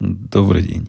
Добрый 0.00 0.62
день. 0.62 0.88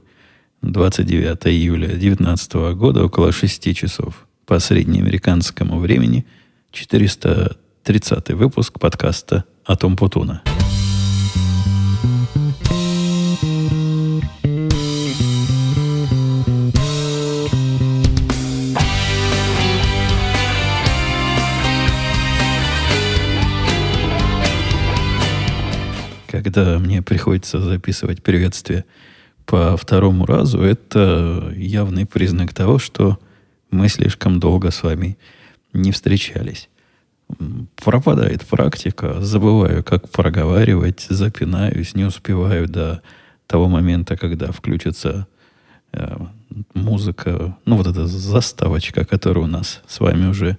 29 0.61 1.47
июля 1.47 1.87
2019 1.87 2.53
года, 2.75 3.03
около 3.03 3.31
6 3.31 3.75
часов 3.75 4.27
по 4.45 4.59
среднеамериканскому 4.59 5.79
времени, 5.79 6.27
430 6.71 8.29
выпуск 8.33 8.79
подкаста 8.79 9.45
«Атом 9.65 9.95
Путуна». 9.95 10.43
Когда 26.49 26.79
мне 26.79 27.03
приходится 27.03 27.61
записывать 27.61 28.23
приветствие 28.23 28.85
по 29.45 29.77
второму 29.77 30.25
разу, 30.25 30.59
это 30.63 31.53
явный 31.55 32.07
признак 32.07 32.55
того, 32.55 32.79
что 32.79 33.19
мы 33.69 33.87
слишком 33.87 34.39
долго 34.39 34.71
с 34.71 34.81
вами 34.81 35.19
не 35.73 35.91
встречались. 35.91 36.67
Пропадает 37.75 38.47
практика, 38.47 39.21
забываю, 39.21 39.83
как 39.83 40.09
проговаривать, 40.09 41.05
запинаюсь, 41.07 41.93
не 41.93 42.05
успеваю 42.05 42.67
до 42.67 43.03
того 43.45 43.67
момента, 43.67 44.17
когда 44.17 44.51
включится 44.51 45.27
э, 45.91 46.17
музыка, 46.73 47.55
ну 47.65 47.75
вот 47.77 47.85
эта 47.85 48.07
заставочка, 48.07 49.05
которая 49.05 49.43
у 49.43 49.47
нас 49.47 49.83
с 49.85 49.99
вами 49.99 50.25
уже, 50.25 50.57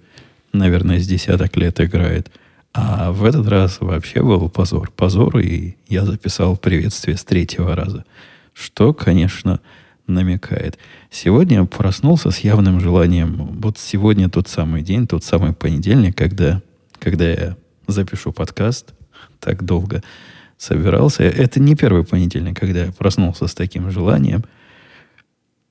наверное, 0.53 1.01
с 1.01 1.09
десяток 1.09 1.57
лет 1.57 1.81
играет– 1.81 2.31
а 2.73 3.11
в 3.11 3.25
этот 3.25 3.49
раз 3.49 3.79
вообще 3.81 4.23
был 4.23 4.49
позор. 4.49 4.91
Позор, 4.95 5.39
и 5.39 5.77
я 5.89 6.05
записал 6.05 6.57
приветствие 6.57 7.17
с 7.17 7.25
третьего 7.25 7.75
раза. 7.75 8.05
Что, 8.53 8.93
конечно, 8.95 9.61
намекает. 10.07 10.79
Сегодня 11.11 11.59
я 11.59 11.65
проснулся 11.65 12.31
с 12.31 12.39
явным 12.39 12.81
желанием. 12.81 13.59
Вот 13.61 13.79
сегодня 13.79 14.29
тот 14.29 14.49
самый 14.49 14.83
день, 14.83 15.07
тот 15.07 15.25
самый 15.25 15.53
понедельник, 15.53 16.17
когда, 16.17 16.63
когда 16.99 17.29
я 17.29 17.57
запишу 17.87 18.33
подкаст. 18.33 18.95
Так 19.41 19.65
долго 19.65 20.03
собирался. 20.57 21.25
Это 21.25 21.61
не 21.61 21.75
первый 21.75 22.05
понедельник, 22.05 22.59
когда 22.59 22.85
я 22.87 22.93
проснулся 22.93 23.47
с 23.47 23.55
таким 23.55 23.91
желанием– 23.91 24.45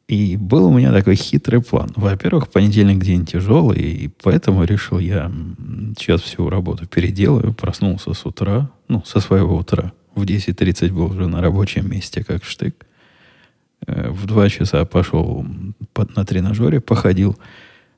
и 0.09 0.35
был 0.38 0.65
у 0.65 0.73
меня 0.73 0.91
такой 0.91 1.15
хитрый 1.15 1.61
план. 1.61 1.91
Во-первых, 1.95 2.49
понедельник 2.49 3.03
день 3.03 3.27
тяжелый, 3.27 3.79
и 3.79 4.09
поэтому 4.23 4.63
решил 4.63 4.97
я 4.97 5.31
сейчас 5.99 6.21
всю 6.21 6.49
работу 6.49 6.88
переделаю. 6.88 7.53
Проснулся 7.53 8.15
с 8.15 8.25
утра, 8.25 8.71
ну, 8.87 9.03
со 9.05 9.19
своего 9.19 9.55
утра. 9.55 9.93
В 10.15 10.23
10.30 10.23 10.91
был 10.91 11.11
уже 11.11 11.27
на 11.27 11.41
рабочем 11.41 11.87
месте, 11.91 12.23
как 12.23 12.43
штык. 12.43 12.87
Э, 13.85 14.09
в 14.09 14.25
2 14.25 14.49
часа 14.49 14.83
пошел 14.83 15.45
под, 15.93 16.15
на 16.15 16.25
тренажере, 16.25 16.81
походил 16.81 17.37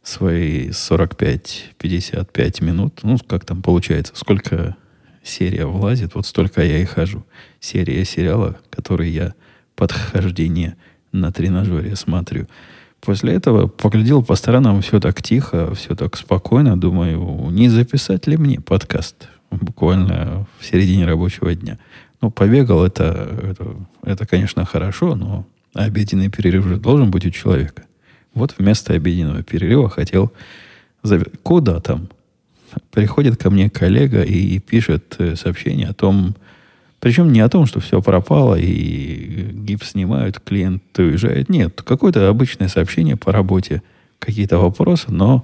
свои 0.04 0.68
45-55 0.68 2.62
минут. 2.62 3.00
Ну, 3.04 3.18
как 3.26 3.46
там 3.46 3.62
получается, 3.62 4.12
сколько 4.18 4.76
серия 5.24 5.66
влазит, 5.66 6.16
вот 6.16 6.26
столько 6.26 6.62
я 6.62 6.80
и 6.80 6.86
хожу. 6.86 7.24
Серия 7.62 8.04
сериала, 8.04 8.60
который 8.70 9.10
я 9.10 9.34
подхождение 9.78 10.76
на 11.12 11.32
тренажере 11.32 11.96
смотрю. 11.96 12.48
После 13.00 13.34
этого 13.34 13.68
поглядел 13.68 14.24
по 14.24 14.36
сторонам, 14.36 14.82
все 14.82 15.00
так 15.00 15.22
тихо, 15.24 15.74
все 15.74 15.96
так 15.96 16.16
спокойно. 16.16 16.80
Думаю, 16.80 17.50
не 17.50 17.68
записать 17.70 18.28
ли 18.28 18.38
мне 18.38 18.62
подкаст 18.62 19.28
буквально 19.50 20.46
в 20.60 20.66
середине 20.66 21.06
рабочего 21.06 21.54
дня. 21.56 21.78
Ну, 22.22 22.30
побегал, 22.30 22.86
это, 22.86 23.28
это, 23.42 23.76
это, 24.04 24.28
конечно, 24.28 24.66
хорошо, 24.66 25.16
но 25.16 25.46
обеденный 25.74 26.30
перерыв 26.30 26.68
же 26.68 26.78
должен 26.78 27.10
быть 27.10 27.26
у 27.26 27.32
человека. 27.32 27.84
Вот 28.34 28.56
вместо 28.58 28.94
обеденного 28.94 29.44
перерыва 29.44 29.90
хотел... 29.90 30.32
Куда 31.42 31.80
там? 31.80 32.10
Приходит 32.92 33.38
ко 33.38 33.50
мне 33.50 33.72
коллега 33.72 34.22
и 34.22 34.60
пишет 34.60 35.16
э, 35.18 35.36
сообщение 35.36 35.88
о 35.88 35.94
том, 35.94 36.36
причем 37.02 37.32
не 37.34 37.40
о 37.40 37.50
том, 37.50 37.66
что 37.66 37.80
все 37.80 38.00
пропало 38.00 38.56
и 38.56 39.50
гипс 39.54 39.90
снимают, 39.90 40.40
клиент 40.40 40.84
уезжает. 41.00 41.50
Нет, 41.50 41.82
какое-то 41.82 42.30
обычное 42.30 42.68
сообщение 42.68 43.18
по 43.18 43.32
работе, 43.32 43.82
какие-то 44.20 44.60
вопросы, 44.60 45.08
но 45.12 45.44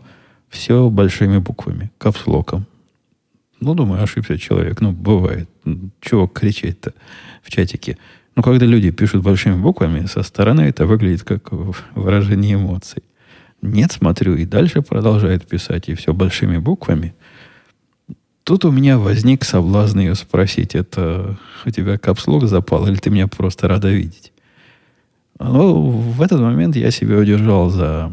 все 0.49 0.87
большими 0.91 1.39
буквами, 1.39 1.91
капслоком. 1.97 2.67
Ну, 3.59 3.73
думаю, 3.73 4.03
ошибся 4.03 4.37
человек. 4.37 4.81
Ну, 4.81 4.91
бывает. 4.91 5.49
Чего 5.99 6.27
кричать-то 6.27 6.93
в 7.41 7.49
чатике? 7.49 7.97
Ну, 8.35 8.43
когда 8.43 8.67
люди 8.67 8.91
пишут 8.91 9.23
большими 9.23 9.59
буквами, 9.59 10.05
со 10.05 10.21
стороны 10.21 10.61
это 10.61 10.85
выглядит 10.85 11.23
как 11.23 11.49
выражение 11.95 12.53
эмоций. 12.53 13.01
Нет, 13.63 13.91
смотрю, 13.93 14.35
и 14.35 14.45
дальше 14.45 14.83
продолжает 14.83 15.47
писать, 15.47 15.89
и 15.89 15.95
все 15.95 16.13
большими 16.13 16.59
буквами– 16.59 17.15
Тут 18.47 18.63
у 18.63 18.71
меня 18.71 18.97
возник 18.97 19.43
соблазн 19.43 19.99
ее 19.99 20.15
спросить, 20.15 20.73
это 20.73 21.37
у 21.65 21.69
тебя 21.69 21.97
капслог 21.97 22.45
запал, 22.47 22.87
или 22.87 22.95
ты 22.95 23.09
меня 23.09 23.27
просто 23.27 23.67
рада 23.67 23.89
видеть? 23.89 24.31
Но 25.37 25.81
в 25.81 26.21
этот 26.21 26.39
момент 26.39 26.77
я 26.77 26.89
себя 26.91 27.17
удержал 27.17 27.69
за, 27.69 28.09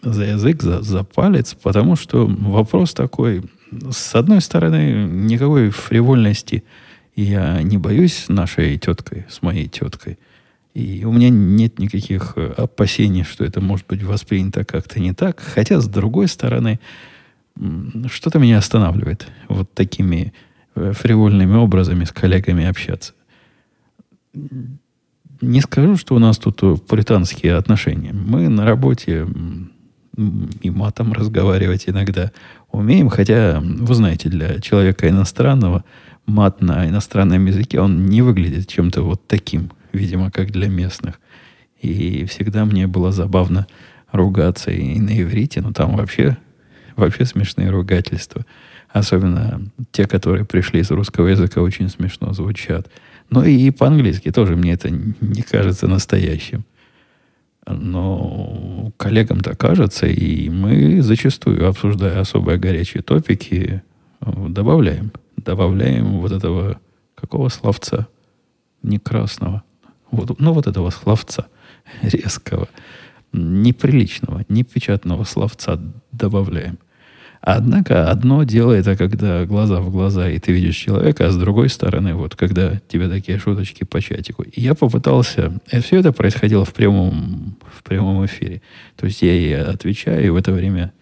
за 0.00 0.22
язык, 0.22 0.62
за, 0.62 0.82
за 0.82 1.02
палец, 1.02 1.54
потому 1.60 1.96
что 1.96 2.28
вопрос 2.28 2.94
такой, 2.94 3.42
с 3.90 4.14
одной 4.14 4.40
стороны, 4.40 5.04
никакой 5.04 5.70
фривольности 5.70 6.62
я 7.16 7.60
не 7.60 7.76
боюсь 7.76 8.26
нашей 8.28 8.78
теткой, 8.78 9.26
с 9.28 9.42
моей 9.42 9.66
теткой. 9.66 10.16
И 10.74 11.02
у 11.04 11.10
меня 11.10 11.28
нет 11.28 11.80
никаких 11.80 12.36
опасений, 12.36 13.24
что 13.24 13.44
это 13.44 13.60
может 13.60 13.88
быть 13.88 14.04
воспринято 14.04 14.64
как-то 14.64 15.00
не 15.00 15.12
так. 15.12 15.40
Хотя, 15.40 15.80
с 15.80 15.88
другой 15.88 16.28
стороны, 16.28 16.78
что-то 18.08 18.38
меня 18.38 18.58
останавливает 18.58 19.28
вот 19.48 19.72
такими 19.74 20.32
э, 20.74 20.92
фривольными 20.94 21.56
образами 21.56 22.04
с 22.04 22.12
коллегами 22.12 22.64
общаться. 22.64 23.12
Не 25.40 25.60
скажу, 25.60 25.96
что 25.96 26.14
у 26.14 26.18
нас 26.18 26.38
тут 26.38 26.62
британские 26.88 27.54
отношения. 27.56 28.12
Мы 28.12 28.48
на 28.48 28.64
работе 28.64 29.26
и 30.60 30.70
матом 30.70 31.12
разговаривать 31.12 31.88
иногда 31.88 32.32
умеем, 32.70 33.08
хотя, 33.08 33.60
вы 33.60 33.94
знаете, 33.94 34.28
для 34.28 34.60
человека 34.60 35.08
иностранного 35.08 35.84
мат 36.26 36.60
на 36.60 36.88
иностранном 36.88 37.44
языке, 37.46 37.80
он 37.80 38.06
не 38.06 38.22
выглядит 38.22 38.68
чем-то 38.68 39.02
вот 39.02 39.26
таким, 39.26 39.72
видимо, 39.92 40.30
как 40.30 40.50
для 40.50 40.68
местных. 40.68 41.20
И 41.80 42.24
всегда 42.26 42.64
мне 42.64 42.86
было 42.86 43.10
забавно 43.10 43.66
ругаться 44.12 44.70
и 44.70 45.00
на 45.00 45.20
иврите, 45.20 45.60
но 45.60 45.72
там 45.72 45.96
вообще 45.96 46.36
Вообще 46.96 47.24
смешные 47.24 47.70
ругательства. 47.70 48.44
Особенно 48.88 49.62
те, 49.90 50.06
которые 50.06 50.44
пришли 50.44 50.80
из 50.80 50.90
русского 50.90 51.28
языка, 51.28 51.62
очень 51.62 51.88
смешно 51.88 52.32
звучат. 52.32 52.90
Но 53.30 53.44
и 53.44 53.70
по-английски 53.70 54.30
тоже 54.30 54.56
мне 54.56 54.72
это 54.72 54.90
не 54.90 55.42
кажется 55.42 55.86
настоящим. 55.88 56.64
Но 57.66 58.92
коллегам-то 58.96 59.56
кажется, 59.56 60.06
и 60.06 60.50
мы 60.50 61.00
зачастую, 61.00 61.66
обсуждая 61.66 62.20
особые 62.20 62.58
горячие 62.58 63.02
топики, 63.02 63.82
добавляем. 64.20 65.12
Добавляем 65.36 66.20
вот 66.20 66.32
этого 66.32 66.80
какого 67.14 67.48
словца? 67.48 68.08
Не 68.82 68.98
красного. 68.98 69.62
Вот, 70.10 70.38
ну, 70.40 70.52
вот 70.52 70.66
этого 70.66 70.90
словца 70.90 71.46
резкого 72.02 72.68
неприличного, 73.32 74.44
непечатного 74.48 75.24
словца 75.24 75.80
добавляем. 76.12 76.78
Однако 77.44 78.08
одно 78.08 78.44
дело 78.44 78.72
это 78.72 78.96
когда 78.96 79.44
глаза 79.46 79.80
в 79.80 79.90
глаза, 79.90 80.30
и 80.30 80.38
ты 80.38 80.52
видишь 80.52 80.76
человека, 80.76 81.26
а 81.26 81.30
с 81.30 81.36
другой 81.36 81.70
стороны, 81.70 82.14
вот 82.14 82.36
когда 82.36 82.80
тебе 82.86 83.08
такие 83.08 83.38
шуточки 83.38 83.82
по 83.82 84.00
чатику. 84.00 84.44
И 84.44 84.60
я 84.60 84.74
попытался... 84.76 85.60
И 85.72 85.80
все 85.80 85.98
это 85.98 86.12
происходило 86.12 86.64
в 86.64 86.72
прямом, 86.72 87.56
в 87.74 87.82
прямом 87.82 88.24
эфире. 88.26 88.62
То 88.96 89.06
есть 89.06 89.22
я 89.22 89.32
ей 89.32 89.60
отвечаю, 89.60 90.24
и 90.24 90.28
в 90.28 90.36
это 90.36 90.52
время 90.52 90.92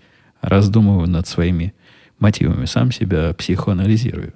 раздумываю 0.41 1.09
над 1.09 1.29
своими 1.29 1.75
мотивами, 2.19 2.65
сам 2.65 2.91
себя 2.91 3.35
психоанализирую. 3.35 4.33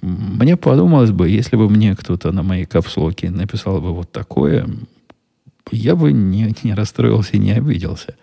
Мне 0.00 0.56
подумалось 0.56 1.10
бы, 1.10 1.28
если 1.28 1.56
бы 1.56 1.68
мне 1.68 1.96
кто-то 1.96 2.30
на 2.30 2.44
моей 2.44 2.66
капслоке 2.66 3.30
написал 3.30 3.80
бы 3.80 3.92
вот 3.92 4.12
такое, 4.12 4.68
я 5.72 5.96
бы 5.96 6.12
не, 6.12 6.54
не 6.62 6.74
расстроился 6.74 7.32
и 7.32 7.38
не 7.38 7.52
обиделся. 7.52 8.14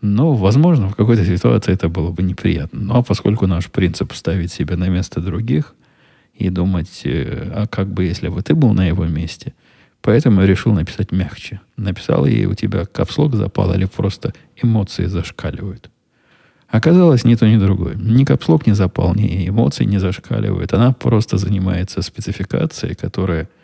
Но, 0.00 0.34
возможно, 0.34 0.88
в 0.88 0.96
какой-то 0.96 1.24
ситуации 1.24 1.72
это 1.72 1.88
было 1.88 2.10
бы 2.10 2.22
неприятно. 2.22 2.80
Но 2.80 2.94
ну, 2.94 3.00
а 3.00 3.02
поскольку 3.02 3.46
наш 3.46 3.70
принцип 3.70 4.12
ставить 4.14 4.52
себя 4.52 4.76
на 4.76 4.88
место 4.88 5.20
других 5.20 5.74
и 6.34 6.50
думать, 6.50 7.02
э, 7.04 7.52
а 7.54 7.66
как 7.68 7.88
бы, 7.88 8.04
если 8.04 8.28
бы 8.28 8.42
ты 8.42 8.54
был 8.54 8.72
на 8.72 8.86
его 8.86 9.06
месте, 9.06 9.54
поэтому 10.00 10.40
я 10.40 10.46
решил 10.46 10.72
написать 10.72 11.12
мягче. 11.12 11.60
Написал 11.76 12.26
ей, 12.26 12.46
у 12.46 12.54
тебя 12.54 12.84
капслог 12.84 13.36
запал 13.36 13.72
или 13.74 13.84
просто 13.84 14.34
эмоции 14.60 15.06
зашкаливают. 15.06 15.88
Оказалось, 16.66 17.24
ни 17.24 17.36
то, 17.36 17.46
ни 17.46 17.58
другое. 17.58 17.94
Ни 17.94 18.24
капслог 18.24 18.66
не 18.66 18.72
запал, 18.72 19.14
ни 19.14 19.48
эмоции 19.48 19.84
не 19.84 19.98
зашкаливают. 19.98 20.72
Она 20.72 20.92
просто 20.92 21.36
занимается 21.36 22.02
спецификацией, 22.02 22.96
которая– 22.96 23.48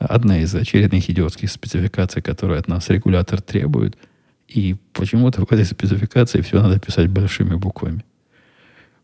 одна 0.00 0.40
из 0.40 0.54
очередных 0.54 1.08
идиотских 1.10 1.50
спецификаций, 1.50 2.22
которые 2.22 2.58
от 2.58 2.68
нас 2.68 2.88
регулятор 2.88 3.40
требует. 3.40 3.96
И 4.48 4.76
почему-то 4.92 5.44
в 5.44 5.52
этой 5.52 5.64
спецификации 5.64 6.40
все 6.40 6.60
надо 6.60 6.80
писать 6.80 7.08
большими 7.08 7.54
буквами. 7.54 8.04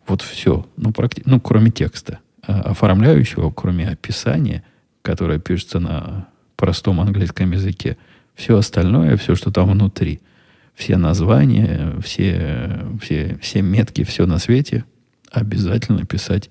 Вот 0.06 0.22
все. 0.22 0.66
Ну, 0.76 0.93
практи... 0.93 1.22
ну 1.25 1.38
кроме 1.40 1.70
текста. 1.70 2.19
А 2.43 2.60
оформляющего, 2.70 3.50
кроме 3.50 3.88
описания, 3.88 4.64
которое 5.02 5.38
пишется 5.38 5.78
на 5.78 6.28
простом 6.56 7.00
английском 7.00 7.52
языке, 7.52 7.98
все 8.34 8.56
остальное, 8.56 9.16
все, 9.16 9.34
что 9.34 9.50
там 9.52 9.70
внутри, 9.70 10.20
все 10.75 10.96
названия, 10.96 11.94
все, 12.02 12.81
все, 13.00 13.38
все 13.43 13.62
метки, 13.62 14.04
все 14.04 14.26
на 14.26 14.38
свете, 14.38 14.84
обязательно 15.31 16.04
писать 16.06 16.50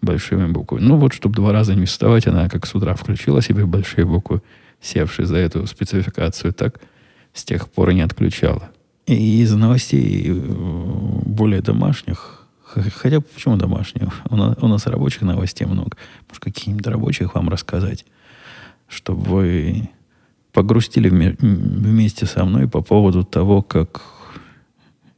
большими 0.00 0.46
буквами. 0.46 0.82
Ну 0.82 0.96
вот, 0.96 1.12
чтобы 1.12 1.34
два 1.34 1.52
раза 1.52 1.74
не 1.74 1.86
вставать, 1.86 2.26
она 2.26 2.48
как 2.48 2.66
с 2.66 2.74
утра 2.74 2.94
включила 2.94 3.42
себе 3.42 3.66
большие 3.66 4.04
буквы, 4.04 4.42
севшие 4.80 5.26
за 5.26 5.36
эту 5.36 5.66
спецификацию, 5.66 6.52
так 6.52 6.80
с 7.32 7.44
тех 7.44 7.68
пор 7.68 7.90
и 7.90 7.94
не 7.94 8.02
отключала. 8.02 8.70
И 9.06 9.40
из 9.42 9.52
новостей 9.54 10.26
э, 10.28 10.32
более 10.34 11.62
домашних, 11.62 12.46
хотя 12.64 13.20
почему 13.20 13.56
домашних? 13.56 14.20
У 14.28 14.36
нас, 14.36 14.56
у 14.60 14.68
нас 14.68 14.86
рабочих 14.86 15.22
новостей 15.22 15.66
много. 15.66 15.96
Может, 16.28 16.42
каких-нибудь 16.42 16.86
рабочих 16.86 17.34
вам 17.34 17.48
рассказать, 17.48 18.04
чтобы 18.88 19.22
вы 19.22 19.90
погрустили 20.52 21.08
вместе 21.08 22.26
со 22.26 22.44
мной 22.44 22.68
по 22.68 22.80
поводу 22.80 23.24
того, 23.24 23.62
как, 23.62 24.02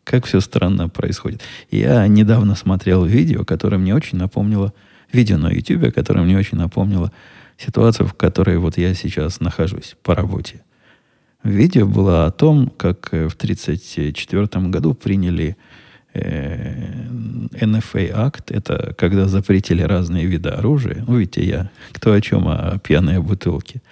как 0.08 0.24
все 0.24 0.40
странно 0.40 0.88
происходит. 0.88 1.42
Я 1.70 2.06
недавно 2.08 2.54
смотрел 2.54 3.04
видео, 3.04 3.44
которое 3.44 3.76
мне 3.76 3.94
очень 3.94 4.16
напомнило, 4.16 4.72
видео 5.12 5.36
на 5.36 5.52
YouTube, 5.52 5.92
которое 5.94 6.22
мне 6.22 6.38
очень 6.38 6.56
напомнило 6.56 7.12
ситуацию, 7.58 8.06
в 8.06 8.14
которой 8.14 8.56
вот 8.56 8.78
я 8.78 8.94
сейчас 8.94 9.40
нахожусь 9.40 9.96
по 10.02 10.14
работе. 10.14 10.62
Видео 11.44 11.86
было 11.86 12.24
о 12.24 12.30
том, 12.30 12.72
как 12.76 13.10
в 13.12 13.34
1934 13.34 14.68
году 14.68 14.94
приняли 14.94 15.58
э, 16.14 17.04
NFA 17.52 18.10
акт. 18.14 18.50
Это 18.50 18.94
когда 18.96 19.28
запретили 19.28 19.82
разные 19.82 20.24
виды 20.24 20.48
оружия. 20.48 21.04
Ну, 21.06 21.18
видите, 21.18 21.44
я 21.44 21.70
кто 21.92 22.12
о 22.12 22.20
чем, 22.22 22.48
о, 22.48 22.54
о 22.54 22.78
пьяной 22.78 23.18
бутылке. 23.20 23.82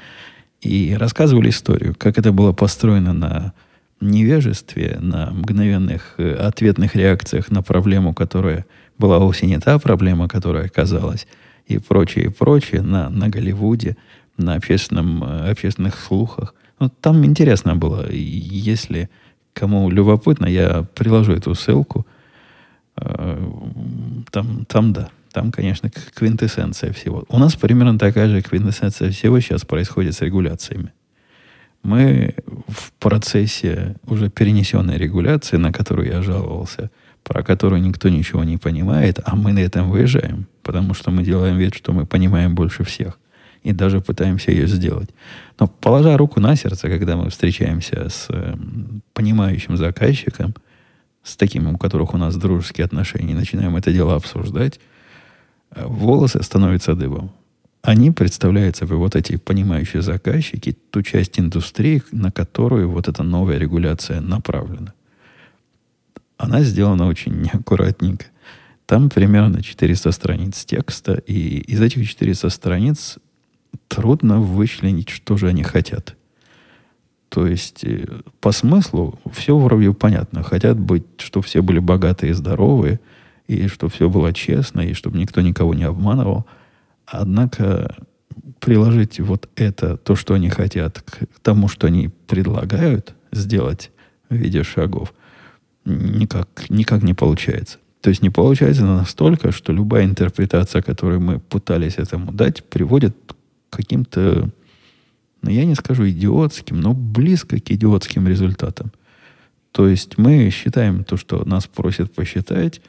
И 0.62 0.96
рассказывали 0.98 1.50
историю, 1.50 1.94
как 1.96 2.16
это 2.18 2.32
было 2.32 2.52
построено 2.52 3.12
на 3.12 3.52
невежестве, 4.00 4.98
на 5.00 5.30
мгновенных 5.30 6.14
э, 6.18 6.34
ответных 6.34 6.94
реакциях 6.94 7.50
на 7.50 7.62
проблему, 7.62 8.14
которая 8.14 8.66
была 8.98 9.18
вовсе 9.18 9.46
не 9.46 9.58
та 9.58 9.78
проблема, 9.78 10.28
которая 10.28 10.66
оказалась, 10.66 11.26
и 11.66 11.78
прочее, 11.78 12.26
и 12.26 12.28
прочее, 12.28 12.82
на, 12.82 13.08
на 13.08 13.28
Голливуде, 13.28 13.96
на 14.36 14.54
общественном, 14.54 15.24
э, 15.24 15.50
общественных 15.50 15.98
слухах. 15.98 16.54
Ну, 16.78 16.88
там 16.88 17.24
интересно 17.24 17.74
было. 17.74 18.10
Если 18.10 19.08
кому 19.54 19.88
любопытно, 19.88 20.46
я 20.46 20.84
приложу 20.94 21.32
эту 21.32 21.54
ссылку. 21.54 22.06
Э, 22.96 23.38
там, 24.30 24.66
там 24.66 24.92
да. 24.92 25.08
Там, 25.32 25.52
конечно, 25.52 25.90
квинтэссенция 25.90 26.92
всего. 26.92 27.24
У 27.28 27.38
нас 27.38 27.56
примерно 27.56 27.98
такая 27.98 28.28
же 28.28 28.40
квинтэссенция 28.40 29.10
всего 29.10 29.38
сейчас 29.40 29.66
происходит 29.66 30.14
с 30.14 30.22
регуляциями. 30.22 30.92
Мы 31.86 32.34
в 32.66 32.90
процессе 32.98 33.94
уже 34.08 34.28
перенесенной 34.28 34.96
регуляции, 34.96 35.56
на 35.56 35.72
которую 35.72 36.08
я 36.08 36.20
жаловался, 36.20 36.90
про 37.22 37.44
которую 37.44 37.80
никто 37.80 38.08
ничего 38.08 38.42
не 38.42 38.56
понимает, 38.56 39.20
а 39.24 39.36
мы 39.36 39.52
на 39.52 39.60
этом 39.60 39.88
выезжаем, 39.88 40.48
потому 40.64 40.94
что 40.94 41.12
мы 41.12 41.22
делаем 41.22 41.56
вид, 41.56 41.76
что 41.76 41.92
мы 41.92 42.04
понимаем 42.04 42.56
больше 42.56 42.82
всех 42.82 43.20
и 43.62 43.72
даже 43.72 44.00
пытаемся 44.00 44.50
ее 44.50 44.66
сделать. 44.66 45.10
Но 45.60 45.68
положа 45.68 46.16
руку 46.16 46.40
на 46.40 46.56
сердце, 46.56 46.88
когда 46.88 47.16
мы 47.16 47.30
встречаемся 47.30 48.08
с 48.08 48.26
э, 48.30 48.56
понимающим 49.12 49.76
заказчиком, 49.76 50.56
с 51.22 51.36
таким, 51.36 51.68
у 51.68 51.78
которых 51.78 52.14
у 52.14 52.16
нас 52.16 52.36
дружеские 52.36 52.84
отношения, 52.84 53.34
начинаем 53.34 53.76
это 53.76 53.92
дело 53.92 54.16
обсуждать, 54.16 54.80
волосы 55.76 56.42
становятся 56.42 56.94
дыбом. 56.94 57.30
Они 57.86 58.10
представляют 58.10 58.74
собой 58.74 58.96
вот 58.96 59.14
эти 59.14 59.36
понимающие 59.36 60.02
заказчики, 60.02 60.76
ту 60.90 61.02
часть 61.02 61.38
индустрии, 61.38 62.02
на 62.10 62.32
которую 62.32 62.90
вот 62.90 63.06
эта 63.06 63.22
новая 63.22 63.58
регуляция 63.58 64.20
направлена. 64.20 64.92
Она 66.36 66.62
сделана 66.62 67.06
очень 67.06 67.40
неаккуратненько. 67.42 68.26
Там 68.86 69.08
примерно 69.08 69.62
400 69.62 70.10
страниц 70.10 70.64
текста, 70.64 71.14
и 71.14 71.58
из 71.58 71.80
этих 71.80 72.08
400 72.08 72.50
страниц 72.50 73.18
трудно 73.86 74.40
вычленить, 74.40 75.08
что 75.08 75.36
же 75.36 75.46
они 75.46 75.62
хотят. 75.62 76.16
То 77.28 77.46
есть, 77.46 77.84
э, 77.84 78.04
по 78.40 78.50
смыслу, 78.50 79.20
все 79.32 79.56
вроде 79.56 79.92
понятно. 79.92 80.42
Хотят 80.42 80.76
быть, 80.76 81.04
чтобы 81.18 81.46
все 81.46 81.62
были 81.62 81.78
богатые 81.78 82.30
и 82.30 82.34
здоровые– 82.34 82.98
и 83.46 83.68
чтобы 83.68 83.92
все 83.92 84.08
было 84.08 84.32
честно, 84.32 84.80
и 84.80 84.92
чтобы 84.92 85.18
никто 85.18 85.40
никого 85.40 85.74
не 85.74 85.84
обманывал. 85.84 86.46
Однако 87.06 87.96
приложить 88.60 89.20
вот 89.20 89.48
это, 89.56 89.96
то, 89.96 90.16
что 90.16 90.34
они 90.34 90.50
хотят, 90.50 91.00
к 91.00 91.40
тому, 91.40 91.68
что 91.68 91.86
они 91.86 92.10
предлагают 92.26 93.14
сделать 93.32 93.90
в 94.28 94.34
виде 94.34 94.62
шагов, 94.64 95.14
никак, 95.84 96.68
никак 96.68 97.02
не 97.02 97.14
получается. 97.14 97.78
То 98.00 98.10
есть 98.10 98.22
не 98.22 98.30
получается 98.30 98.84
настолько, 98.84 99.52
что 99.52 99.72
любая 99.72 100.04
интерпретация, 100.04 100.82
которую 100.82 101.20
мы 101.20 101.38
пытались 101.40 101.96
этому 101.96 102.32
дать, 102.32 102.64
приводит 102.64 103.16
к 103.70 103.76
каким-то, 103.76 104.50
ну, 105.42 105.50
я 105.50 105.64
не 105.64 105.74
скажу 105.74 106.08
идиотским, 106.08 106.80
но 106.80 106.92
близко 106.92 107.60
к 107.60 107.70
идиотским 107.70 108.26
результатам. 108.28 108.92
То 109.72 109.88
есть 109.88 110.18
мы 110.18 110.50
считаем 110.50 111.04
то, 111.04 111.16
что 111.16 111.44
нас 111.44 111.66
просят 111.66 112.12
посчитать, 112.14 112.80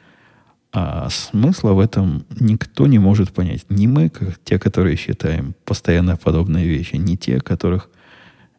а 0.72 1.08
смысла 1.08 1.72
в 1.72 1.80
этом 1.80 2.26
никто 2.38 2.86
не 2.86 2.98
может 2.98 3.32
понять. 3.32 3.64
Не 3.70 3.86
мы, 3.86 4.10
как 4.10 4.38
те, 4.44 4.58
которые 4.58 4.96
считаем 4.96 5.54
постоянно 5.64 6.16
подобные 6.16 6.66
вещи, 6.66 6.96
не 6.96 7.16
те, 7.16 7.40
которых, 7.40 7.88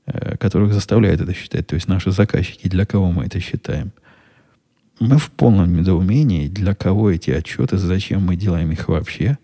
э, 0.07 0.35
которых 0.37 0.73
заставляют 0.73 1.21
это 1.21 1.33
считать, 1.33 1.67
то 1.67 1.75
есть 1.75 1.87
наши 1.87 2.11
заказчики, 2.11 2.67
для 2.67 2.85
кого 2.85 3.11
мы 3.11 3.25
это 3.25 3.39
считаем. 3.39 3.91
Мы 4.99 5.17
в 5.17 5.29
полном 5.31 5.73
недоумении, 5.73 6.47
для 6.47 6.73
кого 6.73 7.11
эти 7.11 7.31
отчеты, 7.31 7.77
зачем 7.77 8.25
мы 8.25 8.35
делаем 8.35 8.71
их 8.71 8.89
вообще, 8.89 9.37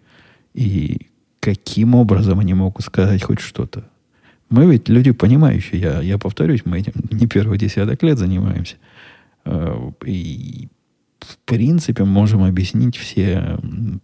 и 0.53 1.07
каким 1.39 1.94
образом 1.94 2.39
они 2.39 2.56
могут 2.56 2.83
сказать 2.83 3.21
хоть 3.23 3.39
что-то. 3.39 3.88
Мы 4.50 4.65
ведь 4.65 4.89
люди 4.89 5.11
понимающие, 5.11 5.79
я, 5.79 6.01
я 6.01 6.18
повторюсь, 6.18 6.61
мы 6.65 6.79
этим 6.79 6.94
не 7.11 7.28
первый 7.28 7.57
десяток 7.59 8.01
лет 8.04 8.18
занимаемся. 8.18 8.75
Э, 9.45 9.92
и 10.06 10.68
в 11.27 11.37
принципе, 11.45 12.03
можем 12.03 12.44
объяснить 12.44 12.97
все, 12.97 13.57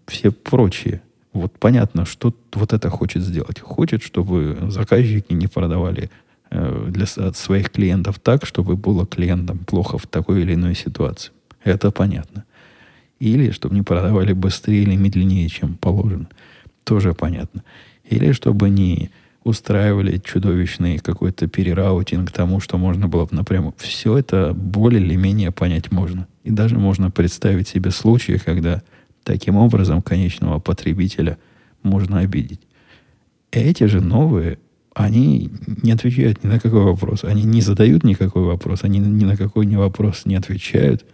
все 0.07 0.31
прочие. 0.31 1.01
Вот 1.33 1.57
понятно, 1.59 2.05
что 2.05 2.33
вот 2.53 2.73
это 2.73 2.89
хочет 2.89 3.23
сделать. 3.23 3.59
Хочет, 3.59 4.03
чтобы 4.03 4.57
заказчики 4.69 5.33
не 5.33 5.47
продавали 5.47 6.09
э, 6.49 6.87
для 6.89 7.05
своих 7.05 7.69
клиентов 7.69 8.19
так, 8.19 8.45
чтобы 8.45 8.75
было 8.75 9.05
клиентам 9.05 9.59
плохо 9.59 9.97
в 9.97 10.07
такой 10.07 10.41
или 10.41 10.55
иной 10.55 10.75
ситуации. 10.75 11.31
Это 11.63 11.91
понятно. 11.91 12.43
Или 13.19 13.51
чтобы 13.51 13.75
не 13.75 13.83
продавали 13.83 14.33
быстрее 14.33 14.83
или 14.83 14.95
медленнее, 14.95 15.47
чем 15.47 15.75
положено. 15.75 16.27
Тоже 16.83 17.13
понятно. 17.13 17.63
Или 18.03 18.31
чтобы 18.33 18.69
не 18.69 19.11
устраивали 19.43 20.17
чудовищный 20.17 20.99
какой-то 20.99 21.47
перераутинг 21.47 22.31
тому, 22.31 22.59
что 22.59 22.77
можно 22.77 23.07
было 23.07 23.25
бы 23.25 23.35
напрямую. 23.35 23.73
Все 23.77 24.17
это 24.17 24.53
более 24.53 25.01
или 25.01 25.15
менее 25.15 25.51
понять 25.51 25.91
можно. 25.91 26.27
И 26.43 26.51
даже 26.51 26.77
можно 26.77 27.11
представить 27.11 27.67
себе 27.67 27.91
случаи, 27.91 28.39
когда 28.43 28.81
таким 29.23 29.55
образом 29.57 30.01
конечного 30.01 30.59
потребителя 30.59 31.37
можно 31.83 32.19
обидеть. 32.19 32.61
Эти 33.51 33.83
же 33.85 34.01
новые, 34.01 34.57
они 34.93 35.51
не 35.83 35.91
отвечают 35.91 36.43
ни 36.43 36.47
на 36.47 36.59
какой 36.59 36.83
вопрос. 36.83 37.23
Они 37.23 37.43
не 37.43 37.61
задают 37.61 38.03
никакой 38.03 38.43
вопрос, 38.43 38.83
они 38.83 38.99
ни 38.99 39.23
на 39.23 39.37
какой 39.37 39.65
ни 39.65 39.75
вопрос 39.75 40.25
не 40.25 40.35
отвечают. 40.35 41.05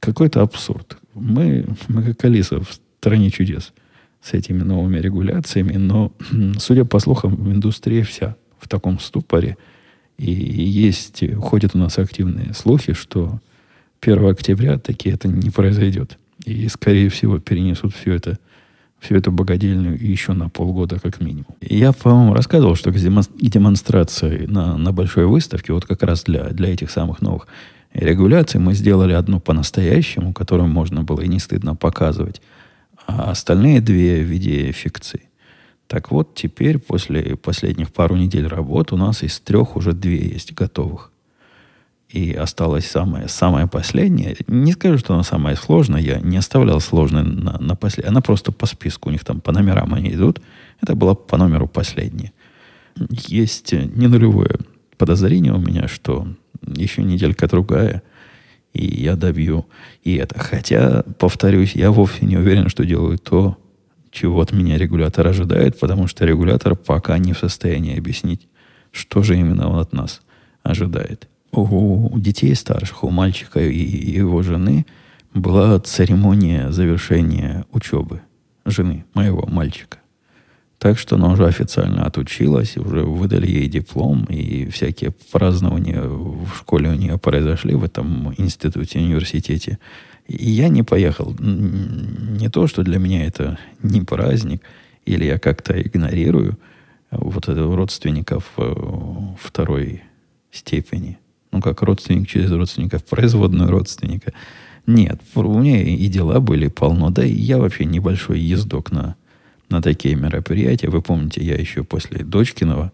Какой-то 0.00 0.42
абсурд. 0.42 0.98
Мы, 1.14 1.66
мы 1.88 2.02
как 2.02 2.24
Алиса 2.24 2.60
в 2.60 2.72
стране 2.72 3.30
чудес– 3.30 3.72
с 4.20 4.32
этими 4.34 4.62
новыми 4.62 4.98
регуляциями, 4.98 5.76
но, 5.76 6.12
судя 6.58 6.84
по 6.84 6.98
слухам, 6.98 7.50
индустрия 7.52 8.04
вся 8.04 8.36
в 8.58 8.68
таком 8.68 8.98
ступоре. 8.98 9.56
И 10.18 10.30
есть, 10.32 11.22
ходят 11.36 11.74
у 11.74 11.78
нас 11.78 11.98
активные 11.98 12.52
слухи, 12.52 12.92
что 12.92 13.40
1 14.00 14.26
октября 14.26 14.78
таки 14.78 15.10
это 15.10 15.28
не 15.28 15.50
произойдет. 15.50 16.18
И, 16.44 16.68
скорее 16.68 17.08
всего, 17.08 17.38
перенесут 17.38 17.94
все 17.94 18.14
это, 18.14 18.38
всю 19.00 19.16
эту 19.16 19.32
богадельню 19.32 19.96
еще 19.96 20.32
на 20.32 20.48
полгода 20.48 20.98
как 21.00 21.20
минимум. 21.20 21.56
Я, 21.60 21.92
по-моему, 21.92 22.34
рассказывал, 22.34 22.74
что 22.74 22.92
к 22.92 22.96
демонстрации 22.96 24.46
на, 24.46 24.76
на 24.76 24.92
большой 24.92 25.26
выставке, 25.26 25.72
вот 25.72 25.84
как 25.84 26.02
раз 26.02 26.24
для, 26.24 26.50
для 26.50 26.72
этих 26.72 26.90
самых 26.90 27.20
новых 27.20 27.46
регуляций, 27.92 28.60
мы 28.60 28.74
сделали 28.74 29.12
одну 29.12 29.40
по-настоящему, 29.40 30.32
которую 30.32 30.68
можно 30.68 31.02
было 31.02 31.20
и 31.20 31.28
не 31.28 31.38
стыдно 31.38 31.74
показывать 31.74 32.40
а 33.08 33.30
остальные 33.30 33.80
две 33.80 34.20
в 34.20 34.26
виде 34.26 34.70
фикции. 34.72 35.22
Так 35.86 36.10
вот, 36.10 36.34
теперь, 36.34 36.78
после 36.78 37.36
последних 37.36 37.90
пару 37.90 38.16
недель 38.16 38.46
работы, 38.46 38.94
у 38.94 38.98
нас 38.98 39.22
из 39.22 39.40
трех 39.40 39.76
уже 39.76 39.94
две 39.94 40.18
есть 40.18 40.52
готовых. 40.52 41.10
И 42.08 42.32
осталось 42.32 42.86
самое, 42.86 43.28
самое 43.28 43.66
последнее. 43.66 44.36
Не 44.46 44.72
скажу, 44.72 44.98
что 44.98 45.14
она 45.14 45.22
самая 45.22 45.56
сложная. 45.56 46.00
Я 46.00 46.20
не 46.20 46.38
оставлял 46.38 46.80
сложной 46.80 47.22
на, 47.22 47.58
на 47.58 47.76
последнее. 47.76 48.10
Она 48.10 48.22
просто 48.22 48.50
по 48.50 48.66
списку. 48.66 49.10
У 49.10 49.12
них 49.12 49.24
там 49.24 49.40
по 49.42 49.52
номерам 49.52 49.92
они 49.92 50.10
идут. 50.10 50.40
Это 50.80 50.94
была 50.94 51.14
по 51.14 51.36
номеру 51.36 51.68
последняя. 51.68 52.32
Есть 53.10 53.72
не 53.72 54.06
нулевое 54.06 54.58
подозрение 54.96 55.52
у 55.52 55.58
меня, 55.58 55.86
что 55.86 56.26
еще 56.66 57.02
неделька-другая, 57.02 58.02
и 58.72 58.84
я 58.84 59.16
добью 59.16 59.66
и 60.02 60.16
это. 60.16 60.38
Хотя, 60.38 61.04
повторюсь, 61.18 61.74
я 61.74 61.90
вовсе 61.90 62.26
не 62.26 62.36
уверен, 62.36 62.68
что 62.68 62.84
делаю 62.84 63.18
то, 63.18 63.56
чего 64.10 64.40
от 64.40 64.52
меня 64.52 64.76
регулятор 64.76 65.26
ожидает, 65.26 65.78
потому 65.78 66.06
что 66.08 66.24
регулятор 66.24 66.74
пока 66.74 67.18
не 67.18 67.32
в 67.32 67.38
состоянии 67.38 67.98
объяснить, 67.98 68.48
что 68.90 69.22
же 69.22 69.38
именно 69.38 69.68
он 69.68 69.78
от 69.78 69.92
нас 69.92 70.20
ожидает. 70.62 71.28
У 71.50 72.18
детей 72.18 72.54
старших, 72.54 73.04
у 73.04 73.10
мальчика 73.10 73.60
и 73.60 73.78
его 73.78 74.42
жены 74.42 74.86
была 75.34 75.78
церемония 75.80 76.70
завершения 76.70 77.64
учебы 77.72 78.20
жены 78.64 79.04
моего 79.14 79.46
мальчика. 79.46 79.98
Так 80.78 80.96
что 80.96 81.16
она 81.16 81.32
уже 81.32 81.46
официально 81.46 82.04
отучилась, 82.04 82.76
уже 82.76 83.02
выдали 83.02 83.48
ей 83.48 83.68
диплом, 83.68 84.24
и 84.26 84.68
всякие 84.68 85.12
празднования 85.32 86.02
в 86.02 86.48
школе 86.56 86.90
у 86.90 86.94
нее 86.94 87.18
произошли 87.18 87.74
в 87.74 87.82
этом 87.82 88.32
институте, 88.38 89.00
университете. 89.00 89.78
И 90.28 90.48
я 90.48 90.68
не 90.68 90.84
поехал. 90.84 91.34
Не 91.40 92.48
то, 92.48 92.68
что 92.68 92.82
для 92.84 92.98
меня 92.98 93.26
это 93.26 93.58
не 93.82 94.02
праздник, 94.02 94.62
или 95.04 95.24
я 95.24 95.38
как-то 95.38 95.80
игнорирую 95.80 96.58
вот 97.10 97.48
это 97.48 97.74
родственников 97.74 98.44
э, 98.58 98.74
второй 99.40 100.02
степени. 100.52 101.18
Ну, 101.50 101.60
как 101.60 101.82
родственник 101.82 102.28
через 102.28 102.50
родственников, 102.50 103.04
производную 103.04 103.70
родственника. 103.70 104.32
Нет, 104.86 105.20
у 105.34 105.58
меня 105.58 105.82
и 105.82 106.06
дела 106.08 106.40
были 106.40 106.68
полно. 106.68 107.10
Да 107.10 107.24
и 107.24 107.32
я 107.32 107.58
вообще 107.58 107.84
небольшой 107.84 108.40
ездок 108.40 108.90
на, 108.90 109.16
на 109.68 109.82
такие 109.82 110.14
мероприятия. 110.14 110.88
Вы 110.88 111.02
помните, 111.02 111.42
я 111.42 111.56
еще 111.56 111.84
после 111.84 112.24
дочкиного 112.24 112.92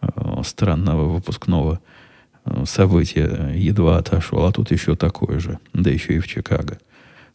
э, 0.00 0.06
странного 0.44 1.08
выпускного 1.08 1.80
э, 2.44 2.64
события 2.66 3.52
едва 3.54 3.98
отошел, 3.98 4.44
а 4.44 4.52
тут 4.52 4.70
еще 4.70 4.96
такое 4.96 5.38
же, 5.38 5.58
да 5.72 5.90
еще 5.90 6.14
и 6.14 6.18
в 6.18 6.26
Чикаго. 6.26 6.78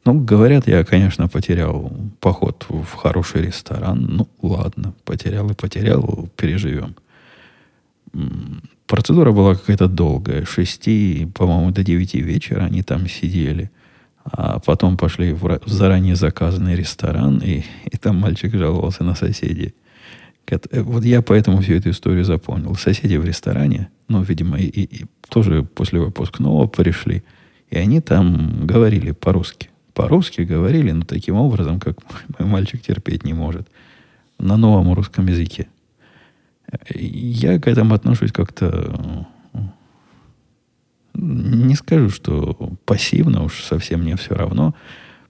Ну, 0.05 0.13
говорят, 0.13 0.67
я, 0.67 0.85
конечно, 0.85 1.27
потерял 1.27 1.91
поход 2.21 2.65
в 2.69 2.93
хороший 2.93 3.41
ресторан. 3.41 4.05
Ну, 4.09 4.29
ладно, 4.41 4.93
потерял 5.03 5.49
и 5.49 5.53
потерял, 5.53 6.29
переживем. 6.37 6.95
Процедура 8.87 9.31
была 9.31 9.55
какая-то 9.55 9.87
долгая. 9.87 10.45
С 10.45 10.49
6, 10.49 11.33
по-моему, 11.33 11.71
до 11.71 11.83
9 11.83 12.15
вечера 12.15 12.63
они 12.63 12.83
там 12.83 13.07
сидели. 13.07 13.69
А 14.23 14.59
потом 14.59 14.97
пошли 14.97 15.33
в 15.33 15.61
заранее 15.65 16.15
заказанный 16.15 16.75
ресторан, 16.75 17.39
и, 17.39 17.63
и 17.85 17.97
там 17.97 18.17
мальчик 18.17 18.53
жаловался 18.53 19.03
на 19.03 19.15
соседей. 19.15 19.73
Э, 20.49 20.81
вот 20.81 21.03
я 21.03 21.21
поэтому 21.21 21.61
всю 21.61 21.73
эту 21.73 21.89
историю 21.89 22.25
запомнил. 22.25 22.75
Соседи 22.75 23.15
в 23.15 23.25
ресторане, 23.25 23.89
ну, 24.07 24.21
видимо, 24.21 24.57
и, 24.57 24.65
и, 24.65 25.05
тоже 25.29 25.63
после 25.63 25.99
выпускного 25.99 26.67
пришли, 26.67 27.23
и 27.69 27.77
они 27.77 28.01
там 28.01 28.65
говорили 28.65 29.11
по-русски. 29.11 29.69
По-русски 29.93 30.41
говорили, 30.41 30.91
но 30.91 31.03
таким 31.03 31.35
образом, 31.35 31.79
как 31.79 31.97
мой 32.39 32.47
мальчик 32.47 32.81
терпеть 32.81 33.23
не 33.23 33.33
может. 33.33 33.67
На 34.39 34.55
новом 34.55 34.93
русском 34.93 35.25
языке. 35.27 35.67
Я 36.89 37.59
к 37.59 37.67
этому 37.67 37.93
отношусь 37.93 38.31
как-то 38.31 39.27
не 41.13 41.75
скажу, 41.75 42.09
что 42.09 42.73
пассивно, 42.85 43.43
уж 43.43 43.63
совсем 43.63 44.01
мне 44.01 44.15
все 44.15 44.35
равно. 44.35 44.75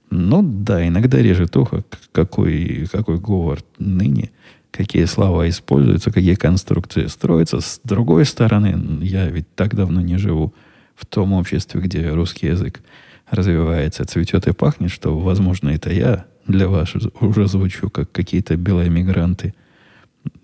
Но 0.10 0.42
да, 0.42 0.86
иногда 0.88 1.18
режет 1.20 1.56
ухо, 1.56 1.84
какой, 2.12 2.88
какой 2.92 3.18
говор 3.20 3.60
ныне, 3.78 4.32
какие 4.72 5.06
слова 5.06 5.48
используются, 5.50 6.12
какие 6.12 6.36
конструкции 6.36 7.08
строятся. 7.08 7.62
С 7.62 7.80
другой 7.84 8.26
стороны, 8.26 9.04
я 9.04 9.28
ведь 9.28 9.54
так 9.56 9.76
давно 9.76 10.02
не 10.02 10.18
живу 10.18 10.54
в 10.96 11.06
том 11.06 11.34
обществе, 11.34 11.82
где 11.82 12.10
русский 12.10 12.48
язык 12.48 12.82
развивается, 13.30 14.06
цветет 14.06 14.48
и 14.48 14.54
пахнет, 14.54 14.92
что, 14.92 15.18
возможно, 15.18 15.70
это 15.70 15.92
я 15.92 16.26
для 16.48 16.68
вас 16.68 16.94
уже 17.20 17.48
звучу, 17.48 17.90
как 17.90 18.12
какие-то 18.12 18.56
белые 18.56 18.90
мигранты 18.90 19.54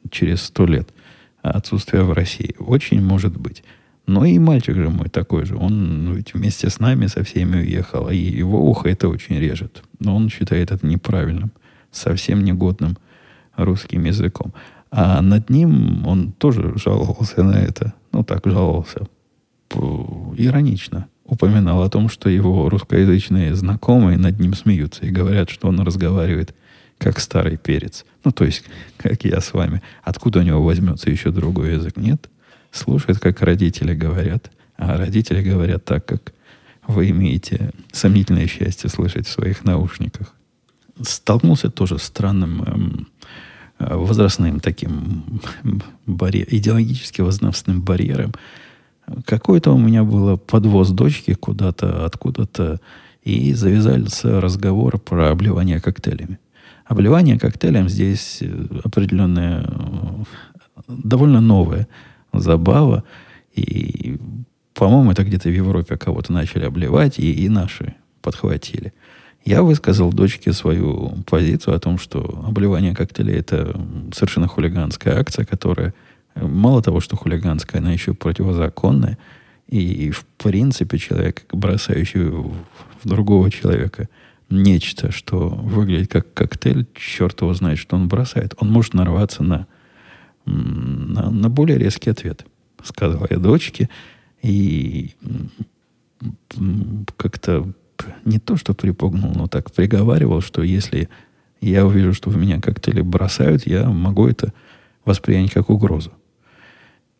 через 0.10 0.42
сто 0.44 0.66
лет 0.66 0.90
отсутствия 1.42 2.04
в 2.04 2.14
России. 2.14 2.56
Очень 2.60 3.02
может 3.02 3.38
быть. 3.38 3.64
Но 4.06 4.26
и 4.26 4.38
мальчик 4.38 4.76
же 4.76 4.90
мой 4.90 5.10
такой 5.10 5.46
же. 5.46 5.56
Он 5.56 6.14
ведь 6.14 6.34
вместе 6.34 6.70
с 6.70 6.80
нами 6.80 7.08
со 7.08 7.24
всеми 7.24 7.58
уехал. 7.58 8.10
И 8.10 8.18
его 8.18 8.70
ухо 8.70 8.90
это 8.90 9.08
очень 9.08 9.40
режет. 9.40 9.84
Но 10.00 10.16
он 10.16 10.30
считает 10.30 10.72
это 10.72 10.86
неправильным, 10.86 11.52
совсем 11.92 12.44
негодным 12.44 12.98
русским 13.56 14.04
языком. 14.04 14.54
А 14.92 15.22
над 15.22 15.50
ним 15.50 16.06
он 16.06 16.34
тоже 16.34 16.74
жаловался 16.76 17.44
на 17.44 17.56
это. 17.56 17.94
Ну, 18.12 18.24
так 18.24 18.46
жаловался. 18.46 19.08
Иронично. 20.38 21.08
Упоминал 21.26 21.82
о 21.82 21.90
том, 21.90 22.10
что 22.10 22.30
его 22.30 22.70
русскоязычные 22.70 23.56
знакомые 23.56 24.18
над 24.18 24.40
ним 24.40 24.54
смеются 24.54 25.06
и 25.06 25.12
говорят, 25.12 25.50
что 25.50 25.70
он 25.70 25.80
разговаривает 25.80 26.54
как 27.04 27.20
старый 27.20 27.58
перец. 27.58 28.06
Ну, 28.24 28.32
то 28.32 28.46
есть, 28.46 28.64
как 28.98 29.26
я 29.26 29.42
с 29.42 29.54
вами. 29.54 29.82
Откуда 30.04 30.40
у 30.40 30.44
него 30.44 30.64
возьмется 30.64 31.10
еще 31.10 31.32
другой 31.32 31.74
язык? 31.74 31.98
Нет 31.98 32.30
слушает, 32.74 33.20
как 33.20 33.42
родители 33.42 33.94
говорят. 33.94 34.52
А 34.76 34.98
родители 34.98 35.42
говорят 35.42 35.86
так, 35.86 36.06
как 36.06 36.34
вы 36.88 37.12
имеете 37.12 37.72
сомнительное 37.92 38.48
счастье 38.48 38.90
слышать 38.90 39.28
в 39.28 39.32
своих 39.32 39.64
наушниках. 39.64 40.34
Столкнулся 41.02 41.70
тоже 41.70 41.98
с 41.98 42.04
странным 42.04 42.64
эм, 42.64 43.08
возрастным 43.80 44.60
таким 44.60 45.42
барьер, 46.06 46.48
идеологически 46.50 47.22
возрастным 47.22 47.82
барьером. 47.82 48.34
Какой-то 49.26 49.72
у 49.72 49.78
меня 49.78 50.04
был 50.04 50.38
подвоз 50.38 50.90
дочки 50.90 51.34
куда-то, 51.34 52.06
откуда-то, 52.06 52.80
и 53.24 53.54
завязался 53.54 54.42
разговор 54.42 55.00
про 55.00 55.32
обливание 55.32 55.80
коктейлями. 55.80 56.40
Обливание 56.86 57.40
коктейлем 57.40 57.88
здесь 57.88 58.40
э, 58.42 58.66
определенное, 58.84 59.64
э, 59.64 60.82
довольно 60.88 61.40
новое 61.40 61.88
забава. 62.34 63.04
И, 63.54 64.18
по-моему, 64.74 65.12
это 65.12 65.24
где-то 65.24 65.50
в 65.50 65.54
Европе 65.54 65.98
кого-то 65.98 66.34
начали 66.34 66.66
обливать, 66.66 67.20
и, 67.20 67.32
и 67.32 67.48
наши 67.48 67.96
подхватили. 68.22 68.94
Я 69.46 69.62
высказал 69.62 70.12
дочке 70.12 70.54
свою 70.54 71.24
позицию 71.26 71.76
о 71.76 71.80
том, 71.80 71.98
что 71.98 72.44
обливание 72.48 72.96
коктейлей– 72.96 73.36
это 73.40 73.80
совершенно 74.14 74.48
хулиганская 74.48 75.20
акция, 75.20 75.46
которая, 75.46 75.94
мало 76.36 76.82
того, 76.82 77.02
что 77.02 77.18
хулиганская, 77.18 77.82
она 77.82 77.92
еще 77.92 78.14
противозаконная. 78.14 79.18
И, 79.68 80.12
в 80.12 80.26
принципе, 80.38 80.98
человек, 80.98 81.44
бросающий 81.52 82.24
в, 82.24 82.54
в 83.04 83.08
другого 83.08 83.52
человека 83.52 84.08
нечто, 84.54 85.12
что 85.12 85.50
выглядит 85.50 86.12
как 86.12 86.34
коктейль, 86.34 86.86
черт 86.96 87.42
его 87.42 87.54
знает, 87.54 87.80
что 87.80 87.96
он 87.96 88.08
бросает. 88.08 88.54
Он 88.60 88.72
может 88.72 88.94
нарваться 88.94 89.44
на 89.44 89.68
на, 90.46 91.30
на 91.30 91.50
более 91.50 91.78
резкий 91.78 92.10
ответ, 92.10 92.46
сказал 92.84 93.26
я 93.30 93.38
дочке. 93.38 93.90
И 94.42 95.12
как-то 97.18 97.72
не 98.26 98.40
то, 98.40 98.58
что 98.58 98.74
припугнул, 98.74 99.34
но 99.34 99.48
так 99.48 99.72
приговаривал, 99.72 100.42
что 100.42 100.62
если 100.64 101.10
я 101.62 101.86
увижу, 101.86 102.14
что 102.14 102.30
в 102.30 102.38
меня 102.38 102.60
коктейли 102.60 103.02
бросают, 103.02 103.66
я 103.66 103.90
могу 103.90 104.28
это 104.28 104.54
воспринять 105.06 105.52
как 105.52 105.70
угрозу. 105.70 106.12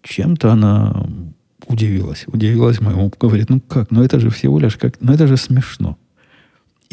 Чем-то 0.02 0.52
она 0.52 1.08
удивилась. 1.68 2.26
Удивилась 2.28 2.82
моему. 2.82 3.12
Говорит, 3.18 3.50
ну 3.50 3.62
как, 3.62 3.92
ну 3.92 4.04
это 4.04 4.20
же 4.20 4.30
всего 4.30 4.60
лишь 4.60 4.76
как, 4.76 5.00
ну 5.00 5.14
это 5.14 5.28
же 5.28 5.38
смешно. 5.38 5.98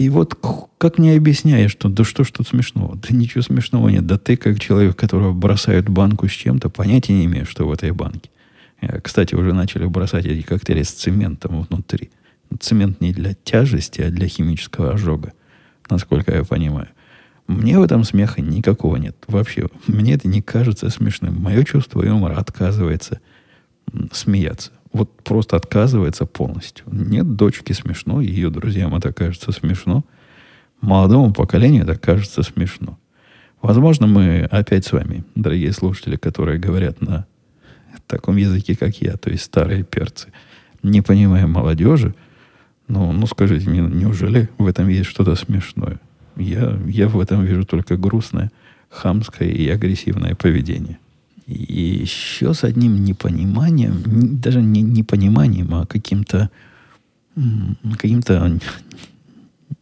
И 0.01 0.09
вот 0.09 0.35
как 0.79 0.97
мне 0.97 1.15
объясняешь, 1.15 1.73
что 1.73 1.91
да 1.91 2.05
что 2.05 2.25
ж 2.25 2.31
тут 2.31 2.49
смешного? 2.49 2.97
Да 2.97 3.15
ничего 3.15 3.43
смешного 3.43 3.91
нет. 3.91 4.07
Да 4.07 4.17
ты, 4.17 4.39
как 4.39 4.59
человек, 4.59 4.97
которого 4.97 5.35
бросают 5.35 5.91
банку 5.91 6.27
с 6.27 6.31
чем-то, 6.31 6.71
понятия 6.71 7.13
не 7.13 7.27
имеешь, 7.27 7.51
что 7.51 7.69
в 7.69 7.71
этой 7.71 7.91
банке. 7.91 8.31
Кстати, 9.03 9.35
уже 9.35 9.53
начали 9.53 9.85
бросать 9.85 10.25
эти 10.25 10.41
коктейли 10.41 10.85
с 10.85 10.93
цементом 10.93 11.61
внутри. 11.61 12.09
Цемент 12.59 13.03
не 13.03 13.13
для 13.13 13.35
тяжести, 13.45 14.01
а 14.01 14.11
для 14.11 14.27
химического 14.27 14.93
ожога, 14.95 15.35
насколько 15.91 16.35
я 16.35 16.45
понимаю. 16.45 16.89
Мне 17.47 17.79
в 17.79 17.83
этом 17.83 18.03
смеха 18.05 18.41
никакого 18.41 18.97
нет. 18.97 19.17
Вообще, 19.27 19.67
мне 19.87 20.15
это 20.15 20.29
не 20.29 20.41
кажется 20.41 20.89
смешным. 20.89 21.39
Мое 21.43 21.63
чувство 21.65 22.03
юмора 22.03 22.37
отказывается 22.39 23.21
смеяться 24.13 24.73
вот 24.93 25.23
просто 25.23 25.57
отказывается 25.57 26.27
полностью. 26.27 26.85
Нет 26.91 27.37
дочки 27.37 27.73
смешно, 27.73 28.21
ее 28.21 28.51
друзьям 28.51 28.95
это 28.95 29.13
кажется 29.13 29.53
смешно. 29.53 30.05
Молодому 30.81 31.33
поколению 31.33 31.85
это 31.85 31.97
кажется 31.97 32.43
смешно. 32.43 32.99
Возможно, 33.63 34.07
мы 34.07 34.49
опять 34.51 34.87
с 34.87 34.93
вами, 34.93 35.25
дорогие 35.35 35.73
слушатели, 35.73 36.17
которые 36.17 36.59
говорят 36.59 37.03
на 37.03 37.27
таком 38.07 38.37
языке, 38.37 38.77
как 38.77 38.97
я, 39.01 39.17
то 39.17 39.31
есть 39.31 39.45
старые 39.45 39.85
перцы, 39.85 40.33
не 40.83 41.03
понимаем 41.03 41.51
молодежи, 41.51 42.15
ну, 42.89 43.13
ну 43.13 43.27
скажите 43.27 43.71
мне, 43.71 43.81
неужели 43.81 44.49
в 44.59 44.67
этом 44.67 44.89
есть 44.89 45.09
что-то 45.09 45.37
смешное? 45.37 46.01
Я, 46.37 46.77
я 46.87 47.09
в 47.09 47.21
этом 47.21 47.45
вижу 47.45 47.65
только 47.65 47.97
грустное, 47.97 48.51
хамское 48.89 49.49
и 49.49 49.69
агрессивное 49.69 50.35
поведение. 50.35 50.99
И 51.47 52.01
еще 52.03 52.55
с 52.55 52.65
одним 52.65 53.03
непониманием, 53.03 54.41
даже 54.41 54.63
не 54.63 54.83
непониманием, 54.83 55.75
а 55.75 55.87
каким-то 55.87 56.51
каким-то 57.99 58.59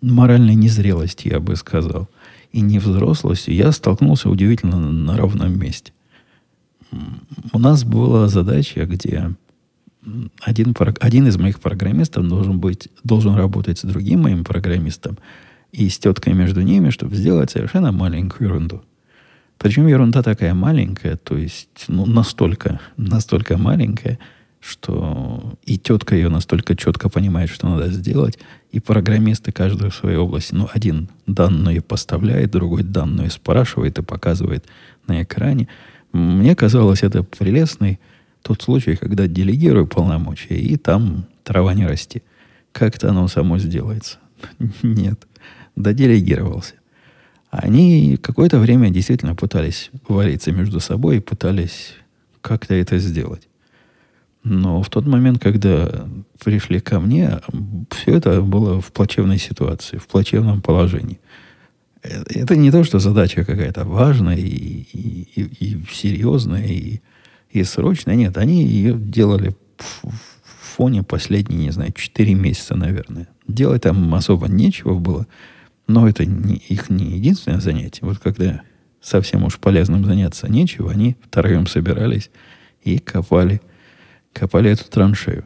моральной 0.00 0.54
незрелостью, 0.54 1.32
я 1.32 1.40
бы 1.40 1.56
сказал, 1.56 2.08
и 2.52 2.60
невзрослостью, 2.60 3.54
я 3.54 3.72
столкнулся 3.72 4.30
удивительно 4.30 4.78
на 4.78 5.16
ровном 5.16 5.58
месте. 5.58 5.92
У 7.52 7.58
нас 7.58 7.84
была 7.84 8.28
задача, 8.28 8.86
где 8.86 9.34
один, 10.40 10.74
один 11.00 11.26
из 11.26 11.36
моих 11.36 11.60
программистов 11.60 12.26
должен, 12.28 12.58
быть, 12.58 12.88
должен 13.04 13.34
работать 13.34 13.78
с 13.78 13.82
другим 13.82 14.22
моим 14.22 14.44
программистом 14.44 15.18
и 15.72 15.88
с 15.88 15.98
теткой 15.98 16.32
между 16.32 16.62
ними, 16.62 16.90
чтобы 16.90 17.14
сделать 17.14 17.50
совершенно 17.50 17.92
маленькую 17.92 18.48
ерунду. 18.48 18.82
Причем 19.58 19.88
ерунда 19.88 20.22
такая 20.22 20.54
маленькая, 20.54 21.16
то 21.16 21.36
есть 21.36 21.84
ну, 21.88 22.06
настолько, 22.06 22.80
настолько 22.96 23.58
маленькая, 23.58 24.18
что 24.60 25.54
и 25.64 25.78
тетка 25.78 26.14
ее 26.14 26.28
настолько 26.28 26.76
четко 26.76 27.08
понимает, 27.08 27.50
что 27.50 27.68
надо 27.68 27.90
сделать, 27.90 28.38
и 28.70 28.80
программисты 28.80 29.50
каждый 29.50 29.90
в 29.90 29.94
своей 29.94 30.16
области. 30.16 30.54
Ну, 30.54 30.68
один 30.72 31.08
данные 31.26 31.80
поставляет, 31.80 32.52
другой 32.52 32.84
данные 32.84 33.30
спрашивает 33.30 33.98
и 33.98 34.02
показывает 34.02 34.64
на 35.06 35.22
экране. 35.22 35.68
Мне 36.12 36.54
казалось, 36.54 37.02
это 37.02 37.22
прелестный 37.22 37.98
тот 38.42 38.62
случай, 38.62 38.96
когда 38.96 39.26
делегирую 39.26 39.86
полномочия, 39.86 40.56
и 40.56 40.76
там 40.76 41.26
трава 41.42 41.74
не 41.74 41.86
расти. 41.86 42.22
Как-то 42.72 43.10
оно 43.10 43.26
само 43.28 43.58
сделается. 43.58 44.18
Нет. 44.82 45.26
Доделегировался. 45.74 46.74
Они 47.50 48.16
какое-то 48.16 48.58
время 48.58 48.90
действительно 48.90 49.34
пытались 49.34 49.90
вариться 50.06 50.52
между 50.52 50.80
собой 50.80 51.16
и 51.16 51.20
пытались 51.20 51.94
как-то 52.40 52.74
это 52.74 52.98
сделать. 52.98 53.48
Но 54.44 54.82
в 54.82 54.88
тот 54.88 55.06
момент, 55.06 55.42
когда 55.42 56.08
пришли 56.42 56.80
ко 56.80 57.00
мне, 57.00 57.40
все 57.90 58.14
это 58.14 58.40
было 58.42 58.80
в 58.80 58.92
плачевной 58.92 59.38
ситуации, 59.38 59.98
в 59.98 60.06
плачевном 60.06 60.62
положении. 60.62 61.20
Э, 62.02 62.22
это 62.30 62.56
не 62.56 62.70
то, 62.70 62.84
что 62.84 62.98
задача 62.98 63.44
какая-то 63.44 63.84
важная 63.84 64.36
и, 64.36 64.42
и, 64.92 65.42
и, 65.60 65.84
серьезная, 65.90 66.66
и, 66.66 67.00
и 67.50 67.64
срочная. 67.64 68.14
Нет, 68.14 68.36
они 68.36 68.64
ее 68.64 68.94
делали 68.94 69.54
в 69.78 70.12
фоне 70.76 71.02
последние, 71.02 71.64
не 71.64 71.70
знаю, 71.70 71.92
4 71.92 72.34
месяца, 72.34 72.76
наверное. 72.76 73.28
Делать 73.46 73.82
там 73.82 74.14
особо 74.14 74.48
нечего 74.48 74.94
было, 74.94 75.26
но 75.88 76.08
это 76.08 76.24
не, 76.24 76.56
их 76.56 76.90
не 76.90 77.16
единственное 77.16 77.60
занятие. 77.60 78.00
Вот 78.02 78.18
когда 78.18 78.62
совсем 79.00 79.44
уж 79.44 79.58
полезным 79.58 80.04
заняться 80.04 80.48
нечего, 80.48 80.92
они 80.92 81.16
втроем 81.24 81.66
собирались 81.66 82.30
и 82.82 82.98
копали 82.98 83.60
копали 84.32 84.70
эту 84.70 84.84
траншею. 84.88 85.44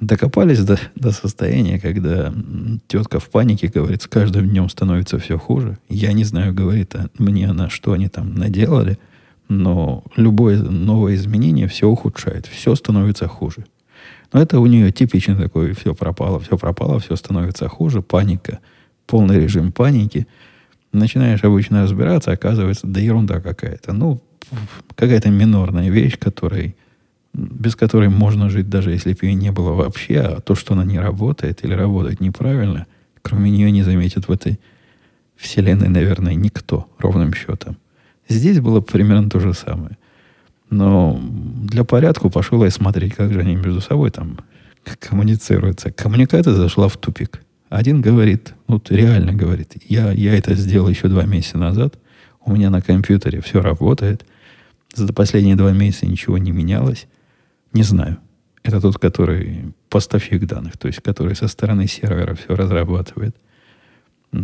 Докопались 0.00 0.64
до, 0.64 0.78
до 0.94 1.12
состояния, 1.12 1.78
когда 1.78 2.32
тетка 2.86 3.20
в 3.20 3.28
панике 3.28 3.68
говорит, 3.68 4.00
с 4.00 4.06
каждым 4.06 4.48
днем 4.48 4.70
становится 4.70 5.18
все 5.18 5.36
хуже. 5.38 5.78
Я 5.90 6.14
не 6.14 6.24
знаю, 6.24 6.54
говорит 6.54 6.94
а 6.94 7.10
мне 7.18 7.46
она, 7.46 7.68
что 7.68 7.92
они 7.92 8.08
там 8.08 8.34
наделали, 8.34 8.98
но 9.48 10.04
любое 10.16 10.58
новое 10.62 11.16
изменение 11.16 11.68
все 11.68 11.86
ухудшает, 11.86 12.46
все 12.46 12.74
становится 12.76 13.28
хуже. 13.28 13.66
Но 14.32 14.40
это 14.40 14.58
у 14.60 14.66
нее 14.66 14.90
типичный 14.90 15.36
такой, 15.36 15.74
все 15.74 15.94
пропало, 15.94 16.40
все 16.40 16.56
пропало, 16.56 16.98
все 17.00 17.14
становится 17.16 17.68
хуже, 17.68 18.00
паника, 18.00 18.60
полный 19.10 19.40
режим 19.40 19.72
паники. 19.72 20.26
Начинаешь 20.92 21.42
обычно 21.44 21.82
разбираться, 21.82 22.30
оказывается, 22.30 22.86
да 22.86 23.00
ерунда 23.00 23.40
какая-то. 23.40 23.92
Ну, 23.92 24.22
какая-то 24.94 25.30
минорная 25.30 25.90
вещь, 25.90 26.18
которой 26.18 26.76
без 27.32 27.76
которой 27.76 28.08
можно 28.08 28.48
жить, 28.48 28.68
даже 28.68 28.90
если 28.90 29.12
бы 29.12 29.18
ее 29.22 29.34
не 29.34 29.52
было 29.52 29.72
вообще, 29.72 30.18
а 30.18 30.40
то, 30.40 30.56
что 30.56 30.74
она 30.74 30.84
не 30.84 30.98
работает 30.98 31.64
или 31.64 31.74
работает 31.74 32.20
неправильно, 32.20 32.86
кроме 33.22 33.50
нее 33.50 33.70
не 33.70 33.84
заметит 33.84 34.26
в 34.26 34.32
этой 34.32 34.58
вселенной, 35.36 35.88
наверное, 35.88 36.34
никто, 36.34 36.88
ровным 36.98 37.32
счетом. 37.32 37.76
Здесь 38.28 38.60
было 38.60 38.80
примерно 38.80 39.30
то 39.30 39.38
же 39.38 39.54
самое. 39.54 39.96
Но 40.70 41.20
для 41.22 41.84
порядка 41.84 42.28
пошел 42.28 42.64
я 42.64 42.70
смотреть, 42.70 43.14
как 43.14 43.32
же 43.32 43.40
они 43.40 43.54
между 43.54 43.80
собой 43.80 44.10
там 44.10 44.38
коммуницируются. 44.98 45.92
Коммуникация 45.92 46.54
зашла 46.54 46.88
в 46.88 46.96
тупик. 46.96 47.42
Один 47.70 48.00
говорит, 48.00 48.54
вот 48.66 48.90
реально 48.90 49.32
говорит, 49.32 49.76
я, 49.88 50.10
я 50.10 50.36
это 50.36 50.56
сделал 50.56 50.88
еще 50.88 51.06
два 51.06 51.22
месяца 51.22 51.56
назад, 51.56 51.98
у 52.44 52.52
меня 52.52 52.68
на 52.68 52.82
компьютере 52.82 53.40
все 53.40 53.62
работает, 53.62 54.26
за 54.92 55.12
последние 55.12 55.54
два 55.54 55.70
месяца 55.70 56.04
ничего 56.06 56.36
не 56.36 56.50
менялось, 56.50 57.06
не 57.72 57.84
знаю. 57.84 58.18
Это 58.64 58.80
тот, 58.80 58.98
который 58.98 59.72
поставщик 59.88 60.46
данных, 60.46 60.78
то 60.78 60.88
есть 60.88 61.00
который 61.00 61.36
со 61.36 61.46
стороны 61.46 61.86
сервера 61.86 62.34
все 62.34 62.56
разрабатывает. 62.56 63.36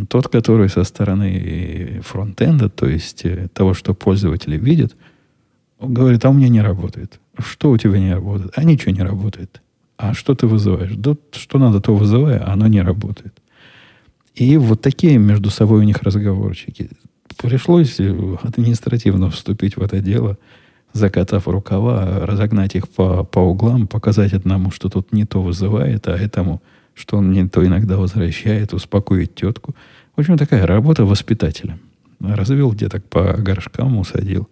Тот, 0.08 0.28
который 0.28 0.68
со 0.68 0.84
стороны 0.84 2.00
фронтенда, 2.04 2.68
то 2.68 2.86
есть 2.86 3.24
э, 3.24 3.48
того, 3.52 3.74
что 3.74 3.92
пользователи 3.92 4.56
видят, 4.56 4.96
говорит, 5.80 6.24
а 6.24 6.30
у 6.30 6.32
меня 6.32 6.48
не 6.48 6.60
работает. 6.60 7.20
Что 7.38 7.70
у 7.70 7.76
тебя 7.76 7.98
не 7.98 8.14
работает? 8.14 8.52
А 8.56 8.62
ничего 8.62 8.92
не 8.92 9.02
работает. 9.02 9.60
А 9.96 10.14
что 10.14 10.34
ты 10.34 10.46
вызываешь? 10.46 10.94
Да 10.94 11.16
что 11.32 11.58
надо, 11.58 11.80
то 11.80 11.94
вызывай, 11.94 12.38
а 12.38 12.52
оно 12.52 12.66
не 12.66 12.82
работает. 12.82 13.34
И 14.34 14.56
вот 14.58 14.82
такие 14.82 15.18
между 15.18 15.50
собой 15.50 15.80
у 15.80 15.84
них 15.84 16.02
разговорчики. 16.02 16.90
Пришлось 17.38 17.98
административно 17.98 19.30
вступить 19.30 19.76
в 19.76 19.82
это 19.82 20.00
дело– 20.00 20.38
закатав 20.96 21.48
рукава, 21.48 22.26
разогнать 22.26 22.74
их 22.74 22.88
по, 22.88 23.24
по 23.24 23.40
углам, 23.40 23.86
показать 23.86 24.32
одному, 24.32 24.70
что 24.70 24.88
тут 24.88 25.12
не 25.12 25.24
то 25.24 25.42
вызывает, 25.42 26.08
а 26.08 26.16
этому, 26.16 26.62
что 26.94 27.18
он 27.18 27.32
не 27.32 27.48
то 27.48 27.64
иногда 27.64 27.96
возвращает, 27.96 28.72
успокоить 28.72 29.34
тетку. 29.34 29.74
В 30.16 30.20
общем, 30.20 30.38
такая 30.38 30.66
работа 30.66 31.04
воспитателя. 31.04 31.78
Развел 32.20 32.74
деток 32.74 33.04
по 33.04 33.34
горшкам, 33.34 33.98
усадил. 33.98 34.48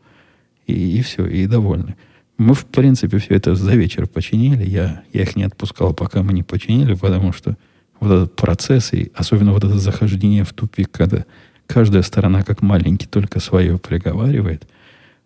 И, 0.66 0.98
и 0.98 1.02
все, 1.02 1.26
и 1.26 1.46
довольны. 1.46 1.96
Мы, 2.37 2.55
в 2.55 2.64
принципе, 2.64 3.18
все 3.18 3.35
это 3.35 3.55
за 3.55 3.75
вечер 3.75 4.07
починили. 4.07 4.68
Я, 4.68 5.03
я 5.12 5.23
их 5.23 5.37
не 5.37 5.44
отпускал, 5.44 5.94
пока 5.94 6.23
мы 6.23 6.33
не 6.33 6.42
починили, 6.42 6.94
потому 6.94 7.33
что 7.33 7.57
вот 8.01 8.11
этот 8.11 8.37
процесс, 8.37 8.92
и 8.92 9.12
особенно 9.14 9.53
вот 9.53 9.64
это 9.64 9.79
захождение 9.79 10.44
в 10.44 10.53
тупик, 10.53 10.90
когда 10.90 11.25
каждая 11.66 12.03
сторона, 12.03 12.42
как 12.42 12.61
маленький, 12.61 13.07
только 13.07 13.40
свое 13.40 13.79
приговаривает, 13.79 14.66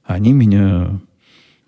они 0.05 0.33
меня 0.33 1.01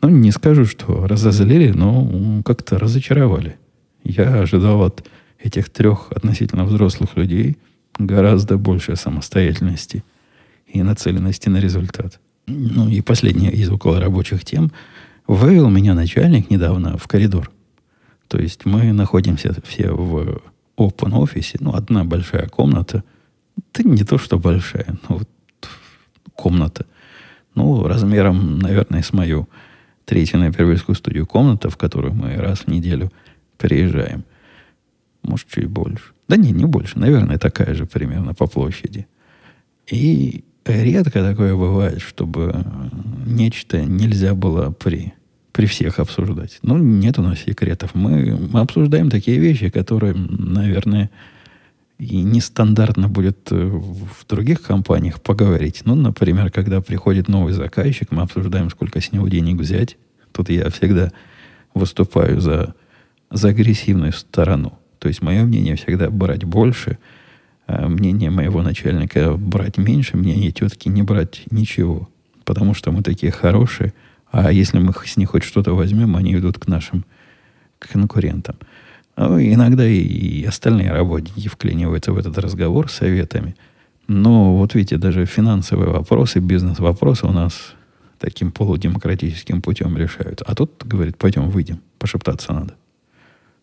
ну, 0.02 0.08
не 0.08 0.30
скажу, 0.30 0.64
что 0.64 1.06
разозлили, 1.06 1.72
но 1.72 2.42
как-то 2.44 2.78
разочаровали. 2.78 3.56
Я 4.02 4.40
ожидал 4.40 4.82
от 4.82 5.06
этих 5.38 5.68
трех 5.70 6.10
относительно 6.10 6.64
взрослых 6.64 7.16
людей 7.16 7.58
гораздо 7.98 8.56
больше 8.56 8.96
самостоятельности 8.96 10.04
и 10.66 10.82
нацеленности 10.82 11.48
на 11.48 11.58
результат. 11.58 12.18
Ну 12.46 12.88
и 12.88 13.00
последняя 13.02 13.50
из 13.50 13.70
около 13.70 14.00
рабочих 14.00 14.44
тем. 14.44 14.72
Вывел 15.30 15.70
меня 15.70 15.94
начальник 15.94 16.50
недавно 16.50 16.98
в 16.98 17.06
коридор. 17.06 17.52
То 18.26 18.36
есть 18.36 18.64
мы 18.64 18.92
находимся 18.92 19.54
все 19.64 19.92
в 19.92 20.42
open 20.76 21.16
офисе, 21.16 21.56
ну, 21.60 21.72
одна 21.72 22.02
большая 22.02 22.48
комната. 22.48 23.04
Да 23.72 23.84
не 23.84 24.02
то, 24.02 24.18
что 24.18 24.40
большая, 24.40 24.98
но 25.08 25.18
вот 25.18 25.28
комната. 26.34 26.84
Ну, 27.54 27.86
размером, 27.86 28.58
наверное, 28.58 29.04
с 29.04 29.12
мою 29.12 29.48
третью 30.04 30.40
ноябрьскую 30.40 30.96
студию 30.96 31.28
комната, 31.28 31.70
в 31.70 31.76
которую 31.76 32.12
мы 32.12 32.34
раз 32.34 32.62
в 32.62 32.66
неделю 32.66 33.12
приезжаем. 33.56 34.24
Может, 35.22 35.46
чуть 35.46 35.68
больше. 35.68 36.12
Да 36.26 36.36
не, 36.36 36.50
не 36.50 36.64
больше. 36.64 36.98
Наверное, 36.98 37.38
такая 37.38 37.74
же 37.74 37.86
примерно 37.86 38.34
по 38.34 38.48
площади. 38.48 39.06
И 39.86 40.42
редко 40.64 41.22
такое 41.22 41.54
бывает, 41.54 42.00
чтобы 42.00 42.64
нечто 43.24 43.80
нельзя 43.80 44.34
было 44.34 44.72
при, 44.72 45.14
при 45.60 45.66
всех 45.66 45.98
обсуждать. 45.98 46.58
Ну, 46.62 46.78
нет 46.78 47.18
у 47.18 47.22
нас 47.22 47.40
секретов. 47.40 47.94
Мы, 47.94 48.34
мы 48.50 48.60
обсуждаем 48.60 49.10
такие 49.10 49.38
вещи, 49.38 49.68
которые, 49.68 50.14
наверное, 50.14 51.10
и 51.98 52.22
нестандартно 52.22 53.08
будет 53.08 53.52
э, 53.52 53.56
в 53.56 54.26
других 54.26 54.62
компаниях 54.62 55.20
поговорить. 55.20 55.82
Ну, 55.84 55.94
например, 55.94 56.50
когда 56.50 56.80
приходит 56.80 57.28
новый 57.28 57.52
заказчик, 57.52 58.10
мы 58.10 58.22
обсуждаем, 58.22 58.70
сколько 58.70 59.02
с 59.02 59.12
него 59.12 59.28
денег 59.28 59.60
взять. 59.60 59.98
Тут 60.32 60.48
я 60.48 60.70
всегда 60.70 61.12
выступаю 61.74 62.40
за, 62.40 62.74
за 63.30 63.48
агрессивную 63.50 64.14
сторону. 64.14 64.78
То 64.98 65.08
есть 65.08 65.20
мое 65.20 65.44
мнение 65.44 65.76
всегда 65.76 66.08
брать 66.08 66.44
больше, 66.44 66.96
а 67.66 67.86
мнение 67.86 68.30
моего 68.30 68.62
начальника 68.62 69.34
брать 69.34 69.76
меньше, 69.76 70.16
мнение 70.16 70.52
тетки 70.52 70.88
не 70.88 71.02
брать 71.02 71.42
ничего. 71.50 72.08
Потому 72.46 72.72
что 72.72 72.92
мы 72.92 73.02
такие 73.02 73.30
хорошие, 73.30 73.92
а 74.30 74.52
если 74.52 74.78
мы 74.78 74.92
с 75.04 75.16
них 75.16 75.30
хоть 75.30 75.42
что-то 75.42 75.74
возьмем, 75.74 76.16
они 76.16 76.34
идут 76.34 76.58
к 76.58 76.68
нашим 76.68 77.04
конкурентам. 77.78 78.56
Ну, 79.16 79.40
иногда 79.40 79.86
и, 79.86 80.44
остальные 80.44 80.92
работники 80.92 81.48
вклиниваются 81.48 82.12
в 82.12 82.18
этот 82.18 82.38
разговор 82.38 82.90
с 82.90 82.94
советами. 82.94 83.56
Но 84.08 84.56
вот 84.56 84.74
видите, 84.74 84.96
даже 84.96 85.26
финансовые 85.26 85.90
вопросы, 85.90 86.40
бизнес-вопросы 86.40 87.26
у 87.26 87.32
нас 87.32 87.74
таким 88.18 88.50
полудемократическим 88.52 89.62
путем 89.62 89.96
решают. 89.96 90.42
А 90.46 90.54
тут, 90.54 90.84
говорит, 90.84 91.16
пойдем 91.16 91.48
выйдем, 91.48 91.80
пошептаться 91.98 92.52
надо. 92.52 92.74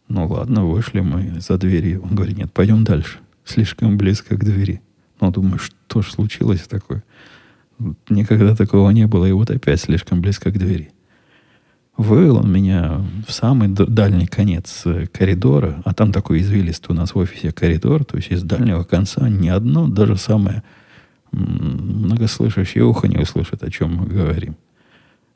Ну 0.10 0.28
ладно, 0.28 0.66
вышли 0.66 1.02
мы 1.02 1.40
за 1.40 1.58
дверью. 1.58 2.02
Он 2.04 2.16
говорит, 2.16 2.38
нет, 2.38 2.52
пойдем 2.54 2.84
дальше. 2.84 3.20
Слишком 3.46 3.98
близко 3.98 4.36
к 4.36 4.44
двери. 4.44 4.82
Ну, 5.20 5.32
думаю, 5.32 5.60
что 5.60 6.02
ж 6.02 6.12
случилось 6.12 6.62
такое? 6.62 7.04
Никогда 8.10 8.56
такого 8.56 8.90
не 8.90 9.08
было, 9.08 9.26
и 9.26 9.32
вот 9.32 9.52
опять 9.52 9.82
слишком 9.82 10.22
близко 10.22 10.52
к 10.52 10.58
двери. 10.58 10.92
Вывел 11.98 12.38
он 12.38 12.52
меня 12.52 13.02
в 13.28 13.32
самый 13.32 13.70
дальний 13.70 14.28
конец 14.28 14.84
э, 14.86 15.08
коридора, 15.08 15.82
а 15.84 15.96
там 15.96 16.12
такой 16.12 16.42
извилистый 16.42 16.96
у 16.96 16.98
нас 16.98 17.16
в 17.16 17.18
офисе 17.18 17.52
коридор, 17.52 18.06
то 18.06 18.18
есть 18.18 18.32
из 18.32 18.44
дальнего 18.44 18.84
конца 18.84 19.28
ни 19.30 19.50
одно, 19.50 19.88
даже 19.88 20.16
самое 20.16 20.64
многослышащее 21.32 22.84
ухо 22.84 23.08
не 23.08 23.18
услышит, 23.18 23.64
о 23.64 23.72
чем 23.72 23.96
мы 23.96 24.06
говорим. 24.06 24.56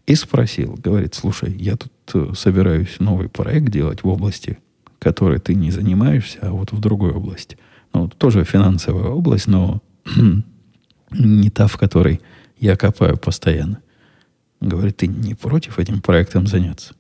И 0.06 0.16
спросил, 0.16 0.78
говорит, 0.82 1.16
слушай, 1.16 1.52
я 1.52 1.78
тут 1.78 1.92
э, 2.14 2.34
собираюсь 2.36 3.00
новый 3.00 3.28
проект 3.28 3.70
делать 3.70 4.04
в 4.04 4.08
области, 4.08 4.60
которой 5.00 5.40
ты 5.40 5.56
не 5.56 5.72
занимаешься, 5.72 6.40
а 6.44 6.52
вот 6.52 6.72
в 6.72 6.80
другой 6.80 7.12
области. 7.12 7.58
Ну, 7.94 8.08
тоже 8.08 8.44
финансовая 8.44 9.10
область, 9.10 9.48
но 9.48 9.82
не 11.12 11.50
та, 11.50 11.66
в 11.68 11.78
которой 11.78 12.22
я 12.62 12.78
копаю 12.78 13.17
постоянно. 13.17 13.82
Говорит, 14.62 14.97
ты 14.97 15.08
не 15.08 15.34
против 15.34 15.80
этим 15.80 16.00
проектом 16.00 16.45
заняться? 16.45 16.93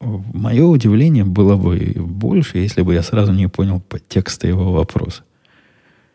Мое 0.00 0.64
удивление 0.64 1.24
было 1.24 1.56
бы 1.56 1.94
больше, 1.96 2.58
если 2.58 2.82
бы 2.82 2.94
я 2.94 3.02
сразу 3.02 3.32
не 3.32 3.48
понял 3.48 3.80
подтекста 3.80 4.48
его 4.48 4.72
вопроса. 4.72 5.22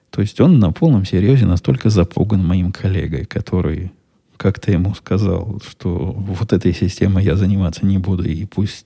То 0.10 0.22
есть 0.22 0.40
он 0.42 0.60
на 0.60 0.72
полном 0.72 1.06
серьезе 1.06 1.46
настолько 1.46 1.90
запуган 1.90 2.46
моим 2.46 2.72
коллегой, 2.72 3.26
который 3.26 3.92
как-то 4.38 4.72
ему 4.72 4.94
сказал, 4.94 5.62
что 5.68 6.12
вот 6.12 6.52
этой 6.52 6.74
системой 6.74 7.24
я 7.24 7.38
заниматься 7.38 7.86
не 7.86 7.98
буду, 7.98 8.24
и 8.24 8.46
пусть 8.46 8.86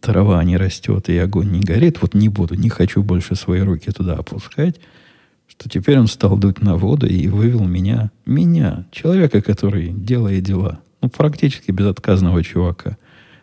трава 0.00 0.44
не 0.44 0.58
растет 0.58 1.08
и 1.08 1.16
огонь 1.16 1.50
не 1.50 1.60
горит, 1.60 2.02
вот 2.02 2.12
не 2.12 2.28
буду, 2.28 2.54
не 2.54 2.68
хочу 2.68 3.02
больше 3.02 3.34
свои 3.36 3.60
руки 3.60 3.90
туда 3.90 4.16
опускать– 4.16 4.78
что 5.60 5.68
теперь 5.68 5.98
он 5.98 6.06
стал 6.06 6.38
дуть 6.38 6.62
на 6.62 6.76
воду 6.76 7.06
и 7.06 7.28
вывел 7.28 7.64
меня, 7.64 8.10
меня, 8.24 8.86
человека, 8.90 9.42
который 9.42 9.92
делает 9.92 10.42
дела, 10.42 10.80
ну, 11.02 11.10
практически 11.10 11.70
безотказного 11.70 12.42
чувака, 12.42 12.96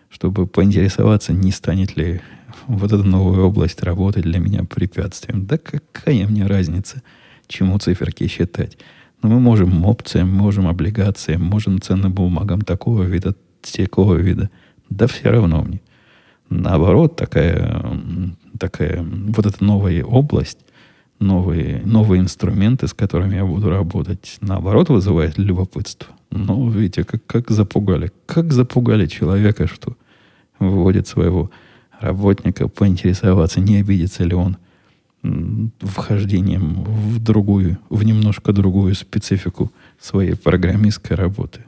чтобы 0.10 0.48
поинтересоваться, 0.48 1.32
не 1.32 1.52
станет 1.52 1.96
ли 1.96 2.22
вот 2.66 2.92
эта 2.92 3.04
новая 3.04 3.42
область 3.42 3.84
работы 3.84 4.24
для 4.24 4.40
меня 4.40 4.64
препятствием. 4.64 5.46
Да 5.46 5.60
какая 5.60 6.26
мне 6.28 6.48
разница, 6.48 7.04
чему 7.46 7.78
циферки 7.78 8.26
считать? 8.26 8.80
Но 9.22 9.30
мы 9.30 9.40
можем 9.40 9.86
опциям, 9.86 10.32
можем 10.32 10.68
облигациям, 10.68 11.44
можем 11.44 11.80
ценным 11.80 12.14
бумагам 12.14 12.62
такого 12.62 13.04
вида, 13.04 13.36
такого 13.62 14.16
вида. 14.16 14.50
Да 14.90 15.06
все 15.06 15.30
равно 15.30 15.62
мне. 15.62 15.82
Наоборот, 16.50 17.16
такая, 17.16 17.80
такая 18.58 19.04
вот 19.04 19.46
эта 19.46 19.64
новая 19.64 20.04
область 20.04 20.60
новые, 21.20 21.82
новые 21.86 22.22
инструменты, 22.22 22.88
с 22.88 22.94
которыми 22.94 23.36
я 23.36 23.46
буду 23.46 23.70
работать, 23.70 24.38
наоборот, 24.42 24.90
вызывает 24.90 25.38
любопытство. 25.38 26.14
Ну, 26.32 26.70
видите, 26.70 27.04
как, 27.04 27.26
как 27.26 27.50
запугали. 27.50 28.12
Как 28.26 28.54
запугали 28.54 29.08
человека, 29.08 29.68
что 29.68 29.96
выводит 30.60 31.08
своего 31.08 31.50
работника 32.00 32.68
поинтересоваться, 32.68 33.60
не 33.60 33.78
обидится 33.78 34.24
ли 34.24 34.36
он 34.36 34.58
вхождением 35.82 36.84
в 36.84 37.20
другую, 37.20 37.80
в 37.90 38.04
немножко 38.04 38.54
другую 38.54 38.94
специфику 38.96 39.72
своей 40.00 40.36
программистской 40.36 41.18
работы. 41.18 41.62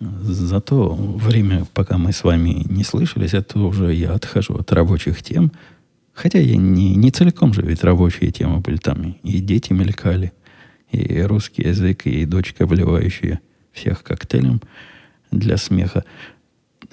Зато 0.00 0.94
время, 0.94 1.66
пока 1.72 1.96
мы 1.96 2.12
с 2.12 2.24
вами 2.24 2.64
не 2.68 2.84
слышались, 2.84 3.34
это 3.34 3.58
уже 3.60 3.94
я 3.94 4.12
отхожу 4.12 4.54
от 4.54 4.72
рабочих 4.72 5.22
тем– 5.22 5.52
Хотя 6.16 6.38
я 6.38 6.56
не, 6.56 6.96
не 6.96 7.10
целиком 7.10 7.52
же, 7.52 7.60
ведь 7.60 7.84
рабочие 7.84 8.30
темы 8.30 8.60
были 8.60 8.78
там. 8.78 9.16
И 9.22 9.38
дети 9.38 9.74
мелькали, 9.74 10.32
и 10.90 11.20
русский 11.20 11.68
язык, 11.68 12.06
и 12.06 12.24
дочка, 12.24 12.64
обливающая 12.64 13.40
всех 13.70 14.02
коктейлем 14.02 14.62
для 15.30 15.58
смеха. 15.58 16.04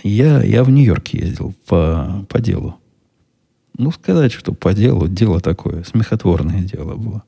Я, 0.04 0.44
я 0.44 0.66
в 0.66 0.70
Нью-Йорк 0.70 1.08
ездил 1.08 1.56
по, 1.68 2.26
по 2.28 2.42
делу. 2.42 2.76
Ну, 3.78 3.92
сказать, 3.92 4.34
что 4.34 4.52
по 4.52 4.74
делу, 4.74 5.08
дело 5.08 5.40
такое, 5.40 5.86
смехотворное 5.86 6.62
дело 6.62 6.96
было. 6.96 7.24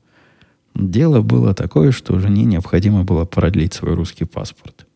Дело 0.74 1.22
было 1.22 1.54
такое, 1.54 1.92
что 1.92 2.18
жене 2.18 2.44
необходимо 2.44 3.04
было 3.04 3.24
продлить 3.24 3.72
свой 3.72 3.94
русский 3.94 4.26
паспорт. 4.26 4.86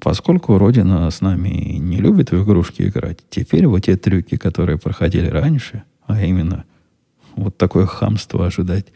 Поскольку 0.00 0.56
Родина 0.56 1.10
с 1.10 1.20
нами 1.20 1.76
не 1.76 1.98
любит 1.98 2.30
в 2.30 2.42
игрушки 2.42 2.84
играть, 2.84 3.18
теперь 3.28 3.66
вот 3.66 3.80
те 3.80 3.96
трюки, 3.96 4.38
которые 4.38 4.78
проходили 4.78 5.26
раньше– 5.26 5.82
а 6.06 6.22
именно 6.22 6.64
вот 7.36 7.56
такое 7.56 7.86
хамство 7.86 8.46
ожидать, 8.46 8.86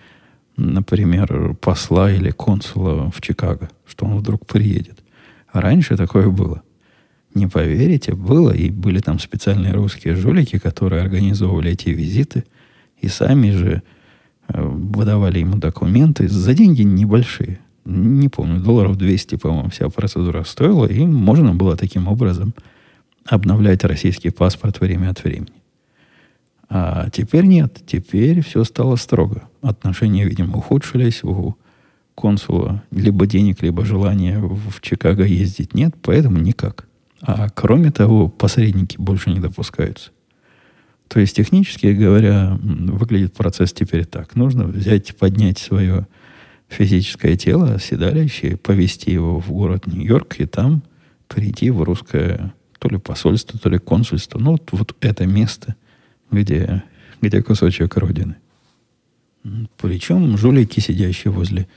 например, 0.57 1.55
посла 1.55 2.11
или 2.11 2.31
консула 2.31 3.11
в 3.11 3.21
Чикаго, 3.21 3.71
что 3.87 4.07
он 4.07 4.19
вдруг 4.19 4.47
приедет. 4.47 4.99
Раньше 5.53 5.97
такое 5.97 6.29
было. 6.29 6.63
Не 7.35 7.47
поверите, 7.47 8.15
было, 8.15 8.51
и 8.51 8.71
были 8.71 9.01
там 9.01 9.19
специальные 9.19 9.73
русские 9.73 10.17
жулики, 10.17 10.59
которые 10.59 11.03
организовывали 11.03 11.73
эти 11.73 11.91
визиты, 11.91 12.45
и 13.01 13.09
сами 13.09 13.51
же 13.51 13.83
э, 14.49 14.63
выдавали 14.63 15.41
ему 15.41 15.57
документы 15.59 16.29
за 16.29 16.55
деньги 16.55 16.83
небольшие. 16.83 17.61
Не 17.85 18.29
помню, 18.29 18.61
долларов 18.61 18.97
200, 18.97 19.37
по-моему, 19.37 19.69
вся 19.69 19.89
процедура 19.91 20.45
стоила, 20.45 20.87
и 20.87 21.05
можно 21.05 21.55
было 21.55 21.77
таким 21.77 22.09
образом 22.09 22.55
обновлять 23.27 23.85
российский 23.85 24.31
паспорт 24.31 24.81
время 24.81 25.11
от 25.11 25.23
времени. 25.23 25.56
А 26.69 27.09
теперь 27.11 27.45
нет. 27.45 27.83
Теперь 27.87 28.43
все 28.43 28.65
стало 28.65 28.97
строго. 28.97 29.49
Отношения, 29.63 30.25
видимо, 30.25 30.59
ухудшились. 30.59 31.23
У 31.23 31.57
консула 32.15 32.83
либо 32.91 33.27
денег, 33.27 33.63
либо 33.63 33.85
желания 33.85 34.39
в 34.41 34.81
Чикаго 34.81 35.25
ездить 35.25 35.75
нет, 35.75 35.95
поэтому 36.03 36.39
никак. 36.39 36.89
А 37.21 37.49
кроме 37.51 37.91
того, 37.91 38.29
посредники 38.29 38.97
больше 38.99 39.31
не 39.31 39.39
допускаются. 39.39 40.11
То 41.09 41.21
есть, 41.21 41.37
технически 41.37 41.87
говоря, 41.89 42.59
выглядит 42.61 43.35
процесс 43.35 43.73
теперь 43.73 44.07
так. 44.07 44.35
Нужно 44.35 44.65
взять, 44.65 45.17
поднять 45.17 45.59
свое 45.59 46.07
физическое 46.69 47.37
тело, 47.37 47.79
седалище, 47.79 48.57
повезти 48.57 49.13
его 49.13 49.39
в 49.39 49.53
город 49.53 49.87
Нью-Йорк 49.87 50.41
и 50.41 50.47
там 50.47 50.83
прийти 51.29 51.71
в 51.71 51.83
русское 51.83 52.55
то 52.79 52.89
ли 52.89 52.99
посольство, 52.99 53.59
то 53.59 53.69
ли 53.69 53.79
консульство. 53.79 54.39
Ну, 54.39 54.53
вот, 54.53 54.71
вот 54.73 54.97
это 55.01 55.27
место– 55.27 55.77
где, 56.31 56.83
где 57.21 57.43
кусочек 57.43 57.97
родины. 57.97 58.37
Причем 59.79 60.37
жулики, 60.37 60.81
сидящие 60.81 61.33
возле 61.33 61.69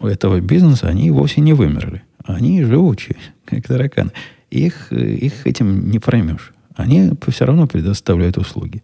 этого 0.00 0.40
бизнеса, 0.40 0.88
они 0.88 1.10
вовсе 1.10 1.40
не 1.40 1.52
вымерли. 1.52 2.02
Они 2.24 2.62
живучие, 2.62 3.16
как 3.44 3.66
тараканы. 3.66 4.12
Их, 4.50 4.92
их 4.92 5.46
этим 5.46 5.90
не 5.90 5.98
проймешь. 5.98 6.52
Они 6.74 7.10
все 7.28 7.44
равно 7.44 7.66
предоставляют 7.66 8.38
услуги. 8.38 8.82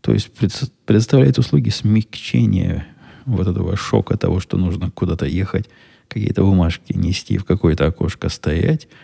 То 0.00 0.12
есть 0.12 0.30
предоставляют 0.86 1.38
услуги 1.38 1.70
смягчения 1.70 2.86
вот 3.24 3.48
этого 3.48 3.76
шока 3.76 4.16
того, 4.16 4.38
что 4.38 4.58
нужно 4.58 4.90
куда-то 4.90 5.24
ехать, 5.26 5.68
какие-то 6.08 6.42
бумажки 6.42 6.92
нести, 6.92 7.38
в 7.38 7.44
какое-то 7.44 7.86
окошко 7.86 8.28
стоять– 8.28 8.88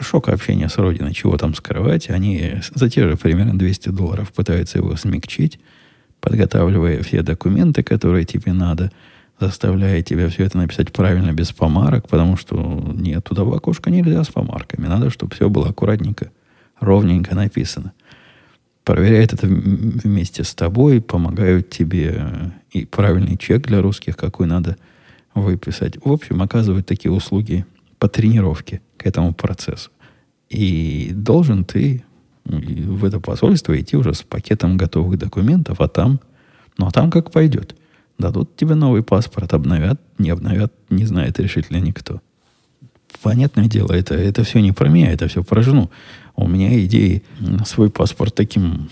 шок 0.00 0.28
общения 0.28 0.68
с 0.68 0.78
Родиной, 0.78 1.14
чего 1.14 1.36
там 1.36 1.54
скрывать, 1.54 2.10
они 2.10 2.54
за 2.74 2.88
те 2.90 3.08
же 3.08 3.16
примерно 3.16 3.58
200 3.58 3.88
долларов 3.90 4.32
пытаются 4.32 4.78
его 4.78 4.96
смягчить, 4.96 5.58
подготавливая 6.20 7.02
все 7.02 7.22
документы, 7.22 7.82
которые 7.82 8.24
тебе 8.24 8.52
надо, 8.52 8.90
заставляя 9.40 10.02
тебя 10.02 10.28
все 10.28 10.44
это 10.44 10.58
написать 10.58 10.92
правильно, 10.92 11.32
без 11.32 11.52
помарок, 11.52 12.08
потому 12.08 12.36
что 12.36 12.56
нет, 12.94 13.24
туда 13.24 13.44
в 13.44 13.52
окошко 13.52 13.90
нельзя 13.90 14.24
с 14.24 14.28
помарками. 14.28 14.86
Надо, 14.86 15.10
чтобы 15.10 15.34
все 15.34 15.48
было 15.48 15.68
аккуратненько, 15.68 16.30
ровненько 16.80 17.34
написано. 17.34 17.92
Проверяют 18.84 19.32
это 19.32 19.46
вместе 19.46 20.44
с 20.44 20.54
тобой, 20.54 21.00
помогают 21.00 21.70
тебе 21.70 22.52
и 22.70 22.84
правильный 22.84 23.38
чек 23.38 23.66
для 23.66 23.80
русских, 23.80 24.16
какой 24.16 24.46
надо 24.46 24.76
выписать. 25.34 25.96
В 26.04 26.12
общем, 26.12 26.42
оказывают 26.42 26.86
такие 26.86 27.10
услуги 27.10 27.64
по 27.98 28.08
тренировке 28.08 28.82
этому 29.04 29.34
процессу. 29.34 29.90
И 30.48 31.10
должен 31.12 31.64
ты 31.64 32.04
в 32.44 33.04
это 33.04 33.20
посольство 33.20 33.78
идти 33.78 33.96
уже 33.96 34.14
с 34.14 34.22
пакетом 34.22 34.76
готовых 34.76 35.18
документов, 35.18 35.80
а 35.80 35.88
там 35.88 36.20
Ну, 36.76 36.86
а 36.86 36.90
там 36.90 37.10
как 37.10 37.30
пойдет. 37.30 37.76
Дадут 38.18 38.56
тебе 38.56 38.74
новый 38.74 39.02
паспорт, 39.02 39.54
обновят, 39.54 40.00
не 40.18 40.30
обновят, 40.30 40.72
не 40.90 41.04
знает 41.04 41.40
решительно 41.40 41.78
никто. 41.78 42.20
Понятное 43.22 43.66
дело, 43.66 43.92
это, 43.92 44.14
это 44.14 44.44
все 44.44 44.60
не 44.60 44.72
про 44.72 44.88
меня, 44.88 45.12
это 45.12 45.28
все 45.28 45.42
про 45.42 45.62
жену. 45.62 45.90
У 46.36 46.48
меня 46.48 46.84
идеи 46.84 47.22
свой 47.64 47.90
паспорт 47.90 48.34
таким 48.34 48.88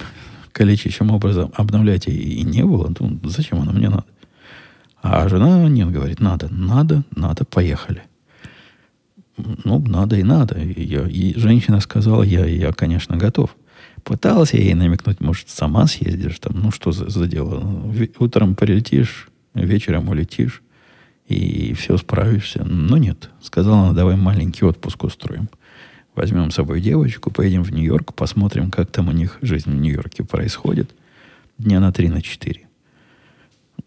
количеством 0.53 1.11
образом 1.11 1.53
обновлять 1.55 2.07
и, 2.09 2.41
и 2.41 2.43
не 2.43 2.65
было. 2.65 2.93
Ну, 2.99 3.21
зачем 3.25 3.61
оно 3.61 3.73
мне 3.73 3.89
надо? 3.89 4.05
А 5.03 5.29
жена 5.29 5.69
нет, 5.69 5.91
говорит, 5.91 6.21
надо, 6.21 6.49
надо, 6.51 7.03
надо, 7.15 7.45
поехали. 7.45 8.03
Ну, 9.37 9.79
надо 9.81 10.17
и 10.17 10.23
надо. 10.23 10.59
Я, 10.59 11.07
и 11.09 11.39
женщина 11.39 11.81
сказала, 11.81 12.23
я, 12.23 12.45
я, 12.45 12.73
конечно, 12.73 13.17
готов. 13.17 13.57
Пытался 14.05 14.57
ей 14.57 14.75
намекнуть, 14.75 15.21
может, 15.21 15.49
сама 15.49 15.87
съездишь 15.87 16.39
там, 16.41 16.61
ну 16.61 16.71
что 16.71 16.93
за, 16.93 17.09
за 17.09 17.27
дело. 17.27 17.63
Утром 18.19 18.55
полетишь, 18.55 19.29
вечером 19.55 20.09
улетишь, 20.09 20.63
и 21.29 21.73
все 21.75 21.97
справишься. 21.97 22.65
Но 22.65 22.97
нет. 22.97 23.31
Сказала 23.41 23.85
она, 23.85 23.93
давай 23.93 24.17
маленький 24.17 24.65
отпуск 24.65 25.05
устроим. 25.05 25.49
Возьмем 26.15 26.51
с 26.51 26.57
собой 26.57 26.81
девочку, 26.81 27.31
поедем 27.31 27.63
в 27.63 27.73
Нью-Йорк, 27.73 28.13
посмотрим, 28.13 28.71
как 28.71 28.91
там 28.91 29.09
у 29.09 29.13
них 29.13 29.39
жизнь 29.41 29.71
в 29.71 29.75
Нью-Йорке 29.75 30.25
происходит. 30.25 30.91
Дня 31.57 31.81
на 31.81 31.93
три, 31.93 32.09
на 32.09 32.21
четыре. 32.21 32.69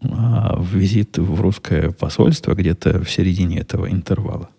А 0.02 0.60
визит 0.60 1.18
в 1.18 1.40
русское 1.40 1.90
посольство 1.92 2.54
где-то 2.54 3.04
в 3.04 3.10
середине 3.10 3.60
этого 3.60 3.90
интервала. 3.90 4.50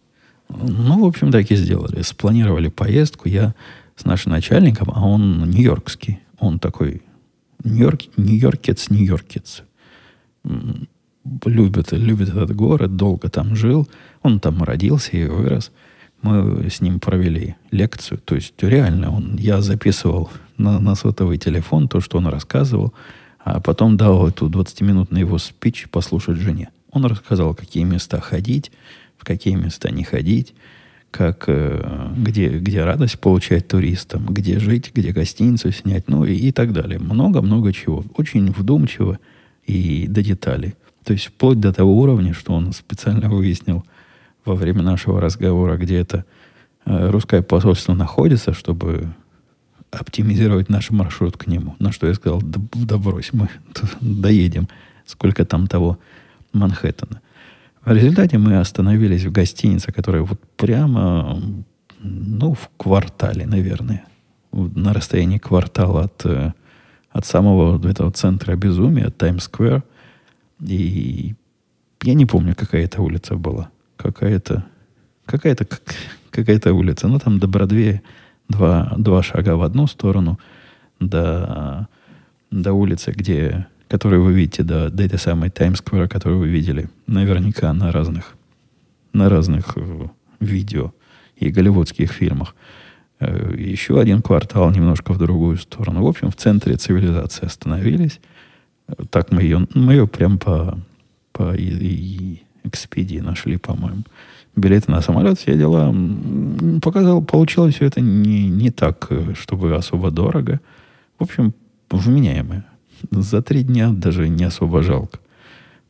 Ну, 0.50 1.04
в 1.04 1.06
общем, 1.06 1.32
так 1.32 1.52
и 1.52 1.56
сделали. 1.56 2.02
Спланировали 2.02 2.70
поездку. 2.70 3.30
Я 3.30 3.54
с 3.96 4.06
нашим 4.06 4.32
начальником, 4.32 4.92
а 4.94 5.06
он 5.06 5.50
нью-йоркский. 5.50 6.20
Он 6.40 6.60
такой 6.60 7.02
нью-йорк, 7.64 8.02
нью-йоркец, 8.18 8.90
нью-йоркец. 8.90 9.64
Любит, 11.46 11.92
любит 11.92 12.30
этот 12.30 12.56
город, 12.56 12.96
долго 12.96 13.30
там 13.30 13.56
жил. 13.56 13.88
Он 14.22 14.40
там 14.40 14.64
родился 14.64 15.18
и 15.18 15.28
вырос. 15.28 15.72
Мы 16.22 16.70
с 16.70 16.82
ним 16.82 17.00
провели 17.00 17.56
лекцию. 17.72 18.20
То 18.20 18.36
есть 18.36 18.54
реально 18.62 19.12
он, 19.12 19.36
я 19.36 19.62
записывал 19.62 20.30
на, 20.58 20.80
на 20.80 20.96
сотовый 20.96 21.38
телефон 21.38 21.88
то, 21.88 22.00
что 22.02 22.18
он 22.18 22.28
рассказывал, 22.28 22.94
а 23.40 23.60
потом 23.60 23.98
дал 23.98 24.28
эту 24.28 24.50
20-минутный 24.50 25.22
его 25.22 25.38
спич 25.38 25.88
послушать 25.90 26.38
жене. 26.38 26.70
Он 26.92 27.06
рассказал, 27.06 27.54
какие 27.54 27.84
места 27.84 28.20
ходить, 28.20 28.72
какие 29.28 29.56
места 29.56 29.92
не 29.92 30.04
ходить, 30.06 30.54
как, 31.12 31.46
э, 31.48 32.14
где, 32.16 32.48
где 32.48 32.84
радость 32.84 33.20
получать 33.20 33.68
туристам, 33.68 34.26
где 34.28 34.58
жить, 34.60 34.92
где 34.94 35.12
гостиницу 35.12 35.72
снять, 35.72 36.08
ну 36.08 36.24
и, 36.24 36.34
и 36.34 36.52
так 36.52 36.72
далее. 36.72 36.98
Много-много 36.98 37.74
чего. 37.74 38.06
Очень 38.16 38.52
вдумчиво 38.52 39.20
и 39.66 40.08
до 40.08 40.24
деталей. 40.24 40.76
То 41.04 41.14
есть 41.14 41.26
вплоть 41.26 41.60
до 41.60 41.74
того 41.74 41.98
уровня, 42.00 42.34
что 42.34 42.54
он 42.54 42.72
специально 42.72 43.30
выяснил 43.30 43.84
во 44.46 44.56
время 44.56 44.82
нашего 44.82 45.20
разговора, 45.20 45.76
где 45.78 45.98
это 45.98 46.24
э, 46.86 47.10
русское 47.10 47.42
посольство 47.42 47.94
находится, 47.94 48.54
чтобы 48.54 49.10
оптимизировать 49.92 50.70
наш 50.70 50.90
маршрут 50.92 51.38
к 51.38 51.48
нему. 51.48 51.76
На 51.80 51.92
что 51.92 52.08
я 52.08 52.14
сказал, 52.14 52.42
да, 52.42 52.62
да 52.74 52.98
брось, 52.98 53.32
мы 53.34 53.50
доедем. 54.02 54.70
Сколько 55.06 55.46
там 55.46 55.68
того 55.68 55.98
Манхэттена. 56.54 57.22
В 57.88 57.92
результате 57.94 58.38
мы 58.38 58.60
остановились 58.60 59.24
в 59.24 59.32
гостинице, 59.32 59.94
которая 59.94 60.22
вот 60.22 60.42
прямо, 60.58 61.42
ну, 62.02 62.54
в 62.54 62.70
квартале, 62.76 63.46
наверное. 63.46 64.04
На 64.52 64.92
расстоянии 64.92 65.38
квартала 65.38 66.02
от, 66.04 66.26
э, 66.26 66.52
от 67.12 67.26
самого 67.26 67.88
этого 67.88 68.12
центра 68.12 68.58
безумия, 68.58 69.10
Таймс-сквер. 69.10 69.84
И 70.60 71.36
я 72.04 72.14
не 72.14 72.26
помню, 72.26 72.56
какая 72.58 72.84
это 72.84 73.02
улица 73.02 73.36
была. 73.38 73.70
Какая-то 73.96 74.66
какая-то 75.26 75.66
какая-то 76.30 76.74
улица. 76.74 77.08
Ну, 77.08 77.20
там 77.20 77.40
до 77.40 77.48
Бродвея 77.48 78.02
два, 78.50 78.94
два 78.98 79.24
шага 79.24 79.56
в 79.56 79.62
одну 79.62 79.88
сторону, 79.88 80.38
до, 81.00 81.88
до 82.52 82.74
улицы, 82.74 83.12
где 83.12 83.66
которые 83.88 84.20
вы 84.22 84.34
видите, 84.34 84.64
до, 84.64 84.90
до 84.90 85.04
этой 85.04 85.20
самой 85.20 85.50
Таймс-сквера, 85.50 86.08
которую 86.08 86.40
вы 86.40 86.48
видели, 86.48 86.90
наверняка 87.08 87.72
на 87.74 87.92
разных, 87.92 88.36
на 89.14 89.30
разных 89.30 89.74
э, 89.76 90.08
видео 90.40 90.94
и 91.36 91.50
голливудских 91.50 92.12
фильмах. 92.12 92.56
Э, 93.20 93.54
еще 93.58 94.00
один 94.00 94.22
квартал 94.22 94.72
немножко 94.72 95.14
в 95.14 95.18
другую 95.18 95.58
сторону. 95.58 96.04
В 96.04 96.08
общем, 96.08 96.32
в 96.32 96.36
центре 96.36 96.76
цивилизации 96.76 97.46
остановились. 97.46 98.20
Так 99.10 99.32
мы 99.32 99.42
ее, 99.42 99.68
мы 99.74 99.94
ее 99.94 100.08
прям 100.08 100.38
по, 100.38 100.78
по 101.32 101.54
и 101.56 102.42
экспедии 102.64 103.20
нашли, 103.20 103.58
по-моему. 103.58 104.04
Билеты 104.56 104.92
на 104.92 105.02
самолет, 105.02 105.40
все 105.40 105.58
дела. 105.58 105.94
Показал, 106.82 107.24
получилось 107.24 107.76
все 107.76 107.86
это 107.86 108.02
не, 108.02 108.50
не 108.50 108.72
так, 108.72 109.08
э, 109.10 109.34
чтобы 109.36 109.76
особо 109.76 110.12
дорого. 110.12 110.60
В 111.20 111.24
общем, 111.24 111.54
вменяемое. 111.90 112.66
За 113.12 113.42
три 113.42 113.64
дня 113.64 113.92
даже 113.92 114.28
не 114.30 114.44
особо 114.44 114.82
жалко. 114.82 115.20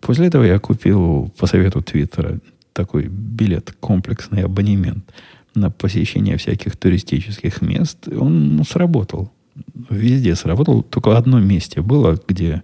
После 0.02 0.28
этого 0.28 0.44
я 0.44 0.60
купил 0.60 1.34
по 1.38 1.48
совету 1.48 1.82
Твиттера 1.82 2.40
такой 2.74 3.08
билет, 3.08 3.76
комплексный 3.80 4.44
абонемент 4.44 5.04
на 5.56 5.72
посещение 5.72 6.38
всяких 6.38 6.78
туристических 6.78 7.62
мест. 7.62 8.08
Он 8.08 8.58
ну, 8.58 8.64
сработал. 8.64 9.32
Везде 9.90 10.36
сработал. 10.36 10.84
Только 10.84 11.10
в 11.10 11.16
одном 11.16 11.46
месте 11.48 11.82
было, 11.82 12.20
где 12.28 12.62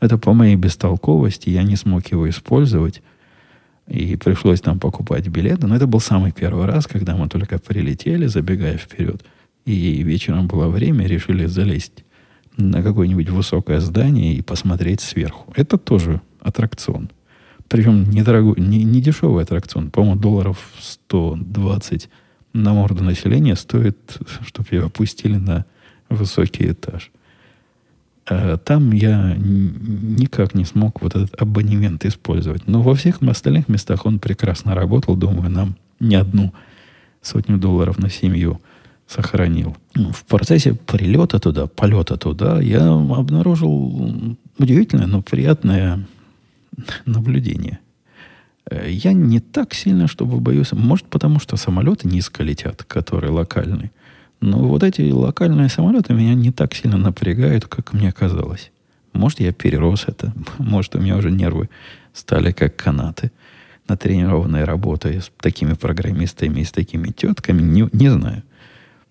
это 0.00 0.16
по 0.16 0.32
моей 0.32 0.56
бестолковости, 0.56 1.50
я 1.50 1.64
не 1.64 1.76
смог 1.76 2.06
его 2.06 2.28
использовать. 2.28 3.02
И 3.88 4.14
пришлось 4.16 4.60
там 4.60 4.78
покупать 4.78 5.26
билеты. 5.26 5.66
Но 5.66 5.74
это 5.74 5.88
был 5.88 5.98
самый 5.98 6.30
первый 6.30 6.66
раз, 6.66 6.86
когда 6.86 7.16
мы 7.16 7.28
только 7.28 7.58
прилетели, 7.58 8.26
забегая 8.26 8.78
вперед. 8.78 9.24
И 9.66 10.02
вечером 10.04 10.46
было 10.46 10.68
время, 10.68 11.06
решили 11.06 11.46
залезть 11.46 12.04
на 12.56 12.82
какое-нибудь 12.82 13.30
высокое 13.30 13.80
здание 13.80 14.34
и 14.34 14.42
посмотреть 14.42 15.00
сверху. 15.00 15.52
Это 15.56 15.78
тоже 15.78 16.20
аттракцион. 16.40 17.10
Причем 17.68 18.10
недорогой, 18.10 18.60
не, 18.60 18.82
не 18.82 19.00
дешевый 19.00 19.44
аттракцион. 19.44 19.90
По-моему, 19.90 20.20
долларов 20.20 20.58
120 20.80 22.08
на 22.52 22.74
морду 22.74 23.04
населения 23.04 23.54
стоит, 23.54 24.18
чтобы 24.44 24.68
его 24.72 24.86
опустили 24.86 25.36
на 25.36 25.64
высокий 26.08 26.70
этаж. 26.70 27.12
А 28.28 28.56
там 28.58 28.92
я 28.92 29.36
никак 29.36 30.54
не 30.54 30.64
смог 30.64 31.00
вот 31.02 31.14
этот 31.14 31.40
абонемент 31.40 32.04
использовать. 32.04 32.66
Но 32.66 32.82
во 32.82 32.94
всех 32.94 33.22
остальных 33.22 33.68
местах 33.68 34.04
он 34.04 34.18
прекрасно 34.18 34.74
работал. 34.74 35.16
Думаю, 35.16 35.50
нам 35.50 35.76
не 36.00 36.16
одну 36.16 36.52
сотню 37.22 37.58
долларов 37.58 37.98
на 37.98 38.10
семью 38.10 38.60
сохранил. 39.10 39.76
Ну, 39.94 40.12
в 40.12 40.24
процессе 40.24 40.74
прилета 40.74 41.40
туда, 41.40 41.66
полета 41.66 42.16
туда, 42.16 42.60
я 42.60 42.92
обнаружил 42.92 44.36
удивительное, 44.58 45.06
но 45.06 45.20
приятное 45.20 46.06
наблюдение. 47.06 47.80
Э, 48.70 48.88
я 48.88 49.12
не 49.12 49.40
так 49.40 49.74
сильно, 49.74 50.06
чтобы 50.06 50.40
боюсь. 50.40 50.72
Может, 50.72 51.06
потому 51.06 51.40
что 51.40 51.56
самолеты 51.56 52.08
низко 52.08 52.44
летят, 52.44 52.84
которые 52.84 53.32
локальные. 53.32 53.90
Но 54.40 54.58
вот 54.58 54.84
эти 54.84 55.10
локальные 55.10 55.68
самолеты 55.68 56.14
меня 56.14 56.34
не 56.34 56.52
так 56.52 56.74
сильно 56.74 56.96
напрягают, 56.96 57.66
как 57.66 57.92
мне 57.92 58.12
казалось. 58.12 58.70
Может, 59.12 59.40
я 59.40 59.52
перерос 59.52 60.04
это. 60.06 60.32
Может, 60.58 60.94
у 60.94 61.00
меня 61.00 61.16
уже 61.16 61.32
нервы 61.32 61.68
стали 62.12 62.52
как 62.52 62.76
канаты, 62.76 63.32
натренированные 63.88 64.64
работой 64.64 65.20
с 65.20 65.32
такими 65.40 65.72
программистами 65.72 66.60
и 66.60 66.64
с 66.64 66.70
такими 66.70 67.08
тетками. 67.08 67.60
Не, 67.60 67.88
не 67.92 68.08
знаю. 68.08 68.44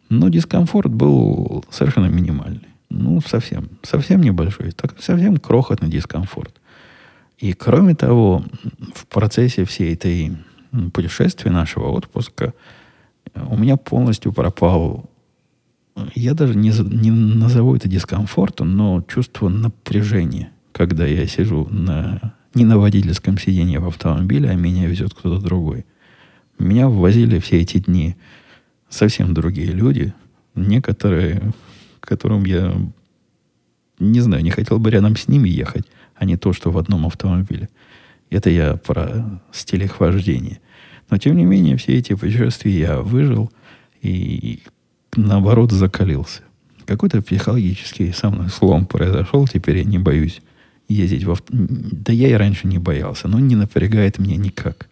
Но 0.09 0.29
дискомфорт 0.29 0.91
был 0.91 1.63
совершенно 1.69 2.07
минимальный. 2.07 2.67
Ну, 2.89 3.21
совсем, 3.21 3.69
совсем 3.83 4.21
небольшой. 4.21 4.71
Так, 4.71 4.95
совсем 4.99 5.37
крохотный 5.37 5.89
дискомфорт. 5.89 6.59
И 7.37 7.53
кроме 7.53 7.95
того, 7.95 8.43
в 8.93 9.05
процессе 9.07 9.63
всей 9.63 9.93
этой 9.93 10.35
путешествия 10.93 11.51
нашего 11.51 11.89
отпуска 11.89 12.53
у 13.35 13.57
меня 13.57 13.77
полностью 13.77 14.33
пропал, 14.33 15.09
я 16.15 16.33
даже 16.33 16.55
не, 16.55 16.69
не 16.69 17.11
назову 17.11 17.75
это 17.75 17.87
дискомфортом, 17.87 18.75
но 18.75 19.03
чувство 19.07 19.49
напряжения, 19.49 20.51
когда 20.71 21.05
я 21.05 21.27
сижу 21.27 21.67
на, 21.69 22.33
не 22.53 22.65
на 22.65 22.77
водительском 22.77 23.37
сиденье 23.37 23.79
в 23.79 23.87
автомобиле, 23.87 24.49
а 24.49 24.55
меня 24.55 24.87
везет 24.87 25.13
кто-то 25.13 25.41
другой. 25.41 25.85
Меня 26.57 26.89
ввозили 26.89 27.39
все 27.39 27.61
эти 27.61 27.77
дни 27.77 28.15
совсем 28.89 29.33
другие 29.33 29.71
люди, 29.71 30.13
некоторые, 30.55 31.53
которым 32.01 32.45
я 32.45 32.75
не 33.99 34.21
знаю, 34.21 34.43
не 34.43 34.51
хотел 34.51 34.79
бы 34.79 34.89
рядом 34.89 35.15
с 35.15 35.27
ними 35.27 35.49
ехать, 35.49 35.85
а 36.15 36.25
не 36.25 36.37
то, 36.37 36.53
что 36.53 36.71
в 36.71 36.77
одном 36.77 37.05
автомобиле. 37.05 37.69
Это 38.29 38.49
я 38.49 38.75
про 38.75 39.41
стиль 39.51 39.83
их 39.83 39.99
вождения. 39.99 40.59
Но, 41.09 41.17
тем 41.17 41.35
не 41.35 41.45
менее, 41.45 41.77
все 41.77 41.97
эти 41.97 42.13
путешествия 42.13 42.71
я 42.71 43.01
выжил 43.01 43.51
и, 44.01 44.61
наоборот, 45.15 45.71
закалился. 45.71 46.43
Какой-то 46.85 47.21
психологический 47.21 48.11
со 48.11 48.29
мной 48.29 48.49
слом 48.49 48.85
произошел, 48.85 49.47
теперь 49.47 49.79
я 49.79 49.83
не 49.83 49.97
боюсь 49.97 50.41
ездить 50.87 51.23
в 51.23 51.31
авто... 51.31 51.45
Да 51.51 52.13
я 52.13 52.29
и 52.29 52.33
раньше 52.33 52.67
не 52.67 52.77
боялся, 52.79 53.27
но 53.27 53.39
не 53.39 53.55
напрягает 53.55 54.17
меня 54.19 54.37
никак 54.37 54.89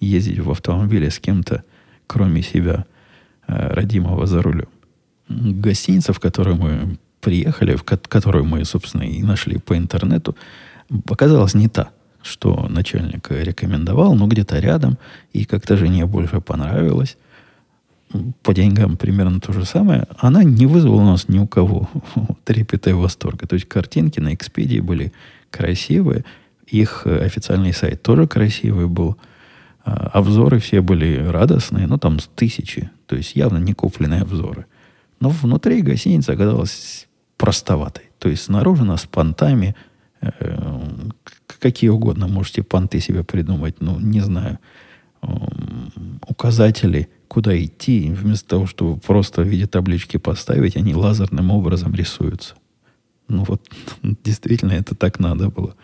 ездить 0.00 0.40
в 0.40 0.50
автомобиле 0.50 1.10
с 1.10 1.18
кем-то, 1.18 1.64
кроме 2.06 2.42
себя, 2.42 2.86
родимого 3.46 4.26
за 4.26 4.42
рулем. 4.42 4.68
Гостиница, 5.28 6.12
в 6.12 6.20
которую 6.20 6.56
мы 6.56 6.98
приехали, 7.20 7.76
в 7.76 7.84
которую 7.84 8.44
мы, 8.44 8.64
собственно, 8.64 9.02
и 9.02 9.22
нашли 9.22 9.58
по 9.58 9.76
интернету, 9.76 10.36
оказалась 11.08 11.54
не 11.54 11.68
та, 11.68 11.90
что 12.22 12.66
начальник 12.68 13.30
рекомендовал, 13.30 14.14
но 14.14 14.26
где-то 14.26 14.58
рядом, 14.58 14.98
и 15.32 15.44
как-то 15.44 15.76
жене 15.76 16.06
больше 16.06 16.40
понравилось. 16.40 17.16
По 18.42 18.52
деньгам 18.52 18.96
примерно 18.96 19.40
то 19.40 19.52
же 19.52 19.64
самое. 19.64 20.06
Она 20.18 20.44
не 20.44 20.66
вызвала 20.66 21.00
у 21.00 21.04
нас 21.04 21.28
ни 21.28 21.38
у 21.38 21.46
кого 21.46 21.88
трепета 22.44 22.90
и 22.90 22.92
восторга. 22.92 23.46
То 23.46 23.54
есть 23.54 23.66
картинки 23.66 24.20
на 24.20 24.34
Экспедии 24.34 24.80
были 24.80 25.12
красивые, 25.50 26.24
их 26.66 27.06
официальный 27.06 27.72
сайт 27.72 28.02
тоже 28.02 28.26
красивый 28.26 28.86
был– 28.86 29.16
а, 29.84 30.10
обзоры 30.12 30.58
все 30.58 30.80
были 30.80 31.16
радостные, 31.16 31.86
ну, 31.86 31.98
там 31.98 32.18
тысячи. 32.34 32.90
То 33.12 33.16
есть 33.18 33.36
явно 33.36 33.58
не 33.58 33.74
купленные 33.74 34.22
обзоры. 34.22 34.64
Но 35.20 35.28
внутри 35.28 35.82
гостиница 35.82 36.32
оказалась 36.32 37.08
простоватой. 37.36 38.04
То 38.18 38.30
есть 38.30 38.44
снаружи 38.44 38.84
нас 38.84 39.04
понтами, 39.04 39.76
э, 40.22 40.80
какие 41.60 41.90
угодно 41.90 42.26
можете 42.26 42.62
понты 42.62 43.00
себе 43.00 43.22
придумать, 43.22 43.82
ну, 43.82 44.00
не 44.00 44.20
знаю, 44.20 44.60
указатели, 46.26 47.10
куда 47.28 47.54
идти, 47.62 48.10
вместо 48.10 48.48
того, 48.48 48.66
чтобы 48.66 48.98
просто 48.98 49.42
в 49.42 49.46
виде 49.46 49.66
таблички 49.66 50.16
поставить, 50.16 50.78
они 50.78 50.94
лазерным 50.94 51.50
образом 51.50 51.94
рисуются. 51.94 52.54
Ну 53.28 53.44
вот, 53.44 53.68
действительно, 54.24 54.72
это 54.72 54.94
так 54.94 55.20
надо 55.20 55.50
было. 55.50 55.74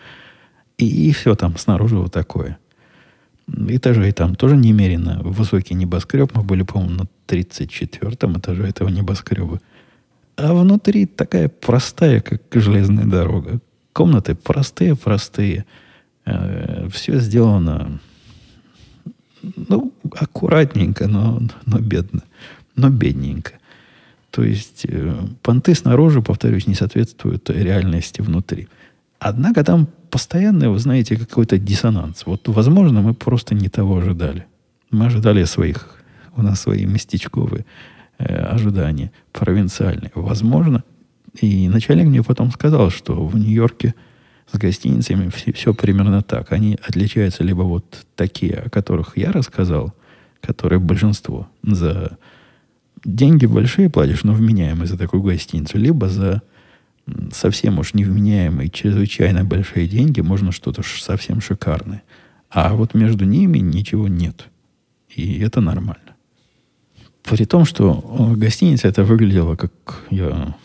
И, 0.78 0.86
и 0.86 1.12
все 1.12 1.34
там 1.34 1.58
снаружи 1.58 1.98
вот 1.98 2.10
такое– 2.10 2.56
этажей 3.68 4.12
там 4.12 4.34
тоже 4.34 4.56
немерено 4.56 5.20
высокий 5.22 5.74
небоскреб. 5.74 6.34
Мы 6.34 6.42
были, 6.42 6.62
по-моему, 6.62 6.94
на 6.94 7.06
34 7.26 8.12
этаже 8.12 8.66
этого 8.66 8.88
небоскреба. 8.88 9.60
А 10.36 10.54
внутри 10.54 11.06
такая 11.06 11.48
простая, 11.48 12.20
как 12.20 12.42
железная 12.52 13.04
дорога. 13.04 13.60
Комнаты 13.92 14.34
простые-простые. 14.34 15.64
Э, 16.24 16.88
все 16.90 17.18
сделано 17.18 18.00
ну, 19.42 19.92
аккуратненько, 20.12 21.08
но, 21.08 21.42
но 21.66 21.78
бедно. 21.78 22.22
Но 22.76 22.90
бедненько. 22.90 23.52
То 24.30 24.44
есть 24.44 24.86
э, 24.88 25.14
понты 25.42 25.74
снаружи, 25.74 26.22
повторюсь, 26.22 26.66
не 26.66 26.74
соответствуют 26.74 27.50
реальности 27.50 28.20
внутри. 28.20 28.68
Однако 29.18 29.64
там 29.64 29.88
постоянно, 30.10 30.70
вы 30.70 30.78
знаете, 30.78 31.16
какой-то 31.16 31.58
диссонанс. 31.58 32.26
Вот, 32.26 32.48
возможно, 32.48 33.00
мы 33.00 33.14
просто 33.14 33.54
не 33.54 33.68
того 33.68 33.98
ожидали. 33.98 34.46
Мы 34.90 35.06
ожидали 35.06 35.44
своих, 35.44 36.02
у 36.36 36.42
нас 36.42 36.60
свои 36.60 36.86
местечковые 36.86 37.64
э, 38.18 38.34
ожидания, 38.34 39.12
провинциальные. 39.32 40.10
Возможно, 40.14 40.82
и 41.40 41.68
начальник 41.68 42.06
мне 42.06 42.22
потом 42.22 42.50
сказал, 42.50 42.90
что 42.90 43.26
в 43.26 43.36
Нью-Йорке 43.36 43.94
с 44.52 44.58
гостиницами 44.58 45.28
все, 45.28 45.52
все 45.52 45.74
примерно 45.74 46.22
так. 46.22 46.52
Они 46.52 46.78
отличаются 46.86 47.44
либо 47.44 47.62
вот 47.62 48.06
такие, 48.16 48.54
о 48.54 48.70
которых 48.70 49.16
я 49.16 49.30
рассказал, 49.30 49.92
которые 50.40 50.78
большинство 50.78 51.48
за 51.62 52.16
деньги 53.04 53.46
большие 53.46 53.90
платишь, 53.90 54.24
но 54.24 54.32
вменяемые 54.32 54.86
за 54.86 54.96
такую 54.96 55.22
гостиницу, 55.22 55.78
либо 55.78 56.08
за 56.08 56.42
совсем 57.32 57.78
уж 57.78 57.94
невменяемые, 57.94 58.70
чрезвычайно 58.70 59.44
большие 59.44 59.86
деньги, 59.86 60.20
можно 60.20 60.52
что-то 60.52 60.82
совсем 60.82 61.40
шикарное. 61.40 62.02
А 62.50 62.74
вот 62.74 62.94
между 62.94 63.24
ними 63.24 63.58
ничего 63.58 64.08
нет. 64.08 64.48
И 65.14 65.40
это 65.40 65.60
нормально. 65.60 66.16
При 67.24 67.44
том, 67.44 67.64
что 67.64 68.34
гостиница 68.36 68.88
это 68.88 69.04
выглядела, 69.04 69.56
как 69.56 69.72
я 70.10 70.56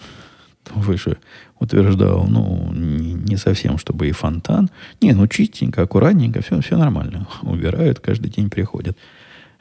выше 0.75 1.17
утверждал, 1.59 2.25
ну, 2.27 2.71
не, 2.73 3.13
не 3.13 3.37
совсем, 3.37 3.77
чтобы 3.77 4.07
и 4.07 4.11
фонтан. 4.11 4.69
Не, 5.01 5.13
ну, 5.13 5.27
чистенько, 5.27 5.81
аккуратненько, 5.81 6.41
все, 6.41 6.61
все 6.61 6.77
нормально. 6.77 7.27
Убирают, 7.41 7.99
каждый 7.99 8.29
день 8.29 8.49
приходят. 8.49 8.97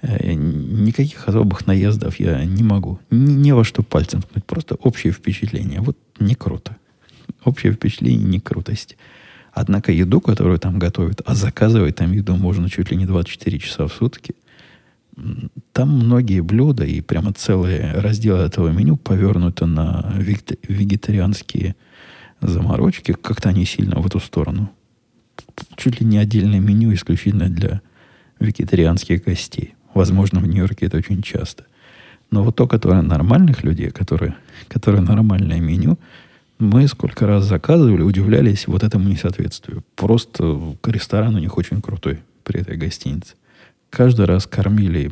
Э, 0.03 0.35
никаких 0.35 1.29
особых 1.29 1.67
наездов 1.67 2.19
я 2.19 2.45
не 2.45 2.62
могу. 2.62 2.99
Не, 3.11 3.35
не 3.35 3.53
во 3.55 3.65
что 3.65 3.83
пальцем 3.83 4.23
ткнуть. 4.23 4.45
Просто 4.45 4.75
общее 4.75 5.12
впечатление. 5.12 5.81
Вот 5.81 5.97
не 6.19 6.35
круто. 6.35 6.77
Общее 7.45 7.73
впечатление 7.73 8.25
не 8.25 8.41
крутости. 8.41 8.97
Однако 9.53 9.93
еду, 9.93 10.21
которую 10.21 10.59
там 10.59 10.79
готовят, 10.79 11.21
а 11.25 11.35
заказывать 11.35 11.97
там 11.97 12.12
еду 12.12 12.37
можно 12.37 12.69
чуть 12.69 12.91
ли 12.91 12.97
не 12.97 13.07
24 13.07 13.59
часа 13.59 13.87
в 13.87 13.93
сутки, 13.93 14.35
там 15.73 15.91
многие 15.91 16.41
блюда 16.41 16.85
и 16.85 17.03
прямо 17.03 17.35
целые 17.35 17.93
разделы 17.93 18.41
этого 18.41 18.69
меню 18.69 18.97
повернуты 18.97 19.67
на 19.67 20.11
вегетарианские 20.17 21.77
заморочки. 22.41 23.12
Как-то 23.12 23.51
они 23.51 23.67
сильно 23.67 24.01
в 24.01 24.07
эту 24.07 24.21
сторону. 24.21 24.71
Чуть 25.77 26.01
ли 26.01 26.07
не 26.07 26.17
отдельное 26.17 26.61
меню 26.61 26.95
исключительно 26.95 27.51
для 27.51 27.83
вегетарианских 28.41 29.25
гостей. 29.25 29.75
Возможно, 29.95 30.41
в 30.41 30.47
Нью-Йорке 30.47 30.87
это 30.87 30.97
очень 30.97 31.23
часто. 31.23 31.65
Но 32.31 32.43
вот 32.43 32.57
то, 32.57 32.67
которое 32.67 33.03
нормальных 33.03 33.63
людей, 33.63 33.91
которые, 33.91 34.35
которые 34.69 35.03
нормальное 35.03 35.61
меню, 35.61 35.99
мы 36.59 36.87
сколько 36.89 37.27
раз 37.27 37.45
заказывали, 37.45 38.03
удивлялись 38.03 38.67
вот 38.67 38.83
этому 38.83 39.09
несоответствию. 39.09 39.85
Просто 39.97 40.77
ресторан 40.85 41.35
у 41.35 41.39
них 41.39 41.59
очень 41.59 41.83
крутой 41.83 42.21
при 42.45 42.61
этой 42.61 42.77
гостинице. 42.77 43.35
Каждый 43.91 44.27
раз 44.27 44.47
кормили, 44.47 45.11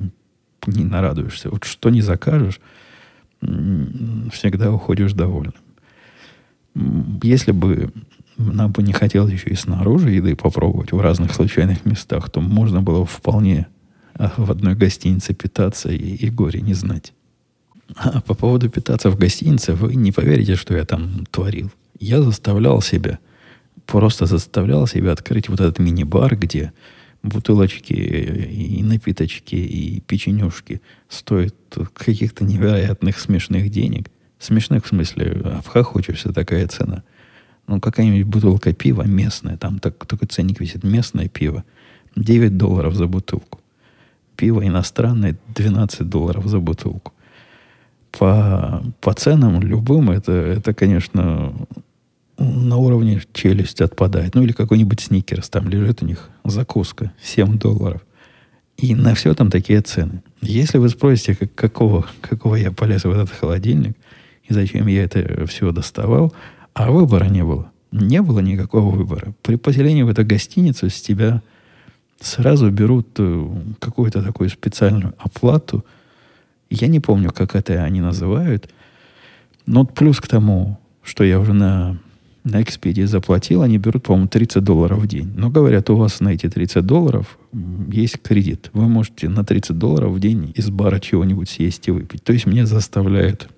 не 0.67 0.85
нарадуешься. 0.85 1.51
Вот 1.51 1.65
что 1.65 1.91
не 1.91 2.01
закажешь, 2.01 2.61
всегда 3.41 4.73
уходишь 4.73 5.13
довольным. 5.13 5.55
Если 7.23 7.53
бы 7.53 7.93
нам 8.39 8.73
бы 8.73 8.83
не 8.83 8.93
хотелось 8.93 9.33
еще 9.33 9.51
и 9.51 9.57
снаружи 9.57 10.11
еды 10.11 10.35
попробовать 10.37 10.93
в 10.93 11.01
разных 11.01 11.35
случайных 11.35 11.85
местах, 11.85 12.31
то 12.31 12.41
можно 12.41 12.81
было 12.81 13.05
вполне 13.05 13.67
в 14.37 14.51
одной 14.51 14.75
гостинице 14.75 15.35
питаться 15.35 15.91
и, 15.91 15.97
и 15.97 16.31
горе 16.31 16.61
не 16.61 16.75
знать. 16.75 17.13
А 17.97 18.21
по 18.21 18.35
поводу 18.35 18.69
питаться 18.69 19.11
в 19.11 19.19
гостинице, 19.19 19.75
вы 19.75 19.95
не 19.95 20.13
поверите, 20.13 20.57
что 20.57 20.77
я 20.77 20.85
там 20.85 21.27
творил. 21.31 21.71
Я 21.99 22.23
заставлял 22.23 22.83
себя, 22.83 23.19
просто 23.87 24.27
заставлял 24.27 24.87
себя 24.87 25.13
открыть 25.13 25.49
вот 25.49 25.61
этот 25.61 25.79
мини-бар, 25.79 26.37
где 26.37 26.73
бутылочки 27.23 27.93
и 27.93 28.83
напиточки 28.83 29.57
и 29.57 30.01
печенюшки 30.01 30.81
стоят 31.09 31.55
каких-то 31.95 32.45
невероятных 32.45 33.19
смешных 33.19 33.71
денег. 33.71 34.09
Смешных 34.39 34.87
в 34.87 34.89
смысле, 34.89 35.33
обхохочешься 35.59 36.33
такая 36.33 36.67
цена. 36.69 37.03
Ну, 37.67 37.81
какая-нибудь 37.81 38.27
бутылка 38.27 38.73
пива 38.73 39.03
местная, 39.03 39.57
там 39.57 39.79
так, 39.79 40.07
такой 40.07 40.29
ценник 40.29 40.61
висит, 40.61 40.83
местное 40.83 41.29
пиво. 41.29 41.65
9 42.17 42.57
долларов 42.57 42.95
за 42.95 43.07
бутылку 43.07 43.60
пиво 44.41 44.67
иностранное 44.67 45.37
12 45.55 46.09
долларов 46.09 46.47
за 46.47 46.61
бутылку. 46.61 47.13
По, 48.11 48.83
по 49.03 49.13
ценам 49.13 49.61
любым 49.61 50.11
это, 50.11 50.33
это, 50.33 50.73
конечно, 50.73 51.53
на 52.39 52.77
уровне 52.77 53.21
челюсть 53.35 53.83
отпадает. 53.83 54.35
Ну 54.35 54.43
или 54.43 54.53
какой-нибудь 54.53 55.01
сникерс. 55.01 55.51
Там 55.51 55.69
лежит 55.69 56.03
у 56.03 56.07
них 56.07 56.31
закуска 56.43 57.13
7 57.23 57.59
долларов. 57.59 58.01
И 58.79 58.95
на 58.95 59.15
все 59.15 59.35
там 59.35 59.51
такие 59.51 59.83
цены. 59.83 60.23
Если 60.41 60.79
вы 60.79 60.89
спросите, 60.89 61.35
как, 61.35 61.55
какого, 61.55 62.07
какого 62.23 62.55
я 62.55 62.73
полез 62.73 63.05
в 63.05 63.11
этот 63.11 63.29
холодильник, 63.29 63.95
и 64.49 64.55
зачем 64.55 64.87
я 64.87 65.05
это 65.05 65.47
все 65.47 65.71
доставал, 65.71 66.33
а 66.73 66.91
выбора 66.91 67.27
не 67.27 67.45
было. 67.45 67.71
Не 67.93 68.23
было 68.23 68.41
никакого 68.41 68.91
выбора. 68.91 69.35
При 69.43 69.57
поселении 69.57 70.03
в 70.03 70.09
эту 70.09 70.25
гостиницу 70.25 70.89
с 70.89 71.03
тебя 71.03 71.43
сразу 72.21 72.71
берут 72.71 73.09
э, 73.19 73.49
какую-то 73.79 74.23
такую 74.23 74.51
специальную 74.51 75.15
оплату. 75.19 75.85
Я 76.69 76.87
не 76.87 77.01
помню, 77.01 77.33
как 77.33 77.57
это 77.57 77.83
они 77.83 78.01
называют. 78.01 78.71
Но 79.67 79.85
плюс 79.85 80.21
к 80.21 80.29
тому, 80.29 80.79
что 81.03 81.25
я 81.25 81.41
уже 81.41 81.53
на, 81.53 81.99
на 82.45 82.61
Expedia 82.63 83.07
заплатил, 83.07 83.63
они 83.63 83.79
берут, 83.79 84.05
по-моему, 84.05 84.29
30 84.29 84.63
долларов 84.63 84.99
в 84.99 85.07
день. 85.07 85.33
Но 85.37 85.51
говорят, 85.51 85.91
у 85.91 85.97
вас 85.97 86.21
на 86.21 86.29
эти 86.31 86.49
30 86.49 86.85
долларов 86.85 87.39
есть 87.91 88.21
кредит. 88.23 88.71
Вы 88.73 88.89
можете 88.89 89.29
на 89.29 89.45
30 89.45 89.77
долларов 89.77 90.13
в 90.13 90.21
день 90.21 90.53
из 90.55 90.71
бара 90.71 91.01
чего-нибудь 91.01 91.49
съесть 91.49 91.89
и 91.89 91.91
выпить. 91.91 92.23
То 92.23 92.33
есть 92.33 92.47
меня 92.47 92.67
заставляют 92.67 93.49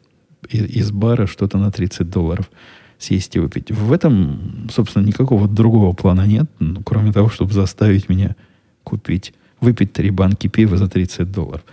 из, 0.49 0.65
из 0.65 0.91
бара 0.91 1.27
что-то 1.27 1.59
на 1.59 1.71
30 1.71 2.09
долларов 2.09 2.51
съесть 2.99 3.35
и 3.35 3.41
выпить. 3.41 3.71
В 3.71 3.93
этом, 3.93 4.69
собственно, 4.73 5.05
никакого 5.05 5.49
другого 5.49 5.93
плана 5.93 6.27
нет, 6.27 6.47
ну, 6.61 6.83
кроме 6.83 7.13
того, 7.13 7.29
чтобы 7.29 7.53
заставить 7.53 8.09
меня 8.09 8.37
купить, 8.85 9.35
выпить 9.61 9.93
три 9.93 10.11
банки 10.11 10.49
пива 10.49 10.77
за 10.77 10.89
30 10.89 11.31
долларов. 11.31 11.65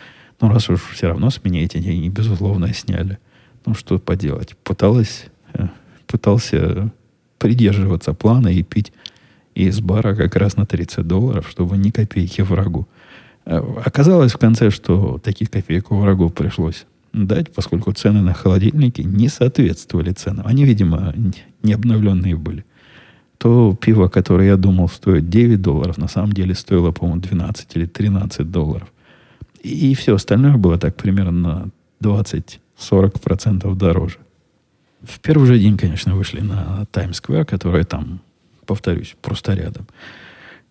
Но 0.41 0.49
раз 0.49 0.70
уж 0.70 0.82
все 0.91 1.07
равно 1.07 1.30
с 1.30 1.43
меня 1.43 1.64
эти 1.64 1.78
деньги, 1.78 2.07
безусловно, 2.07 2.74
сняли. 2.74 3.20
Ну, 3.66 3.74
что 3.74 3.99
поделать. 3.99 4.55
Пыталась, 4.64 5.26
э, 5.53 5.68
пытался 6.07 6.91
придерживаться 7.38 8.14
плана 8.14 8.47
и 8.49 8.64
пить 8.64 8.93
из 9.55 9.82
бара 9.82 10.16
как 10.16 10.36
раз 10.36 10.55
на 10.55 10.66
30 10.66 11.05
долларов, 11.05 11.47
чтобы 11.49 11.78
ни 11.78 11.89
копейки 11.89 12.41
врагу. 12.41 12.88
Э, 13.45 13.62
оказалось 13.84 14.34
в 14.34 14.38
конце, 14.38 14.70
что 14.70 15.20
таких 15.24 15.49
копеек 15.49 15.91
у 15.91 15.97
врагу 15.97 16.30
пришлось 16.30 16.86
дать, 17.14 17.51
поскольку 17.51 17.91
цены 17.91 18.22
на 18.22 18.34
холодильники 18.34 19.01
не 19.01 19.28
соответствовали 19.28 20.12
ценам. 20.12 20.45
Они, 20.47 20.64
видимо, 20.64 21.14
не 21.64 21.74
обновленные 21.74 22.36
были. 22.36 22.64
То 23.40 23.74
пиво, 23.80 24.10
которое 24.10 24.48
я 24.48 24.58
думал 24.58 24.90
стоит 24.90 25.30
9 25.30 25.62
долларов, 25.62 25.98
на 25.98 26.10
самом 26.10 26.34
деле 26.34 26.54
стоило, 26.54 26.92
по-моему, 26.92 27.22
12 27.22 27.76
или 27.76 27.86
13 27.86 28.52
долларов. 28.52 28.90
И, 29.64 29.92
и 29.92 29.96
все 29.96 30.16
остальное 30.16 30.58
было 30.58 30.78
так 30.78 30.96
примерно 30.98 31.32
на 31.32 31.70
20-40% 32.78 33.76
дороже. 33.76 34.18
В 35.02 35.22
первый 35.22 35.48
же 35.48 35.58
день, 35.58 35.78
конечно, 35.78 36.16
вышли 36.16 36.42
на 36.42 36.86
Таймс-сквер, 36.92 37.46
который 37.46 37.86
там, 37.86 38.20
повторюсь, 38.66 39.16
просто 39.22 39.54
рядом. 39.54 39.88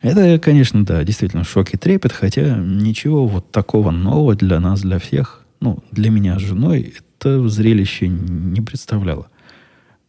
Это, 0.02 0.38
конечно, 0.38 0.84
да, 0.84 1.02
действительно 1.04 1.44
шок 1.44 1.72
и 1.72 1.78
трепет, 1.78 2.12
хотя 2.12 2.56
ничего 2.58 3.26
вот 3.26 3.50
такого 3.50 3.90
нового 3.90 4.34
для 4.34 4.60
нас, 4.60 4.82
для 4.82 4.98
всех, 4.98 5.42
ну, 5.60 5.82
для 5.90 6.10
меня 6.10 6.38
с 6.38 6.42
женой, 6.42 6.94
это 7.18 7.48
зрелище 7.48 8.08
не 8.08 8.60
представляло. 8.60 9.28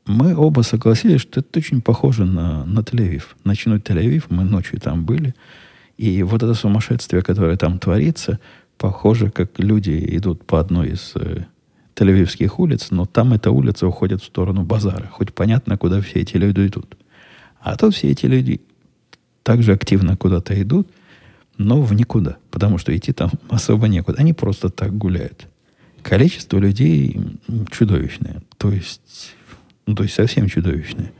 Мы 0.09 0.35
оба 0.35 0.61
согласились, 0.61 1.21
что 1.21 1.39
это 1.39 1.59
очень 1.59 1.81
похоже 1.81 2.25
на, 2.25 2.65
на 2.65 2.79
Тель-Авив. 2.79 3.25
Ночной 3.43 3.77
Тель-Авив, 3.77 4.23
мы 4.29 4.43
ночью 4.43 4.79
там 4.79 5.05
были. 5.05 5.35
И 5.97 6.23
вот 6.23 6.41
это 6.41 6.55
сумасшествие, 6.55 7.21
которое 7.21 7.55
там 7.57 7.77
творится, 7.77 8.39
похоже, 8.79 9.29
как 9.29 9.59
люди 9.59 10.03
идут 10.17 10.47
по 10.47 10.59
одной 10.59 10.93
из 10.93 11.11
э, 11.13 11.45
тель-авивских 11.93 12.55
улиц, 12.57 12.87
но 12.89 13.05
там 13.05 13.33
эта 13.33 13.51
улица 13.51 13.85
уходит 13.85 14.23
в 14.23 14.25
сторону 14.25 14.63
базара. 14.63 15.05
Хоть 15.11 15.31
понятно, 15.31 15.77
куда 15.77 16.01
все 16.01 16.21
эти 16.21 16.37
люди 16.37 16.65
идут. 16.65 16.97
А 17.59 17.77
тут 17.77 17.93
все 17.93 18.09
эти 18.09 18.25
люди 18.25 18.61
также 19.43 19.73
активно 19.73 20.17
куда-то 20.17 20.59
идут, 20.59 20.89
но 21.59 21.83
в 21.83 21.93
никуда, 21.93 22.37
потому 22.49 22.79
что 22.79 22.97
идти 22.97 23.13
там 23.13 23.29
особо 23.49 23.87
некуда. 23.87 24.17
Они 24.17 24.33
просто 24.33 24.69
так 24.69 24.97
гуляют. 24.97 25.47
Количество 26.01 26.57
людей 26.57 27.15
чудовищное. 27.69 28.41
То 28.57 28.71
есть, 28.71 29.35
ну, 29.89 29.95
то 29.95 30.03
есть 30.03 30.13
совсем 30.13 30.47
чудовищное. 30.47 31.11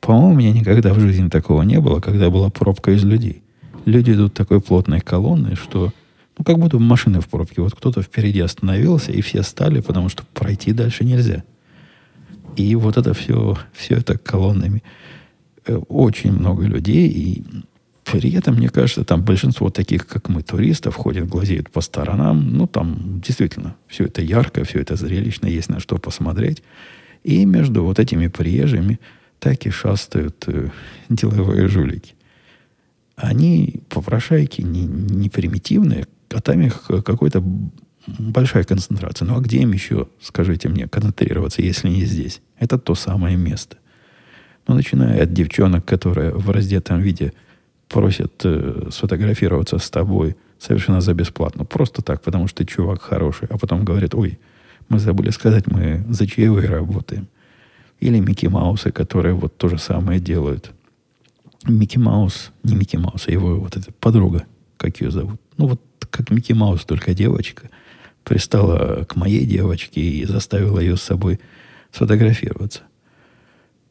По-моему, 0.00 0.32
у 0.32 0.36
меня 0.36 0.52
никогда 0.52 0.92
в 0.92 0.98
жизни 0.98 1.28
такого 1.28 1.62
не 1.62 1.80
было, 1.80 2.00
когда 2.00 2.28
была 2.28 2.50
пробка 2.50 2.90
из 2.90 3.04
людей. 3.04 3.42
Люди 3.84 4.10
идут 4.10 4.34
такой 4.34 4.60
плотной 4.60 5.00
колонной, 5.00 5.54
что 5.54 5.92
ну, 6.36 6.44
как 6.44 6.58
будто 6.58 6.80
машины 6.80 7.20
в 7.20 7.28
пробке. 7.28 7.62
Вот 7.62 7.74
кто-то 7.74 8.02
впереди 8.02 8.40
остановился, 8.40 9.12
и 9.12 9.20
все 9.20 9.42
стали, 9.42 9.80
потому 9.80 10.08
что 10.08 10.24
пройти 10.34 10.72
дальше 10.72 11.04
нельзя. 11.04 11.44
И 12.56 12.74
вот 12.74 12.96
это 12.96 13.14
все, 13.14 13.56
все 13.72 13.94
это 13.94 14.18
колоннами. 14.18 14.82
Э, 15.66 15.76
очень 15.88 16.32
много 16.32 16.64
людей, 16.64 17.08
и 17.08 17.44
при 18.04 18.32
этом, 18.32 18.56
мне 18.56 18.70
кажется, 18.70 19.04
там 19.04 19.22
большинство 19.22 19.70
таких, 19.70 20.08
как 20.08 20.28
мы, 20.28 20.42
туристов, 20.42 20.96
ходят, 20.96 21.28
глазеют 21.28 21.70
по 21.70 21.80
сторонам. 21.80 22.56
Ну, 22.56 22.66
там 22.66 23.20
действительно 23.24 23.76
все 23.86 24.06
это 24.06 24.20
ярко, 24.20 24.64
все 24.64 24.80
это 24.80 24.96
зрелищно, 24.96 25.46
есть 25.46 25.68
на 25.68 25.78
что 25.78 25.96
посмотреть. 25.98 26.64
И 27.24 27.44
между 27.44 27.84
вот 27.84 27.98
этими 27.98 28.28
приезжими 28.28 29.00
так 29.38 29.66
и 29.66 29.70
шастают 29.70 30.44
э, 30.46 30.70
деловые 31.08 31.68
жулики. 31.68 32.14
Они 33.16 33.80
попрошайки 33.88 34.62
не, 34.62 34.84
не 34.84 35.28
примитивные, 35.28 36.06
а 36.30 36.40
там 36.40 36.60
их 36.60 36.84
какой-то 36.86 37.42
большая 38.06 38.64
концентрация. 38.64 39.26
Ну 39.26 39.36
а 39.36 39.40
где 39.40 39.58
им 39.58 39.72
еще, 39.72 40.08
скажите 40.20 40.68
мне, 40.68 40.88
концентрироваться, 40.88 41.62
если 41.62 41.88
не 41.88 42.04
здесь? 42.04 42.40
Это 42.58 42.78
то 42.78 42.94
самое 42.94 43.36
место. 43.36 43.76
Ну, 44.66 44.74
начиная 44.74 45.22
от 45.22 45.32
девчонок, 45.32 45.84
которые 45.84 46.32
в 46.32 46.50
раздетом 46.50 47.00
виде 47.00 47.32
просят 47.88 48.32
э, 48.44 48.88
сфотографироваться 48.90 49.78
с 49.78 49.90
тобой 49.90 50.36
совершенно 50.58 51.00
за 51.00 51.14
бесплатно. 51.14 51.64
Просто 51.64 52.02
так, 52.02 52.22
потому 52.22 52.48
что 52.48 52.58
ты 52.58 52.64
чувак 52.64 53.02
хороший. 53.02 53.46
А 53.48 53.58
потом 53.58 53.84
говорят, 53.84 54.14
ой, 54.14 54.38
мы 54.88 54.98
забыли 54.98 55.30
сказать, 55.30 55.66
мы 55.66 56.04
за 56.08 56.26
чаевые 56.26 56.68
работаем. 56.68 57.28
Или 58.00 58.20
Микки 58.20 58.46
Маусы, 58.46 58.92
которые 58.92 59.34
вот 59.34 59.56
то 59.56 59.68
же 59.68 59.78
самое 59.78 60.20
делают. 60.20 60.72
Микки 61.66 61.98
Маус, 61.98 62.52
не 62.62 62.76
Микки 62.76 62.96
Маус, 62.96 63.26
а 63.26 63.32
его 63.32 63.58
вот 63.58 63.76
эта 63.76 63.92
подруга, 63.92 64.44
как 64.76 65.00
ее 65.00 65.10
зовут. 65.10 65.40
Ну, 65.56 65.66
вот 65.66 65.80
как 66.10 66.30
Микки 66.30 66.52
Маус, 66.52 66.84
только 66.84 67.14
девочка, 67.14 67.70
пристала 68.24 69.04
к 69.04 69.16
моей 69.16 69.44
девочке 69.46 70.00
и 70.00 70.24
заставила 70.24 70.78
ее 70.78 70.96
с 70.96 71.02
собой 71.02 71.40
сфотографироваться. 71.90 72.82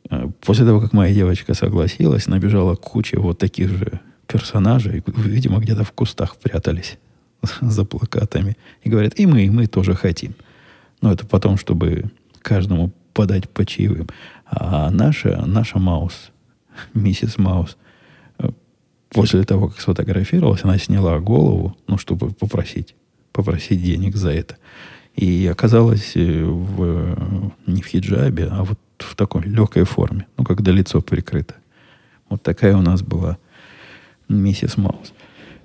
Э, 0.09 0.29
после 0.41 0.65
того, 0.65 0.79
как 0.79 0.93
моя 0.93 1.13
девочка 1.13 1.53
согласилась, 1.53 2.27
набежала 2.27 2.75
куча 2.75 3.19
вот 3.19 3.39
таких 3.39 3.69
же 3.69 3.99
персонажей, 4.27 5.03
видимо, 5.05 5.59
где-то 5.59 5.83
в 5.83 5.91
кустах 5.91 6.37
прятались 6.37 6.97
за 7.61 7.85
плакатами. 7.85 8.57
И 8.83 8.89
говорят, 8.89 9.19
и 9.19 9.25
мы, 9.25 9.45
и 9.45 9.49
мы 9.49 9.67
тоже 9.67 9.93
хотим. 9.95 10.35
Но 11.01 11.11
это 11.11 11.25
потом, 11.25 11.57
чтобы 11.57 12.11
каждому 12.41 12.91
подать 13.13 13.49
по 13.49 13.65
чаевым. 13.65 14.07
А 14.45 14.89
наша, 14.91 15.43
наша 15.45 15.79
Маус, 15.79 16.31
миссис 16.93 17.37
Маус, 17.37 17.77
После 19.15 19.43
того, 19.45 19.69
как 19.69 19.79
сфотографировалась, 19.79 20.65
она 20.65 20.77
сняла 20.77 21.19
голову, 21.19 21.77
ну, 21.87 21.97
чтобы 21.97 22.31
попросить, 22.31 22.95
попросить 23.31 23.81
денег 23.81 24.17
за 24.17 24.31
это. 24.31 24.57
И 25.15 25.47
оказалась 25.49 26.11
э, 26.15 26.43
в, 26.43 27.17
не 27.65 27.81
в 27.81 27.85
хиджабе, 27.85 28.49
а 28.51 28.65
вот 28.65 28.77
в 28.97 29.15
такой 29.15 29.43
легкой 29.43 29.85
форме, 29.85 30.27
ну, 30.37 30.43
когда 30.43 30.73
лицо 30.73 30.99
прикрыто. 31.01 31.55
Вот 32.27 32.43
такая 32.43 32.75
у 32.75 32.81
нас 32.81 33.03
была 33.03 33.37
миссис 34.27 34.75
Маус. 34.75 35.13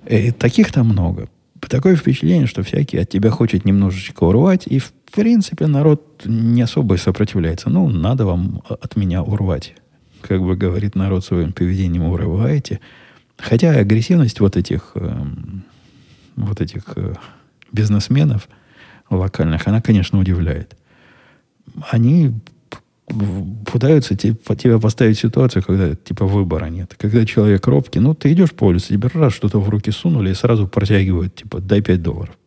И 0.07 0.31
таких 0.31 0.71
там 0.71 0.87
много. 0.87 1.27
Такое 1.59 1.97
впечатление, 1.97 2.47
что 2.47 2.63
всякий 2.63 2.99
от 2.99 3.09
тебя 3.09 3.31
хочет 3.31 3.65
немножечко 3.65 4.23
урвать, 4.23 4.65
и, 4.65 4.79
в 4.79 4.93
принципе, 5.11 5.67
народ 5.67 6.23
не 6.25 6.61
особо 6.61 6.95
сопротивляется. 6.95 7.69
Ну, 7.69 7.89
надо 7.89 8.25
вам 8.25 8.61
от 8.67 8.95
меня 8.95 9.23
урвать. 9.23 9.75
Как 10.21 10.41
бы 10.41 10.55
говорит 10.55 10.95
народ 10.95 11.25
своим 11.25 11.53
поведением, 11.53 12.03
урываете– 12.03 12.79
Хотя 13.41 13.71
агрессивность 13.71 14.39
вот 14.39 14.55
этих, 14.55 14.91
э, 14.95 15.23
вот 16.35 16.61
этих 16.61 16.83
э, 16.95 17.15
бизнесменов 17.71 18.47
локальных, 19.09 19.67
она, 19.67 19.81
конечно, 19.81 20.19
удивляет. 20.19 20.77
Они 21.89 22.33
пытаются 23.65 24.15
типа, 24.15 24.55
тебя 24.55 24.77
поставить 24.77 25.17
в 25.17 25.21
ситуацию, 25.21 25.63
когда 25.63 25.95
типа 25.95 26.25
выбора 26.25 26.67
нет. 26.67 26.95
Когда 26.97 27.25
человек 27.25 27.65
робкий, 27.67 27.99
ну, 27.99 28.13
ты 28.13 28.31
идешь 28.31 28.51
по 28.51 28.65
улице, 28.65 28.89
тебе 28.89 29.09
раз 29.13 29.33
что-то 29.33 29.59
в 29.59 29.67
руки 29.69 29.91
сунули 29.91 30.31
и 30.31 30.35
сразу 30.35 30.67
протягивают, 30.67 31.35
типа, 31.35 31.59
дай 31.59 31.81
5 31.81 32.01
долларов. 32.01 32.37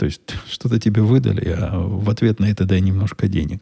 То 0.00 0.06
есть 0.06 0.34
что-то 0.48 0.80
тебе 0.80 1.02
выдали, 1.02 1.50
а 1.50 1.78
в 1.78 2.08
ответ 2.08 2.40
на 2.40 2.46
это 2.46 2.64
дай 2.64 2.80
немножко 2.80 3.28
денег. 3.28 3.60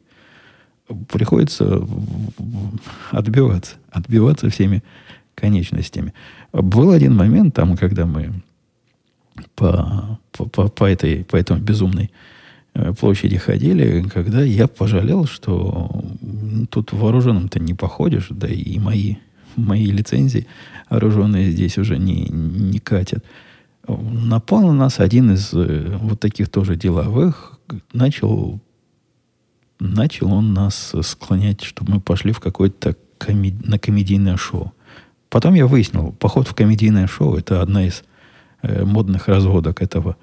Приходится 1.10 1.84
отбиваться. 3.10 3.74
Отбиваться 3.90 4.48
всеми 4.48 4.84
конечностями. 5.34 6.14
Был 6.52 6.92
один 6.92 7.16
момент 7.16 7.56
там, 7.56 7.76
когда 7.76 8.06
мы 8.06 8.40
по, 9.56 10.20
по, 10.30 10.68
по, 10.68 10.84
этой, 10.84 11.24
по 11.24 11.34
этому 11.34 11.60
безумной 11.60 12.12
э, 12.74 12.92
площади 12.92 13.36
ходили, 13.36 14.02
когда 14.02 14.40
я 14.40 14.68
пожалел, 14.68 15.26
что 15.26 15.90
тут 16.70 16.92
вооруженным-то 16.92 17.58
не 17.58 17.74
походишь, 17.74 18.28
да 18.30 18.46
и 18.46 18.78
мои, 18.78 19.16
мои 19.56 19.86
лицензии 19.86 20.46
вооруженные 20.88 21.50
здесь 21.50 21.78
уже 21.78 21.98
не, 21.98 22.28
не 22.28 22.78
катят. 22.78 23.24
Напал 23.88 24.66
на 24.66 24.74
нас 24.74 25.00
один 25.00 25.32
из 25.32 25.54
э, 25.54 25.96
вот 25.96 26.20
таких 26.20 26.50
тоже 26.50 26.76
деловых, 26.76 27.58
начал, 27.92 28.60
начал 29.80 30.32
он 30.32 30.52
нас 30.52 30.92
склонять, 31.02 31.62
чтобы 31.62 31.94
мы 31.94 32.00
пошли 32.00 32.32
в 32.32 32.40
какое-то 32.40 32.96
комед... 33.16 33.66
на 33.66 33.78
комедийное 33.78 34.36
шоу. 34.36 34.74
Потом 35.30 35.54
я 35.54 35.66
выяснил, 35.66 36.12
поход 36.12 36.48
в 36.48 36.54
комедийное 36.54 37.06
шоу– 37.06 37.36
это 37.38 37.62
одна 37.62 37.86
из 37.86 38.04
э, 38.60 38.84
модных 38.84 39.26
разводок 39.26 39.80
этого, 39.80 40.16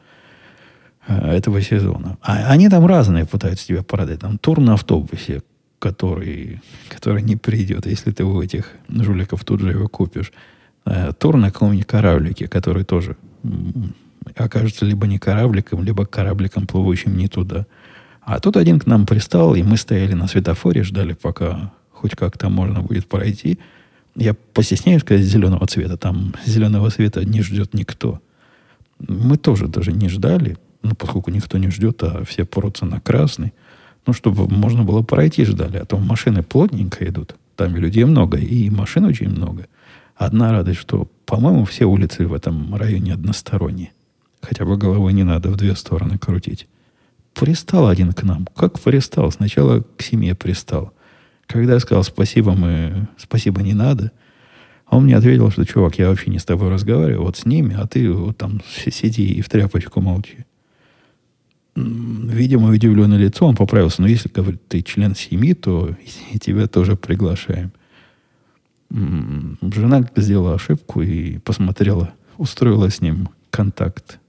э, 1.07 1.31
этого 1.35 1.59
сезона. 1.61 2.17
А 2.21 2.51
они 2.51 2.69
там 2.69 2.85
разные 2.85 3.25
пытаются 3.25 3.65
тебя 3.65 3.81
продать. 3.81 4.19
Там 4.19 4.37
тур 4.37 4.59
на 4.59 4.73
автобусе, 4.73 5.41
который, 5.79 6.61
который 6.89 7.23
не 7.23 7.35
придет, 7.35 7.87
если 7.87 8.11
ты 8.11 8.23
у 8.23 8.39
этих 8.43 8.71
жуликов 8.89 9.43
тут 9.43 9.61
же 9.61 9.71
его 9.71 9.87
купишь. 9.87 10.31
Тур 11.17 11.37
на 11.37 11.51
каком-нибудь 11.51 11.87
кораблике, 11.87 12.47
который 12.47 12.83
тоже 12.83 13.17
окажется 14.35 14.85
либо 14.85 15.07
не 15.07 15.17
корабликом, 15.17 15.83
либо 15.83 16.05
корабликом, 16.05 16.67
плывущим 16.67 17.17
не 17.17 17.27
туда. 17.27 17.65
А 18.21 18.39
тут 18.39 18.57
один 18.57 18.79
к 18.79 18.87
нам 18.87 19.05
пристал, 19.05 19.55
и 19.55 19.63
мы 19.63 19.77
стояли 19.77 20.13
на 20.13 20.27
светофоре, 20.27 20.83
ждали, 20.83 21.13
пока 21.13 21.71
хоть 21.91 22.15
как-то 22.15 22.49
можно 22.49 22.81
будет 22.81 23.07
пройти– 23.07 23.59
я 24.15 24.33
постесняюсь 24.33 25.01
сказать 25.01 25.25
зеленого 25.25 25.67
цвета. 25.67 25.97
Там 25.97 26.33
зеленого 26.45 26.89
цвета 26.89 27.23
не 27.25 27.41
ждет 27.41 27.73
никто. 27.73 28.21
Мы 28.99 29.37
тоже 29.37 29.67
даже 29.67 29.91
не 29.91 30.07
ждали, 30.07 30.57
ну, 30.81 30.95
поскольку 30.95 31.31
никто 31.31 31.57
не 31.57 31.69
ждет, 31.69 32.01
а 32.03 32.23
все 32.23 32.45
порутся 32.45 32.85
на 32.85 33.01
красный. 33.01 33.53
Ну, 34.07 34.13
чтобы 34.13 34.47
можно 34.47 34.83
было 34.83 35.01
пройти, 35.01 35.43
ждали. 35.43 35.77
А 35.77 35.85
то 35.85 35.97
машины 35.97 36.43
плотненько 36.43 37.05
идут. 37.05 37.35
там 37.55 37.75
и 37.75 37.79
людей 37.79 38.05
много, 38.05 38.37
и 38.37 38.69
машин 38.69 39.05
очень 39.05 39.29
много. 39.29 39.67
Одна 40.15 40.51
радость, 40.51 40.79
что, 40.79 41.07
по-моему, 41.25 41.65
все 41.65 41.85
улицы 41.85 42.25
в 42.27 42.33
этом 42.33 42.75
районе 42.75 43.13
односторонние. 43.13 43.91
Хотя 44.41 44.65
бы 44.65 44.77
головой 44.77 45.13
не 45.13 45.23
надо 45.23 45.49
в 45.49 45.57
две 45.57 45.75
стороны 45.75 46.17
крутить. 46.17 46.67
Пристал 47.33 47.87
один 47.87 48.13
к 48.13 48.23
нам. 48.23 48.47
Как 48.55 48.79
пристал? 48.79 49.31
Сначала 49.31 49.83
к 49.97 50.01
семье 50.01 50.35
пристал. 50.35 50.93
Когда 51.47 51.73
я 51.73 51.79
сказал 51.79 52.03
спасибо, 52.03 52.53
мы 52.53 53.07
спасибо 53.17 53.61
не 53.61 53.73
надо, 53.73 54.11
он 54.89 55.05
мне 55.05 55.17
ответил, 55.17 55.49
что, 55.51 55.65
чувак, 55.65 55.97
я 55.97 56.09
вообще 56.09 56.29
не 56.29 56.39
с 56.39 56.45
тобой 56.45 56.69
разговариваю, 56.69 57.23
вот 57.23 57.37
с 57.37 57.45
ними, 57.45 57.75
а 57.77 57.87
ты 57.87 58.11
вот 58.11 58.37
там 58.37 58.61
сиди 58.67 59.33
и 59.33 59.41
в 59.41 59.49
тряпочку 59.49 59.99
молчи. 60.01 60.45
Видимо, 61.75 62.69
удивленное 62.69 63.17
лицо, 63.17 63.45
он 63.45 63.55
поправился. 63.55 64.01
Но 64.01 64.07
если, 64.07 64.29
говорит, 64.29 64.65
ты 64.67 64.81
член 64.81 65.13
семьи, 65.15 65.53
то 65.53 65.95
и 66.31 66.39
тебя 66.39 66.67
тоже 66.67 66.95
приглашаем. 66.95 67.71
Жена 68.89 70.03
сделала 70.15 70.55
ошибку 70.55 71.01
и 71.01 71.39
посмотрела, 71.39 72.11
устроила 72.37 72.89
с 72.89 73.01
ним 73.01 73.29
контакт. 73.49 74.19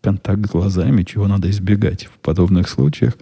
Контакт 0.00 0.40
глазами, 0.40 1.02
чего 1.02 1.26
надо 1.26 1.50
избегать 1.50 2.06
в 2.06 2.18
подобных 2.18 2.68
случаях. 2.68 3.16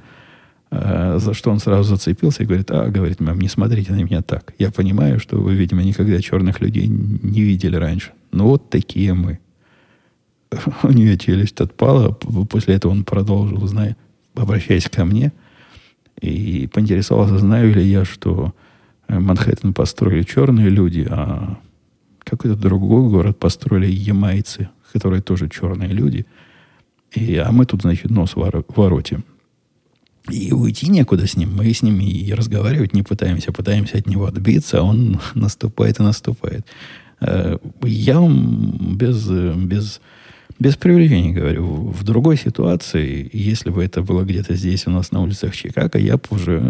А, 0.71 1.19
за 1.19 1.35
что 1.35 1.51
он 1.51 1.59
сразу 1.59 1.91
зацепился 1.91 2.43
и 2.43 2.47
говорит, 2.47 2.71
а, 2.71 2.89
говорит, 2.89 3.21
мам, 3.21 3.39
не 3.39 3.49
смотрите 3.49 3.93
на 3.93 4.03
меня 4.03 4.23
так. 4.23 4.55
Я 4.59 4.71
понимаю, 4.71 5.21
что 5.21 5.39
вы, 5.39 5.55
видимо, 5.55 5.83
никогда 5.83 6.21
черных 6.21 6.61
людей 6.61 6.87
не 6.89 7.41
видели 7.41 7.77
раньше. 7.77 8.13
Но 8.33 8.47
вот 8.47 8.71
такие 8.71 9.15
мы. 9.15 9.39
У 10.83 10.89
нее 10.89 11.17
челюсть 11.19 11.61
отпала. 11.61 12.13
После 12.13 12.75
этого 12.75 12.93
он 12.93 13.05
продолжил, 13.05 13.67
зная, 13.67 13.97
обращаясь 14.35 14.89
ко 14.89 15.05
мне, 15.05 15.33
и 16.21 16.69
поинтересовался, 16.73 17.39
знаю 17.39 17.75
ли 17.75 17.85
я, 17.85 18.05
что 18.05 18.55
Манхэттен 19.09 19.73
построили 19.73 20.23
черные 20.23 20.69
люди, 20.69 21.07
а 21.09 21.59
какой-то 22.25 22.57
другой 22.57 23.09
город 23.09 23.39
построили 23.39 23.87
ямайцы, 23.87 24.69
которые 24.93 25.23
тоже 25.23 25.49
черные 25.49 25.91
люди. 25.91 26.27
И, 27.13 27.37
а 27.37 27.53
мы 27.53 27.67
тут, 27.67 27.83
значит, 27.83 28.11
нос 28.11 28.35
воротим. 28.35 29.25
И 30.31 30.53
уйти 30.53 30.91
некуда 30.91 31.27
с 31.27 31.37
ним. 31.37 31.55
Мы 31.55 31.73
с 31.73 31.83
ним 31.83 32.01
и 32.01 32.33
разговаривать 32.33 32.95
не 32.95 33.03
пытаемся, 33.03 33.53
пытаемся 33.53 33.99
от 33.99 34.07
него 34.07 34.27
отбиться, 34.27 34.81
а 34.81 34.83
он 34.83 35.21
наступает 35.35 36.01
и 36.01 36.03
наступает. 36.03 36.67
Э, 37.21 37.59
я 37.85 38.21
вам 38.21 38.97
без, 38.97 39.29
без, 39.29 40.01
без 40.59 40.77
привлечения 40.77 41.33
говорю. 41.33 41.65
В 41.65 42.03
другой 42.03 42.37
ситуации, 42.37 43.31
если 43.33 43.71
бы 43.71 43.85
это 43.85 44.03
было 44.03 44.23
где-то 44.25 44.57
здесь 44.57 44.87
у 44.89 44.91
нас 44.91 45.13
на 45.13 45.23
улицах 45.23 45.55
Чикаго, 45.55 45.99
я 45.99 46.17
бы 46.17 46.25
уже 46.31 46.61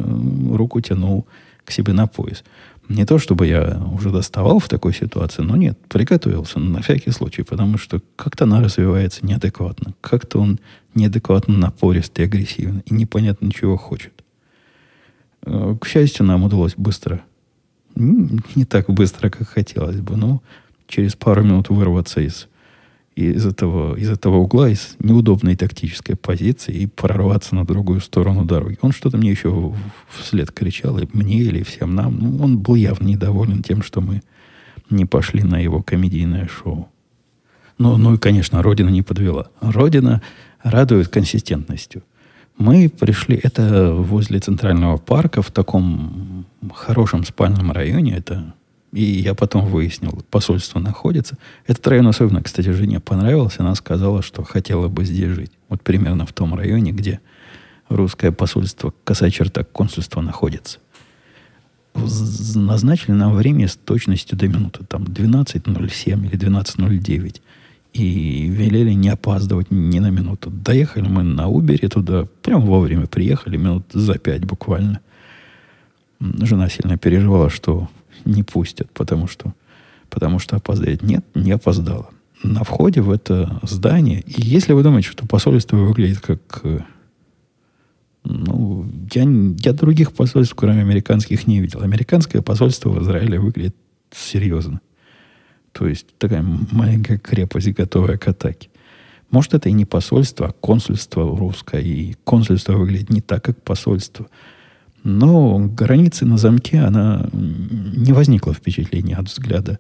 руку 0.53 0.81
тянул 0.83 1.27
к 1.67 1.73
себе 1.73 1.93
на 1.93 2.07
пояс. 2.07 2.45
Не 2.89 3.05
то, 3.05 3.19
чтобы 3.19 3.49
я 3.49 3.83
уже 3.93 4.11
доставал 4.11 4.61
в 4.61 4.69
такой 4.69 4.95
ситуации, 4.95 5.43
но 5.43 5.57
нет, 5.57 5.77
приготовился 5.89 6.61
на 6.61 6.81
всякий 6.81 7.11
случай, 7.11 7.43
потому 7.43 7.77
что 7.79 8.01
как-то 8.15 8.45
она 8.45 8.63
развивается 8.63 9.27
неадекватно. 9.27 9.95
Как-то 10.01 10.39
он 10.39 10.61
неадекватно 10.95 11.59
напористый, 11.59 12.25
агрессивный 12.25 12.83
и 12.87 12.95
непонятно 12.95 13.51
чего 13.53 13.77
хочет. 13.77 14.13
Э, 15.43 15.77
к 15.81 15.87
счастью, 15.87 16.27
нам 16.27 16.45
удалось 16.45 16.75
быстро, 16.77 17.23
не 17.97 18.65
так 18.65 18.89
быстро, 18.89 19.31
как 19.31 19.49
хотелось 19.49 20.01
бы, 20.01 20.17
но 20.17 20.43
через 20.87 21.17
пару 21.17 21.43
минут 21.43 21.71
вырваться 21.71 22.21
из 22.21 22.47
из 23.17 23.47
этого, 23.47 23.97
из 23.97 24.11
этого 24.11 24.37
угла, 24.37 24.69
из 24.69 24.95
неудобной 24.99 25.57
тактической 25.57 26.17
позиции 26.17 26.75
и 26.75 26.87
прорваться 26.87 27.55
на 27.55 27.65
другую 27.65 28.01
сторону 28.01 28.45
дороги. 28.45 28.79
Он 28.83 28.93
что-то 28.93 29.17
мне 29.17 29.31
еще 29.31 29.75
вслед 30.11 30.53
кричал, 30.53 30.99
и 30.99 31.09
мне 31.13 31.39
или 31.39 31.63
всем 31.63 31.95
нам. 31.95 32.19
Ну, 32.19 32.45
он 32.45 32.59
был 32.59 32.75
явно 32.75 33.07
недоволен 33.07 33.63
тем, 33.63 33.83
что 33.83 34.03
мы 34.03 34.23
не 34.91 35.07
пошли 35.07 35.43
на 35.43 35.59
его 35.59 35.83
комедийное 35.83 36.47
шоу. 36.47 36.89
Ну, 37.79 37.97
ну 37.97 38.15
и, 38.15 38.19
конечно, 38.19 38.63
Родина 38.63 38.91
не 38.91 39.03
подвела. 39.03 39.49
Родина 39.61 40.21
радует 40.63 41.09
консистентностью. 41.09 42.03
Мы 42.59 42.89
пришли, 42.89 43.39
это 43.43 43.93
возле 43.95 44.41
Центрального 44.41 44.99
парка, 44.99 45.43
в 45.43 45.51
таком 45.51 46.47
хорошем 46.75 47.25
спальном 47.25 47.73
районе, 47.73 48.17
это 48.17 48.55
и 48.97 49.21
я 49.21 49.35
потом 49.35 49.67
выяснил, 49.67 50.25
посольство 50.31 50.79
находится. 50.79 51.37
Этот 51.67 51.87
район 51.87 52.07
особенно, 52.07 52.43
кстати, 52.43 52.71
жене 52.71 52.99
понравился. 52.99 53.61
Она 53.61 53.75
сказала, 53.75 54.23
что 54.23 54.43
хотела 54.43 54.89
бы 54.89 55.05
здесь 55.05 55.29
жить. 55.35 55.53
Вот 55.69 55.83
примерно 55.83 56.25
в 56.25 56.33
том 56.33 56.55
районе, 56.55 56.93
где 56.93 57.21
русское 57.91 58.33
посольство, 58.33 58.95
косая 59.05 59.31
черта 59.31 59.65
консульства 59.65 60.23
находится. 60.23 60.79
Назначили 61.95 63.13
нам 63.13 63.35
время 63.35 63.69
с 63.69 63.77
точностью 63.77 64.39
до 64.39 64.49
минуты. 64.49 64.83
Там 64.89 65.03
12.07 65.03 66.27
или 66.27 66.39
12.09. 66.39 67.43
И 67.93 68.49
велели 68.49 68.93
не 68.93 69.11
опаздывать 69.11 69.71
ни 69.71 69.99
на 69.99 70.09
минуту. 70.09 70.49
Доехали 70.49 71.07
мы 71.07 71.23
на 71.23 71.49
Убере 71.49 71.91
туда. 71.91 72.27
Прям 72.41 72.63
вовремя 72.63 73.07
приехали, 73.07 73.59
минут 73.59 73.85
за 73.93 74.17
пять 74.17 74.47
буквально. 74.47 75.01
Жена 76.19 76.71
сильно 76.71 76.97
переживала, 76.97 77.51
что 77.51 77.91
не 78.27 78.43
пустят, 78.43 78.91
потому 78.93 79.27
что, 79.27 79.55
потому 80.11 80.39
что 80.39 80.57
опоздает. 80.57 81.03
Нет, 81.03 81.25
не 81.35 81.53
опоздала. 81.53 82.11
На 82.43 82.65
входе 82.65 83.01
в 83.01 83.11
это 83.11 83.61
здание, 83.63 84.21
и 84.21 84.43
если 84.43 84.73
вы 84.73 84.83
думаете, 84.83 85.09
что 85.09 85.27
посольство 85.27 85.77
выглядит 85.77 86.21
как... 86.21 86.61
Э, 86.65 86.81
ну, 88.25 88.87
я, 89.13 89.23
я 89.23 89.73
других 89.73 90.13
посольств, 90.13 90.55
кроме 90.55 90.81
американских, 90.81 91.47
не 91.47 91.61
видел. 91.61 91.83
Американское 91.83 92.43
посольство 92.43 92.91
в 92.91 93.03
Израиле 93.03 93.39
выглядит 93.39 93.77
серьезно. 94.13 94.81
То 95.73 95.87
есть 95.87 96.07
такая 96.19 96.43
маленькая 96.43 97.19
крепость, 97.19 97.69
готовая 97.69 98.19
к 98.19 98.27
атаке. 98.29 98.69
Может, 99.31 99.55
это 99.55 99.69
и 99.69 99.73
не 99.73 99.85
посольство, 99.85 100.49
а 100.49 100.53
консульство 100.53 101.37
русское. 101.37 101.81
И 101.81 102.15
консульство 102.25 102.75
выглядит 102.75 103.11
не 103.11 103.21
так, 103.21 103.45
как 103.45 103.63
посольство. 103.63 104.27
Но 105.05 105.59
границы 105.59 106.27
на 106.27 106.37
замке, 106.37 106.81
она 106.81 107.29
не 107.33 108.13
возникла 108.13 108.53
впечатления 108.53 109.17
от 109.17 109.29
взгляда 109.29 109.79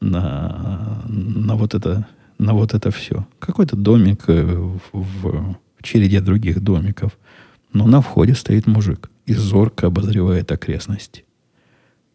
на, 0.00 1.02
на, 1.06 1.54
вот, 1.54 1.74
это, 1.74 2.06
на 2.38 2.54
вот 2.54 2.74
это 2.74 2.90
все. 2.90 3.26
Какой-то 3.38 3.76
домик 3.76 4.24
э, 4.26 4.42
в, 4.44 4.82
в 4.92 5.56
череде 5.82 6.20
других 6.20 6.60
домиков. 6.60 7.16
Но 7.72 7.86
на 7.86 8.00
входе 8.00 8.34
стоит 8.34 8.66
мужик 8.66 9.10
и 9.26 9.34
зорко 9.34 9.86
обозревает 9.86 10.50
окрестности. 10.52 11.24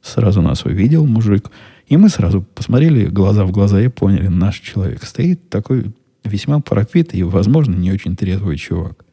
Сразу 0.02 0.42
нас 0.42 0.64
увидел 0.64 1.06
мужик, 1.06 1.52
и 1.88 1.98
мы 1.98 2.10
сразу 2.10 2.42
посмотрели 2.42 3.08
глаза 3.08 3.46
в 3.46 3.52
глаза 3.52 3.82
и 3.82 3.90
поняли, 3.90 4.28
наш 4.28 4.60
человек 4.60 5.04
стоит 5.04 5.50
такой 5.50 5.94
весьма 6.24 6.60
пропитый 6.62 7.20
и, 7.20 7.24
возможно, 7.24 7.76
не 7.76 7.92
очень 7.92 8.16
трезвый 8.16 8.58
чувак 8.58 9.06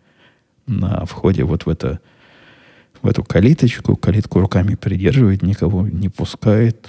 на 0.67 1.05
входе 1.05 1.45
вот 1.45 1.67
в 1.67 1.69
это 1.69 2.01
в 3.07 3.09
эту 3.09 3.23
калиточку, 3.23 3.95
калитку 3.95 4.41
руками 4.41 4.75
придерживает, 4.75 5.43
никого 5.43 5.87
не 5.87 6.09
пускает. 6.09 6.89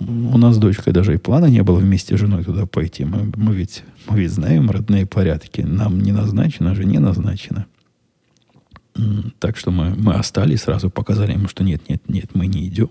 У 0.00 0.36
нас 0.38 0.56
с 0.56 0.58
дочкой 0.58 0.92
даже 0.92 1.14
и 1.14 1.18
плана 1.18 1.46
не 1.46 1.62
было 1.62 1.78
вместе 1.78 2.16
с 2.16 2.20
женой 2.20 2.42
туда 2.42 2.66
пойти. 2.66 3.04
Мы, 3.04 3.32
мы, 3.36 3.54
ведь, 3.54 3.84
мы 4.08 4.18
ведь 4.18 4.32
знаем 4.32 4.72
родные 4.72 5.06
порядки. 5.06 5.60
Нам 5.60 6.00
не 6.00 6.10
назначено, 6.10 6.74
жене 6.74 6.98
назначено. 6.98 7.66
Так 9.38 9.56
что 9.56 9.70
мы, 9.70 9.94
мы 9.96 10.14
остались, 10.14 10.62
сразу 10.62 10.90
показали 10.90 11.32
ему, 11.32 11.46
что 11.46 11.62
нет, 11.62 11.88
нет, 11.88 12.02
нет, 12.08 12.34
мы 12.34 12.48
не 12.48 12.66
идем. 12.66 12.90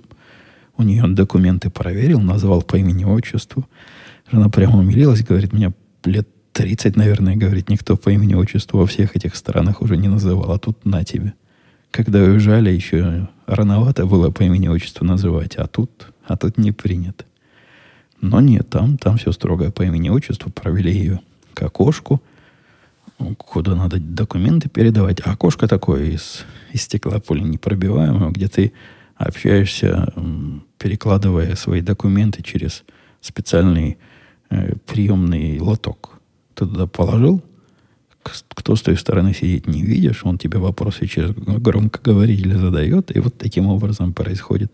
У 0.77 0.83
нее 0.83 1.03
он 1.03 1.13
документы 1.13 1.69
проверил, 1.69 2.21
назвал 2.21 2.61
по 2.61 2.77
имени-отчеству. 2.77 3.67
Жена 4.31 4.47
прямо 4.47 4.79
умилилась, 4.79 5.25
говорит, 5.25 5.51
меня 5.51 5.73
лет 6.05 6.29
30, 6.53 6.95
наверное, 6.95 7.35
говорит, 7.35 7.67
никто 7.67 7.97
по 7.97 8.11
имени-отчеству 8.11 8.79
во 8.79 8.85
всех 8.85 9.17
этих 9.17 9.35
странах 9.35 9.81
уже 9.81 9.97
не 9.97 10.07
называл, 10.07 10.53
а 10.53 10.57
тут 10.57 10.85
на 10.85 11.03
тебе– 11.03 11.33
когда 11.95 12.19
уезжали, 12.19 12.69
еще 12.71 13.29
рановато 13.45 14.05
было 14.05 14.29
по 14.29 14.43
имени-отчеству 14.43 15.05
называть, 15.05 15.55
а 15.55 15.65
тут, 15.65 16.11
а 16.25 16.35
тут 16.35 16.57
не 16.57 16.73
принято. 16.73 17.23
Но 18.19 18.41
нет, 18.41 18.69
там, 18.69 18.97
там 18.97 19.15
все 19.17 19.31
строго 19.31 19.71
по 19.71 19.83
имени-отчеству. 19.83 20.51
Провели 20.51 20.91
ее 20.91 21.21
к 21.53 21.61
окошку, 21.61 22.21
куда 23.37 23.75
надо 23.75 23.97
документы 23.97 24.67
передавать. 24.67 25.21
А 25.23 25.31
окошко 25.31 25.69
такое 25.69 26.07
из, 26.07 26.43
из 26.73 26.81
стекла 26.81 27.21
пули 27.21 27.43
непробиваемого, 27.43 28.31
где 28.31 28.49
ты 28.49 28.73
общаешься, 29.15 30.13
перекладывая 30.77 31.55
свои 31.55 31.79
документы 31.79 32.43
через 32.43 32.83
специальный 33.21 33.97
э, 34.49 34.75
приемный 34.85 35.61
лоток. 35.61 36.19
Ты 36.55 36.65
туда 36.65 36.87
положил, 36.87 37.41
кто 38.49 38.75
с 38.75 38.81
той 38.81 38.97
стороны 38.97 39.33
сидит, 39.33 39.67
не 39.67 39.83
видишь, 39.83 40.21
он 40.23 40.37
тебе 40.37 40.57
вопросы 40.57 41.05
через 41.07 41.31
громкоговоритель 41.31 42.57
задает, 42.57 43.15
и 43.15 43.19
вот 43.19 43.37
таким 43.37 43.67
образом 43.67 44.13
происходит 44.13 44.71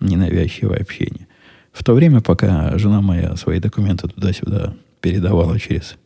ненавязчивое 0.00 0.78
общение. 0.78 1.26
В 1.72 1.84
то 1.84 1.94
время, 1.94 2.20
пока 2.20 2.76
жена 2.78 3.00
моя 3.00 3.36
свои 3.36 3.60
документы 3.60 4.08
туда-сюда 4.08 4.74
передавала 5.00 5.58
через 5.58 5.96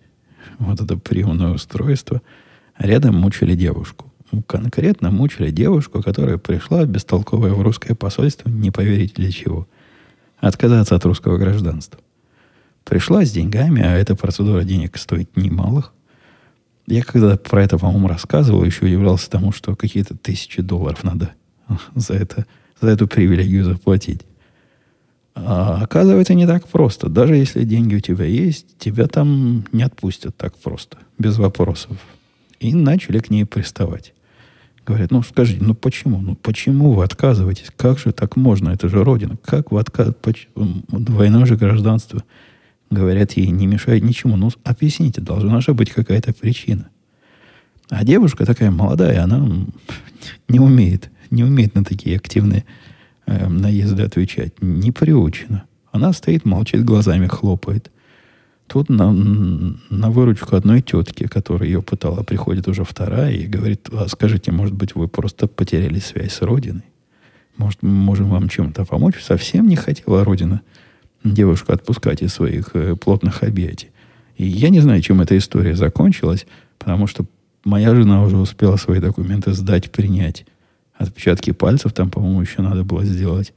вот 0.58 0.80
это 0.80 0.96
приемное 0.96 1.52
устройство, 1.52 2.20
рядом 2.78 3.16
мучили 3.16 3.54
девушку. 3.54 4.12
конкретно 4.46 5.10
мучили 5.10 5.50
девушку, 5.50 6.02
которая 6.02 6.38
пришла 6.38 6.84
бестолковая 6.84 7.52
в 7.52 7.62
русское 7.62 7.94
посольство, 7.94 8.48
не 8.48 8.70
поверите 8.70 9.14
для 9.14 9.30
чего. 9.30 9.66
Отказаться 10.38 10.96
от 10.96 11.04
русского 11.04 11.38
гражданства. 11.38 12.00
Пришла 12.84 13.24
с 13.24 13.30
деньгами, 13.30 13.82
а 13.82 13.96
эта 13.96 14.14
процедура 14.14 14.62
денег 14.64 14.98
стоит 14.98 15.36
немалых. 15.36 15.92
Я 16.86 17.02
когда 17.02 17.36
про 17.36 17.62
это, 17.62 17.78
по-моему, 17.78 18.08
рассказывал, 18.08 18.64
еще 18.64 18.84
удивлялся 18.86 19.30
тому, 19.30 19.52
что 19.52 19.74
какие-то 19.74 20.16
тысячи 20.16 20.60
долларов 20.60 21.02
надо 21.02 21.30
за, 21.94 22.14
это, 22.14 22.46
за 22.80 22.90
эту 22.90 23.08
привилегию 23.08 23.64
заплатить. 23.64 24.22
А 25.34 25.82
оказывается, 25.82 26.34
не 26.34 26.46
так 26.46 26.68
просто. 26.68 27.08
Даже 27.08 27.34
если 27.34 27.64
деньги 27.64 27.96
у 27.96 28.00
тебя 28.00 28.24
есть, 28.24 28.78
тебя 28.78 29.06
там 29.06 29.64
не 29.72 29.82
отпустят 29.82 30.36
так 30.36 30.56
просто, 30.56 30.98
без 31.18 31.38
вопросов. 31.38 31.96
И 32.60 32.74
начали 32.74 33.18
к 33.18 33.30
ней 33.30 33.44
приставать. 33.44 34.14
Говорят, 34.86 35.10
ну 35.10 35.22
скажите, 35.22 35.64
ну 35.64 35.74
почему? 35.74 36.20
Ну 36.20 36.36
почему 36.36 36.92
вы 36.92 37.04
отказываетесь? 37.04 37.72
Как 37.76 37.98
же 37.98 38.12
так 38.12 38.36
можно? 38.36 38.70
Это 38.70 38.88
же 38.88 39.02
Родина. 39.02 39.36
Как 39.44 39.72
вы 39.72 39.80
отказываетесь? 39.80 40.48
Двойное 40.88 41.46
же 41.46 41.56
гражданство. 41.56 42.22
Говорят, 42.94 43.32
ей 43.32 43.48
не 43.48 43.66
мешает 43.66 44.04
ничему. 44.04 44.36
Ну, 44.36 44.50
объясните, 44.62 45.20
должна 45.20 45.60
же 45.60 45.74
быть 45.74 45.90
какая-то 45.90 46.32
причина. 46.32 46.88
А 47.88 48.04
девушка 48.04 48.46
такая 48.46 48.70
молодая, 48.70 49.24
она 49.24 49.44
не 50.48 50.60
умеет, 50.60 51.10
не 51.30 51.42
умеет 51.42 51.74
на 51.74 51.84
такие 51.84 52.16
активные 52.16 52.64
э, 53.26 53.48
наезды 53.48 54.04
отвечать. 54.04 54.62
Не 54.62 54.92
приучена. 54.92 55.64
Она 55.90 56.12
стоит, 56.12 56.44
молчит, 56.44 56.84
глазами 56.84 57.26
хлопает. 57.26 57.90
Тут 58.68 58.88
на, 58.88 59.12
на 59.12 60.10
выручку 60.10 60.54
одной 60.54 60.80
тетки, 60.80 61.26
которая 61.26 61.68
ее 61.68 61.82
пытала, 61.82 62.22
приходит 62.22 62.68
уже 62.68 62.84
вторая 62.84 63.32
и 63.32 63.46
говорит, 63.46 63.88
а 63.92 64.06
скажите, 64.06 64.52
может 64.52 64.74
быть, 64.74 64.94
вы 64.94 65.08
просто 65.08 65.48
потеряли 65.48 65.98
связь 65.98 66.34
с 66.34 66.42
Родиной? 66.42 66.84
Может, 67.56 67.82
мы 67.82 67.90
можем 67.90 68.30
вам 68.30 68.48
чем-то 68.48 68.84
помочь? 68.84 69.20
Совсем 69.20 69.66
не 69.66 69.74
хотела 69.74 70.22
Родина 70.22 70.62
девушку 71.24 71.72
отпускать 71.72 72.22
из 72.22 72.32
своих 72.32 72.70
э, 72.74 72.94
плотных 72.96 73.42
объятий. 73.42 73.90
И 74.36 74.44
я 74.46 74.68
не 74.68 74.80
знаю, 74.80 75.00
чем 75.00 75.20
эта 75.20 75.36
история 75.38 75.74
закончилась, 75.74 76.46
потому 76.78 77.06
что 77.06 77.24
моя 77.64 77.94
жена 77.94 78.22
уже 78.22 78.36
успела 78.36 78.76
свои 78.76 79.00
документы 79.00 79.52
сдать, 79.52 79.90
принять. 79.90 80.44
Отпечатки 80.96 81.52
пальцев 81.52 81.92
там, 81.92 82.10
по-моему, 82.10 82.40
еще 82.40 82.62
надо 82.62 82.84
было 82.84 83.04
сделать. 83.04 83.52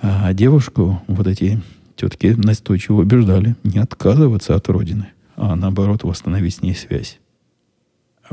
А 0.00 0.32
девушку 0.32 1.02
вот 1.08 1.26
эти 1.26 1.60
тетки 1.96 2.34
настойчиво 2.36 3.00
убеждали 3.00 3.56
не 3.64 3.78
отказываться 3.78 4.54
от 4.54 4.68
родины, 4.68 5.08
а 5.36 5.56
наоборот 5.56 6.04
восстановить 6.04 6.54
с 6.54 6.62
ней 6.62 6.74
связь. 6.74 7.18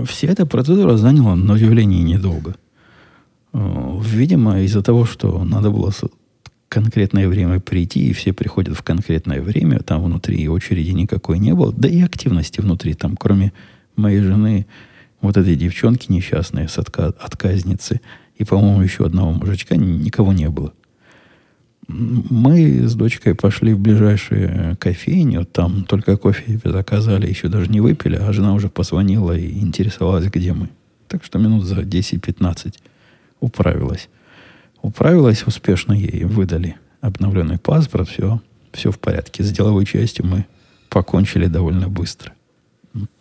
Вся 0.04 0.28
эта 0.28 0.46
процедура 0.46 0.98
заняла, 0.98 1.36
на 1.36 1.54
удивление, 1.54 2.04
недолго. 2.04 2.56
Э, 3.54 4.00
видимо, 4.04 4.62
из-за 4.62 4.84
того, 4.84 5.06
что 5.06 5.44
надо 5.44 5.72
было 5.72 5.92
конкретное 6.76 7.30
время 7.30 7.62
прийти, 7.62 8.10
и 8.10 8.12
все 8.12 8.34
приходят 8.34 8.78
в 8.78 8.84
конкретное 8.84 9.42
время, 9.42 9.80
там 9.80 10.04
внутри 10.04 10.46
очереди 10.50 10.90
никакой 10.90 11.40
не 11.40 11.54
было, 11.54 11.72
да 11.72 11.88
и 11.88 12.02
активности 12.02 12.60
внутри, 12.60 12.96
там 12.96 13.16
кроме 13.16 13.54
моей 13.96 14.20
жены, 14.20 14.66
вот 15.22 15.38
этой 15.38 15.56
девчонки 15.56 16.12
несчастной 16.12 16.68
с 16.68 16.78
отка- 16.78 17.16
отказницы, 17.18 18.02
и, 18.36 18.44
по-моему, 18.44 18.82
еще 18.82 19.06
одного 19.06 19.32
мужичка, 19.32 19.78
никого 19.78 20.34
не 20.34 20.50
было. 20.50 20.74
Мы 21.88 22.86
с 22.86 22.94
дочкой 22.94 23.36
пошли 23.36 23.74
в 23.74 23.80
ближайшую 23.80 24.76
кофейню, 24.78 25.46
там 25.46 25.86
только 25.86 26.18
кофе 26.18 26.60
заказали, 26.62 27.30
еще 27.30 27.48
даже 27.48 27.72
не 27.72 27.80
выпили, 27.80 28.18
а 28.18 28.34
жена 28.34 28.54
уже 28.54 28.68
позвонила 28.68 29.32
и 29.32 29.60
интересовалась, 29.60 30.26
где 30.26 30.52
мы. 30.52 30.68
Так 31.08 31.24
что 31.24 31.40
минут 31.40 31.64
за 31.64 31.84
10-15 31.84 32.74
управилась. 33.40 34.10
Управилась 34.86 35.48
успешно 35.48 35.94
ей, 35.94 36.26
выдали 36.26 36.76
обновленный 37.02 37.58
паспорт, 37.58 38.08
все, 38.08 38.40
все 38.72 38.92
в 38.92 39.00
порядке. 39.00 39.42
С 39.42 39.52
деловой 39.52 39.84
частью 39.84 40.28
мы 40.28 40.46
покончили 40.90 41.48
довольно 41.48 41.90
быстро. 41.90 42.34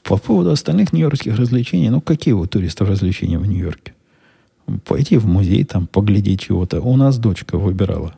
По 0.03 0.19
поводу 0.19 0.51
остальных 0.51 0.93
нью-йоркских 0.93 1.39
развлечений, 1.39 1.89
ну 1.89 2.03
какие 2.03 2.35
у 2.35 2.45
туристов 2.47 2.91
развлечения 2.91 3.39
в 3.39 3.47
Нью-Йорке? 3.47 3.95
Пойти 4.85 5.17
в 5.17 5.27
музей, 5.27 5.65
там, 5.65 5.87
поглядеть 5.87 6.41
чего-то. 6.41 6.83
У 6.83 6.97
нас 6.97 7.17
дочка 7.17 7.57
выбирала 7.57 8.15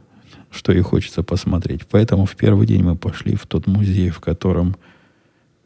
что 0.50 0.72
ей 0.72 0.80
хочется 0.80 1.22
посмотреть. 1.22 1.86
Поэтому 1.88 2.24
в 2.24 2.34
первый 2.34 2.66
день 2.66 2.82
мы 2.82 2.96
пошли 2.96 3.36
в 3.36 3.46
тот 3.46 3.66
музей, 3.66 4.08
в 4.10 4.20
котором, 4.20 4.74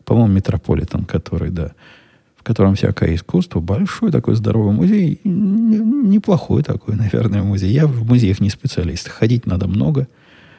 по-моему, 0.05 0.35
Метрополитен, 0.35 1.05
который, 1.05 1.51
да, 1.51 1.73
в 2.41 2.43
котором 2.43 2.75
всякое 2.75 3.15
искусство. 3.15 3.61
Большой 3.61 4.11
такой 4.11 4.35
здоровый 4.35 4.75
музей. 4.75 5.21
Неплохой 5.25 6.63
такой, 6.63 6.97
наверное, 6.97 7.43
музей. 7.43 7.71
Я 7.71 7.87
в 7.87 8.07
музеях 8.07 8.41
не 8.41 8.49
специалист. 8.49 9.09
Ходить 9.09 9.47
надо 9.47 9.69
много, 9.69 10.09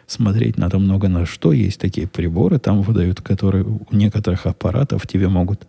смотреть 0.05 0.57
надо 0.57 0.77
много 0.77 1.09
на 1.09 1.25
что. 1.25 1.51
Есть 1.51 1.79
такие 1.79 2.07
приборы 2.07 2.59
там 2.59 2.81
выдают, 2.81 3.21
которые 3.21 3.65
у 3.65 3.87
некоторых 3.91 4.45
аппаратов 4.45 5.07
тебе 5.07 5.27
могут, 5.27 5.67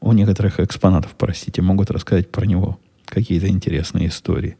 у 0.00 0.12
некоторых 0.12 0.60
экспонатов, 0.60 1.14
простите, 1.16 1.62
могут 1.62 1.90
рассказать 1.90 2.30
про 2.30 2.44
него 2.44 2.78
какие-то 3.06 3.48
интересные 3.48 4.08
истории. 4.08 4.56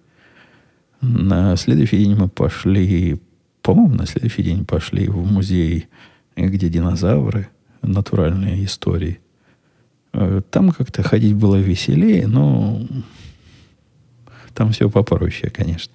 На 1.00 1.54
следующий 1.56 1.98
день 1.98 2.16
мы 2.16 2.28
пошли 2.28 3.20
по-моему, 3.68 3.96
на 3.96 4.06
следующий 4.06 4.42
день 4.42 4.64
пошли 4.64 5.08
в 5.08 5.30
музей, 5.30 5.88
где 6.36 6.70
динозавры, 6.70 7.48
натуральные 7.82 8.64
истории. 8.64 9.20
Э, 10.12 10.40
там 10.50 10.70
как-то 10.70 11.02
ходить 11.02 11.34
было 11.34 11.56
веселее, 11.56 12.26
но 12.26 12.80
там 14.54 14.72
все 14.72 14.90
попроще, 14.90 15.50
конечно. 15.50 15.92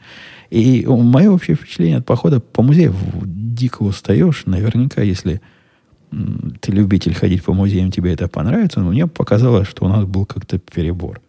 И 0.50 0.86
мое 0.88 1.32
общее 1.32 1.56
впечатление 1.56 1.98
от 1.98 2.06
похода 2.06 2.40
по 2.40 2.62
музею 2.62 2.94
дико 3.24 3.84
устаешь. 3.84 4.44
Наверняка, 4.46 5.02
если 5.02 5.42
ты 6.62 6.72
любитель 6.72 7.16
ходить 7.16 7.44
по 7.44 7.54
музеям, 7.54 7.92
тебе 7.92 8.14
это 8.14 8.28
понравится. 8.28 8.80
Но 8.80 8.92
мне 8.92 9.08
показалось, 9.08 9.68
что 9.68 9.86
у 9.86 9.90
нас 9.90 10.06
был 10.06 10.26
как-то 10.26 10.60
перебор. 10.60 11.22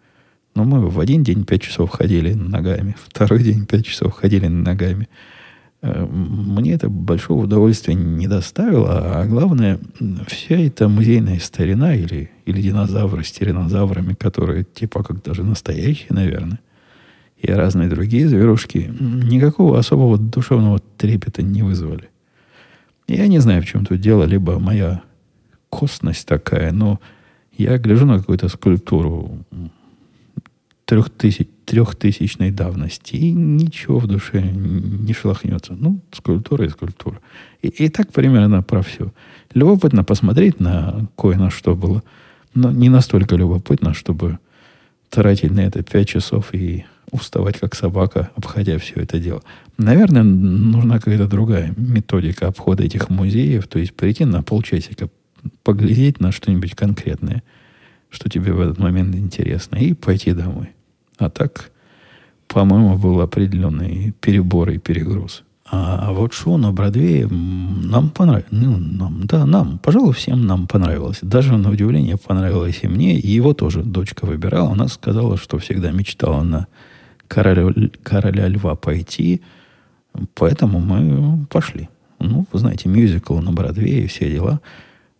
Но 0.55 0.64
мы 0.64 0.89
в 0.89 1.01
один 1.01 1.24
день 1.24 1.45
пять 1.45 1.62
часов 1.62 1.91
ходили 1.91 2.35
ногами, 2.35 2.95
второй 3.09 3.43
день 3.43 3.66
пять 3.66 3.87
часов 3.87 4.12
ходили 4.12 4.47
ногами. 4.47 5.09
Э, 5.85 6.07
мне 6.07 6.72
это 6.72 6.89
большого 6.89 7.45
удовольствия 7.45 7.95
не 7.95 8.26
доставило, 8.26 9.20
а 9.20 9.26
главное, 9.26 9.78
вся 10.26 10.57
эта 10.57 10.89
музейная 10.89 11.39
старина 11.41 11.95
или, 11.95 12.30
или 12.47 12.62
динозавры 12.62 13.22
с 13.22 13.30
тиранозаврами, 13.30 14.14
которые 14.14 14.64
типа 14.64 15.03
как 15.03 15.22
даже 15.22 15.45
настоящие, 15.45 16.09
наверное, 16.09 16.61
и 17.37 17.53
разные 17.53 17.91
другие 17.91 18.26
зверушки, 18.26 18.91
никакого 18.99 19.78
особого 19.78 20.16
душевного 20.16 20.80
трепета 20.97 21.43
не 21.43 21.62
вызвали. 21.62 22.09
Я 23.07 23.26
не 23.26 23.39
знаю, 23.41 23.61
в 23.61 23.66
чем 23.66 23.85
тут 23.85 24.01
дело, 24.01 24.24
либо 24.24 24.59
моя 24.59 25.03
костность 25.68 26.26
такая, 26.26 26.72
но 26.72 26.99
я 27.59 27.76
гляжу 27.76 28.07
на 28.07 28.18
какую-то 28.18 28.49
скульптуру 28.49 29.45
трехтысяч, 30.85 31.49
трехтысячной 31.64 32.51
давности, 32.51 33.16
и 33.16 33.32
ничего 33.32 33.99
в 33.99 34.07
душе 34.07 34.43
не 34.43 35.12
шелохнется. 35.12 35.74
Ну, 35.74 36.01
скульптура 36.12 36.66
и 36.66 36.68
скульптура. 36.68 37.20
И, 37.62 37.68
и 37.68 37.89
так 37.89 38.12
примерно 38.12 38.62
про 38.62 38.82
все. 38.82 39.12
Любопытно 39.55 40.05
посмотреть 40.05 40.61
на 40.61 41.09
кое-на 41.16 41.51
что 41.51 41.74
было, 41.74 42.03
но 42.55 42.70
не 42.70 42.89
настолько 42.89 43.37
любопытно, 43.37 43.95
чтобы 43.95 44.39
тратить 45.09 45.53
на 45.53 45.61
это 45.61 45.82
пять 45.82 46.09
часов 46.09 46.53
и 46.53 46.85
уставать 47.11 47.59
как 47.59 47.74
собака, 47.74 48.30
обходя 48.35 48.78
все 48.78 48.97
это 48.97 49.18
дело. 49.18 49.43
Наверное, 49.78 50.22
нужна 50.22 50.99
какая-то 50.99 51.28
другая 51.28 51.72
методика 51.76 52.49
обхода 52.49 52.85
этих 52.85 53.09
музеев, 53.09 53.66
то 53.68 53.78
есть 53.78 53.95
прийти 53.95 54.24
на 54.24 54.43
полчасика, 54.43 55.09
поглядеть 55.62 56.20
на 56.20 56.32
что-нибудь 56.32 56.74
конкретное– 56.74 57.43
что 58.15 58.29
тебе 58.29 58.53
в 58.53 58.61
этот 58.61 58.79
момент 58.79 59.15
интересно, 59.15 59.77
и 59.77 59.93
пойти 59.93 60.33
домой. 60.33 60.71
А 61.19 61.29
так, 61.31 61.71
по-моему, 62.47 62.97
был 62.97 63.21
определенный 63.21 64.15
перебор 64.21 64.71
и 64.71 64.79
перегруз. 64.79 65.43
А 65.71 66.12
вот 66.12 66.35
шоу 66.35 66.57
на 66.57 66.73
Бродвее 66.73 67.27
нам 67.27 68.11
понравилось. 68.11 68.47
Ну, 68.51 68.77
нам, 68.77 69.27
да, 69.27 69.47
нам, 69.47 69.79
пожалуй, 69.79 70.12
всем 70.12 70.47
нам 70.47 70.67
понравилось. 70.67 71.19
Даже 71.23 71.57
на 71.57 71.71
удивление 71.71 72.17
понравилось 72.17 72.81
и 72.83 72.87
мне. 72.89 73.19
И 73.19 73.29
его 73.29 73.55
тоже 73.55 73.83
дочка 73.83 74.27
выбирала. 74.27 74.73
Она 74.73 74.89
сказала, 74.89 75.37
что 75.37 75.59
всегда 75.59 75.91
мечтала 75.91 76.43
на 76.43 76.67
короля, 77.29 77.73
короля 78.03 78.47
льва 78.47 78.77
пойти. 78.77 79.41
Поэтому 80.35 80.79
мы 80.79 81.47
пошли. 81.47 81.89
Ну, 82.21 82.47
вы 82.53 82.59
знаете, 82.59 82.89
мюзикл 82.89 83.39
на 83.39 83.51
Бродвее 83.51 84.05
и 84.05 84.07
все 84.07 84.31
дела– 84.31 84.61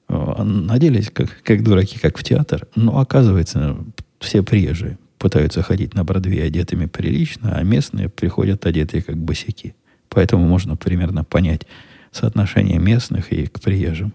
наделись 0.09 1.11
как, 1.11 1.43
как 1.43 1.63
дураки, 1.63 1.99
как 1.99 2.19
в 2.19 2.25
театр. 2.25 2.67
Но 2.75 2.99
оказывается, 2.99 3.77
все 4.21 4.43
приезжие 4.43 4.99
пытаются 5.19 5.63
ходить 5.63 5.95
на 5.95 6.05
Бродвей 6.05 6.47
одетыми 6.47 6.87
прилично, 6.87 7.57
а 7.57 7.63
местные 7.63 8.09
приходят 8.09 8.67
одетые 8.67 9.03
как 9.03 9.17
босики. 9.17 9.75
Поэтому 10.11 10.47
можно 10.47 10.77
примерно 10.77 11.25
понять 11.25 11.67
соотношение 12.13 12.79
местных 12.79 13.33
и 13.33 13.47
к 13.47 13.61
приезжим. 13.61 14.13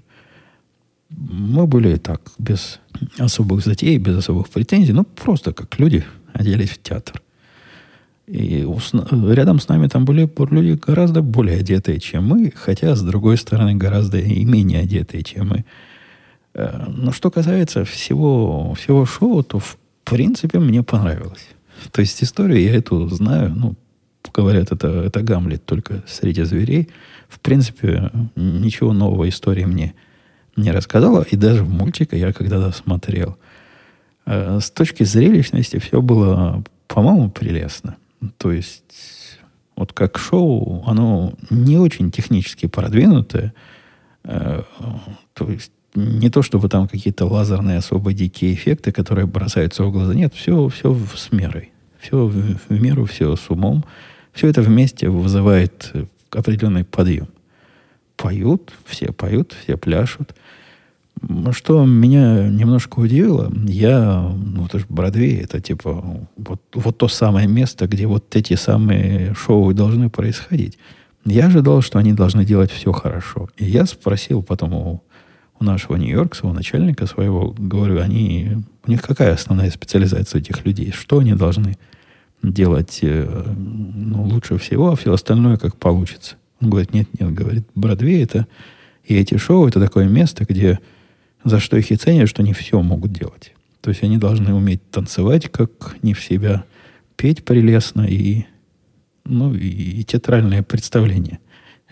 Мы 1.10 1.66
были 1.66 1.96
так, 1.96 2.22
без 2.38 2.80
особых 3.18 3.66
затей, 3.66 3.98
без 3.98 4.18
особых 4.18 4.50
претензий, 4.50 4.94
ну, 4.94 5.04
просто 5.04 5.52
как 5.54 5.80
люди 5.80 6.06
оделись 6.34 6.70
в 6.70 6.82
театр. 6.82 7.22
И 8.30 8.64
рядом 9.34 9.60
с 9.60 9.68
нами 9.68 9.88
там 9.88 10.06
были 10.06 10.30
люди 10.52 10.80
гораздо 10.80 11.24
более 11.24 11.58
одетые, 11.58 12.00
чем 12.00 12.28
мы, 12.28 12.54
хотя, 12.56 12.96
с 12.96 13.02
другой 13.02 13.38
стороны, 13.38 13.74
гораздо 13.74 14.20
и 14.20 14.46
менее 14.46 14.82
одетые, 14.82 15.24
чем 15.24 15.50
мы. 15.50 15.66
Э, 16.54 16.86
но 16.88 17.12
что 17.12 17.32
касается 17.32 17.86
всего, 17.86 18.76
всего 18.76 19.08
шоу, 19.08 19.42
то, 19.42 19.58
в 19.58 19.80
принципе, 20.04 20.60
мне 20.60 20.84
понравилось. 20.84 21.48
То 21.92 22.02
есть 22.02 22.22
историю 22.22 22.62
я 22.62 22.76
эту 22.76 23.10
знаю, 23.10 23.52
ну, 23.56 23.76
говорят, 24.32 24.72
это, 24.72 24.88
это 24.88 25.24
Гамлет 25.24 25.66
только 25.66 26.04
среди 26.08 26.44
зверей. 26.44 26.90
В 27.30 27.40
принципе, 27.40 28.12
ничего 28.36 28.94
нового 28.94 29.28
истории 29.28 29.66
мне 29.66 29.96
не 30.56 30.70
рассказала. 30.70 31.24
И 31.24 31.36
даже 31.36 31.64
в 31.64 31.70
мультике 31.70 32.20
я 32.20 32.32
когда-то 32.32 32.72
смотрел. 32.74 33.38
Э, 34.28 34.60
с 34.62 34.70
точки 34.70 35.04
зрелищности 35.04 35.80
все 35.80 36.00
было, 36.00 36.64
по-моему, 36.88 37.32
прелестно. 37.32 37.98
То 38.38 38.52
есть, 38.52 39.40
вот 39.76 39.94
как 39.94 40.18
шоу, 40.18 40.84
оно 40.86 41.34
не 41.50 41.78
очень 41.78 42.12
технически 42.12 42.68
продвинутое. 42.68 43.54
Э, 44.24 44.64
то 45.34 45.50
есть, 45.50 45.72
не 45.96 46.30
то, 46.30 46.42
чтобы 46.42 46.70
там 46.70 46.88
какие-то 46.88 47.26
лазерные 47.26 47.78
особо 47.78 48.14
дикие 48.14 48.54
эффекты, 48.54 48.92
которые 48.92 49.26
бросаются 49.26 49.84
в 49.84 49.92
глаза. 49.92 50.14
Нет, 50.14 50.34
все, 50.34 50.68
все 50.70 50.98
с 51.16 51.32
мерой. 51.32 51.72
Все 52.00 52.26
в, 52.26 52.34
в 52.34 52.82
меру, 52.82 53.06
все 53.06 53.36
с 53.36 53.50
умом. 53.50 53.84
Все 54.34 54.48
это 54.48 54.62
вместе 54.62 55.10
вызывает 55.10 55.92
определенный 56.32 56.84
подъем. 56.84 57.28
Поют, 58.16 58.74
все 58.86 59.12
поют, 59.12 59.56
все 59.64 59.78
пляшут. 59.78 60.36
Что 61.52 61.86
меня 61.86 62.48
немножко 62.48 63.00
удивило, 63.00 63.52
я, 63.66 64.22
ну, 64.22 64.66
это 64.66 64.80
же 64.80 64.86
Бродвей, 64.90 65.38
это 65.38 65.60
типа 65.60 66.28
вот, 66.38 66.62
вот 66.74 66.98
то 66.98 67.08
самое 67.08 67.48
место, 67.48 67.88
где 67.88 68.08
вот 68.08 68.36
эти 68.36 68.56
самые 68.56 69.34
шоу 69.34 69.74
должны 69.74 70.10
происходить. 70.10 70.78
Я 71.26 71.48
ожидал, 71.48 71.82
что 71.82 72.00
они 72.00 72.14
должны 72.14 72.46
делать 72.46 72.72
все 72.72 72.92
хорошо. 72.92 73.50
И 73.58 73.66
я 73.66 73.86
спросил 73.86 74.42
потом 74.42 74.74
у, 74.74 75.04
у 75.60 75.64
нашего 75.64 75.96
Нью-Йоркского 75.96 76.54
начальника 76.54 77.06
своего, 77.06 77.54
говорю, 77.58 78.02
они, 78.02 78.64
у 78.86 78.92
них 78.92 79.02
какая 79.02 79.34
основная 79.34 79.70
специализация 79.70 80.40
этих 80.40 80.66
людей? 80.66 80.92
Что 80.92 81.20
они 81.20 81.34
должны 81.34 81.78
делать 82.42 83.00
э, 83.02 83.54
ну, 83.58 84.24
лучше 84.24 84.58
всего, 84.58 84.92
а 84.92 84.96
все 84.96 85.14
остальное 85.14 85.58
как 85.58 85.76
получится? 85.76 86.36
Он 86.62 86.70
говорит, 86.70 86.94
нет, 86.94 87.08
нет, 87.20 87.34
говорит, 87.34 87.68
Бродвей 87.76 88.24
это 88.24 88.48
и 89.10 89.16
эти 89.16 89.38
шоу 89.38 89.68
это 89.68 89.80
такое 89.80 90.08
место, 90.08 90.46
где 90.48 90.80
за 91.44 91.60
что 91.60 91.78
их 91.78 91.92
и 91.92 91.96
ценят, 91.96 92.30
что 92.30 92.42
они 92.42 92.54
все 92.54 92.82
могут 92.82 93.14
делать. 93.14 93.54
То 93.82 93.90
есть 93.90 94.04
они 94.04 94.18
должны 94.18 94.54
уметь 94.54 94.90
танцевать, 94.92 95.50
как 95.50 95.98
не 96.02 96.14
в 96.14 96.24
себя, 96.24 96.66
петь 97.16 97.46
прелестно 97.46 98.02
и, 98.02 98.46
ну, 99.26 99.54
и, 99.54 99.68
и 99.68 100.04
театральное 100.04 100.64
представление 100.64 101.40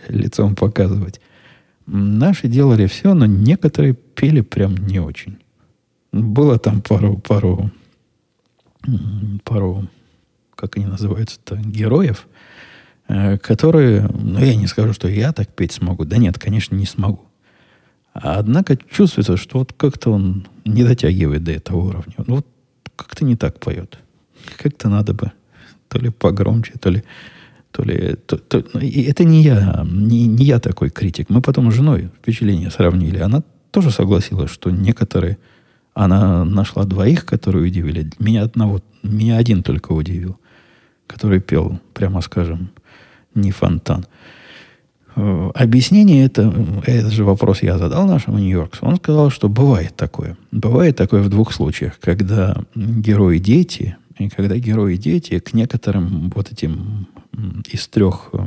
лицом 0.07 0.55
показывать. 0.55 1.21
Наши 1.85 2.47
делали 2.47 2.85
все, 2.87 3.13
но 3.13 3.25
некоторые 3.25 3.93
пели 3.93 4.41
прям 4.41 4.75
не 4.75 4.99
очень. 4.99 5.37
Было 6.11 6.59
там 6.59 6.81
пару, 6.81 7.17
пару, 7.17 7.71
пару, 9.43 9.87
как 10.55 10.77
они 10.77 10.85
называются-то, 10.85 11.55
героев, 11.57 12.27
э, 13.07 13.37
которые, 13.37 14.07
ну, 14.07 14.39
я 14.39 14.55
не 14.55 14.67
скажу, 14.67 14.93
что 14.93 15.07
я 15.07 15.31
так 15.31 15.47
петь 15.53 15.71
смогу. 15.71 16.03
Да 16.03 16.17
нет, 16.17 16.37
конечно, 16.37 16.75
не 16.75 16.85
смогу. 16.85 17.26
Однако 18.21 18.77
чувствуется, 18.77 19.37
что 19.37 19.59
вот 19.59 19.73
как-то 19.73 20.11
он 20.11 20.47
не 20.65 20.83
дотягивает 20.83 21.43
до 21.43 21.51
этого 21.51 21.77
уровня. 21.77 22.13
Ну, 22.25 22.35
вот 22.35 22.47
как-то 22.95 23.25
не 23.25 23.35
так 23.35 23.59
поет. 23.59 23.99
Как-то 24.57 24.89
надо 24.89 25.13
бы 25.13 25.31
то 25.87 25.99
ли 25.99 26.09
погромче, 26.09 26.73
то 26.79 26.89
ли... 26.89 27.03
То 27.71 27.83
ли 27.83 28.15
то, 28.25 28.37
то, 28.37 28.63
ну, 28.73 28.79
и 28.79 29.03
это 29.03 29.23
не 29.23 29.43
я, 29.43 29.85
не, 29.85 30.25
не 30.25 30.45
я 30.45 30.59
такой 30.59 30.89
критик. 30.89 31.29
Мы 31.29 31.41
потом 31.41 31.71
с 31.71 31.75
женой 31.75 32.09
впечатление 32.21 32.71
сравнили. 32.71 33.19
Она 33.19 33.43
тоже 33.71 33.91
согласилась, 33.91 34.49
что 34.51 34.71
некоторые... 34.71 35.37
Она 35.93 36.45
нашла 36.45 36.85
двоих, 36.85 37.25
которые 37.25 37.65
удивили. 37.65 38.09
Меня 38.19 38.43
одного, 38.43 38.81
меня 39.03 39.37
один 39.37 39.63
только 39.63 39.93
удивил, 39.93 40.39
который 41.07 41.39
пел, 41.39 41.79
прямо 41.93 42.21
скажем, 42.21 42.69
не 43.35 43.51
фонтан. 43.51 44.05
Э, 45.19 45.49
объяснение 45.55 46.25
это, 46.25 46.53
этот 46.85 47.11
же 47.11 47.23
вопрос 47.23 47.63
я 47.63 47.79
задал 47.79 48.05
нашему 48.05 48.37
Нью-Йорксу. 48.37 48.85
Он 48.85 48.97
сказал, 48.97 49.31
что 49.31 49.49
бывает 49.49 49.95
такое. 49.95 50.37
Бывает 50.51 50.95
такое 50.95 51.23
в 51.23 51.29
двух 51.29 51.53
случаях. 51.53 51.99
Когда 51.99 52.55
герои 52.75 53.39
дети, 53.39 53.97
и 54.19 54.29
когда 54.29 54.57
герои 54.57 54.95
дети 54.95 55.39
к 55.39 55.53
некоторым 55.53 56.31
вот 56.35 56.51
этим 56.51 57.07
из 57.67 57.87
трех 57.87 58.29
э, 58.33 58.39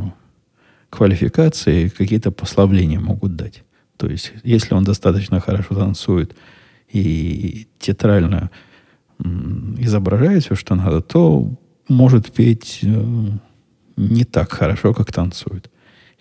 квалификаций 0.90 1.90
какие-то 1.90 2.30
послабления 2.30 3.00
могут 3.00 3.34
дать. 3.34 3.64
То 3.96 4.06
есть, 4.06 4.32
если 4.44 4.74
он 4.74 4.84
достаточно 4.84 5.40
хорошо 5.40 5.74
танцует 5.74 6.36
и 6.88 7.66
театрально 7.80 8.50
изображает 9.76 10.44
все, 10.44 10.54
что 10.54 10.76
надо, 10.76 11.00
то 11.00 11.52
может 11.88 12.30
петь 12.30 12.78
э, 12.82 13.28
не 13.96 14.22
так 14.24 14.52
хорошо, 14.52 14.94
как 14.94 15.12
танцует. 15.12 15.68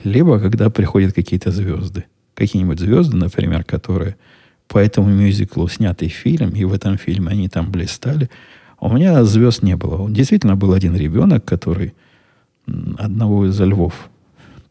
Либо 0.03 0.39
когда 0.39 0.69
приходят 0.69 1.13
какие-то 1.13 1.51
звезды. 1.51 2.05
Какие-нибудь 2.33 2.79
звезды, 2.79 3.17
например, 3.17 3.63
которые 3.63 4.15
по 4.67 4.77
этому 4.77 5.09
мюзиклу 5.09 5.67
снятый 5.67 6.09
фильм, 6.09 6.51
и 6.51 6.63
в 6.63 6.73
этом 6.73 6.97
фильме 6.97 7.29
они 7.29 7.49
там 7.49 7.71
блистали. 7.71 8.29
А 8.79 8.87
у 8.87 8.93
меня 8.93 9.23
звезд 9.25 9.63
не 9.63 9.75
было. 9.75 10.09
Действительно 10.09 10.55
был 10.55 10.73
один 10.73 10.95
ребенок, 10.95 11.43
который 11.43 11.93
одного 12.97 13.47
из 13.47 13.59
львов 13.59 14.09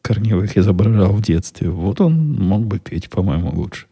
корневых 0.02 0.56
изображал 0.56 1.12
в 1.12 1.20
детстве. 1.20 1.68
Вот 1.68 2.00
он 2.00 2.36
мог 2.38 2.64
бы 2.64 2.78
петь, 2.78 3.10
по-моему, 3.10 3.50
лучше. 3.50 3.86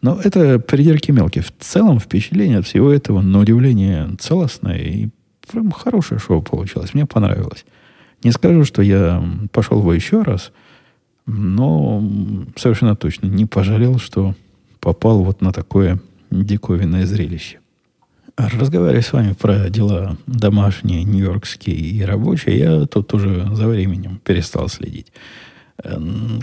Но 0.00 0.18
это 0.22 0.60
придирки 0.60 1.10
мелкие. 1.10 1.42
В 1.42 1.52
целом 1.58 1.98
впечатление 1.98 2.58
от 2.58 2.66
всего 2.66 2.90
этого, 2.90 3.20
на 3.20 3.40
удивление, 3.40 4.08
целостное 4.18 4.78
и 4.78 5.08
прям 5.50 5.72
хорошее 5.72 6.20
шоу 6.20 6.40
получилось. 6.40 6.94
Мне 6.94 7.04
понравилось. 7.04 7.66
Не 8.22 8.30
скажу, 8.30 8.64
что 8.64 8.80
я 8.80 9.22
пошел 9.52 9.80
его 9.80 9.92
еще 9.92 10.22
раз– 10.22 10.52
но 11.28 12.02
совершенно 12.56 12.96
точно 12.96 13.26
не 13.26 13.44
пожалел, 13.44 13.98
что 13.98 14.34
попал 14.80 15.22
вот 15.22 15.42
на 15.42 15.52
такое 15.52 16.00
диковинное 16.30 17.06
зрелище. 17.06 17.58
Разговаривая 18.36 19.02
с 19.02 19.12
вами 19.12 19.34
про 19.34 19.68
дела 19.68 20.16
домашние, 20.26 21.04
нью-йоркские 21.04 21.76
и 21.76 22.02
рабочие, 22.02 22.58
я 22.58 22.86
тут 22.86 23.12
уже 23.12 23.46
за 23.52 23.68
временем 23.68 24.20
перестал 24.24 24.68
следить. 24.68 25.12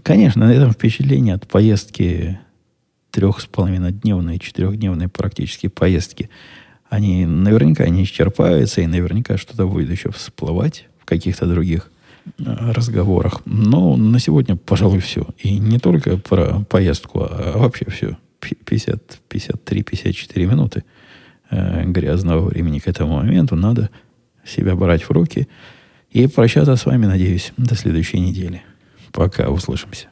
Конечно, 0.04 0.46
на 0.46 0.54
этом 0.54 0.72
впечатление 0.72 1.34
от 1.34 1.48
поездки 1.48 2.40
трех 3.12 3.42
с 3.42 3.46
половиной 3.48 3.92
дневной, 3.92 4.40
четырехдневной 4.40 5.08
практически 5.08 5.68
поездки, 5.68 6.30
они 6.90 7.26
наверняка 7.26 7.88
не 7.90 8.04
исчерпаются, 8.04 8.82
и 8.82 8.88
наверняка 8.88 9.38
что-то 9.38 9.66
будет 9.68 9.90
еще 9.90 10.12
всплывать 10.12 10.88
в 11.00 11.06
каких-то 11.06 11.48
других 11.48 11.90
разговорах. 12.38 13.42
Но 13.46 13.96
на 13.96 14.20
сегодня, 14.20 14.56
пожалуй, 14.56 15.00
все. 15.00 15.28
И 15.38 15.60
не 15.60 15.80
только 15.80 16.18
про 16.18 16.62
поездку, 16.70 17.22
а 17.22 17.54
вообще 17.58 17.90
все. 17.90 18.18
50, 18.40 19.20
53, 19.28 19.84
54 19.84 20.46
минуты 20.46 20.84
э, 21.50 21.84
грязного 21.86 22.48
времени 22.48 22.80
к 22.80 22.88
этому 22.88 23.18
моменту. 23.18 23.56
Надо 23.56 23.90
себя 24.46 24.76
брать 24.76 25.04
в 25.04 25.12
руки 25.12 25.48
и 26.12 26.28
прощаться 26.28 26.76
с 26.76 26.86
вами, 26.86 27.06
надеюсь, 27.06 27.54
до 27.58 27.76
следующей 27.76 28.20
недели. 28.20 28.62
Пока, 29.12 29.50
услышимся. 29.50 30.08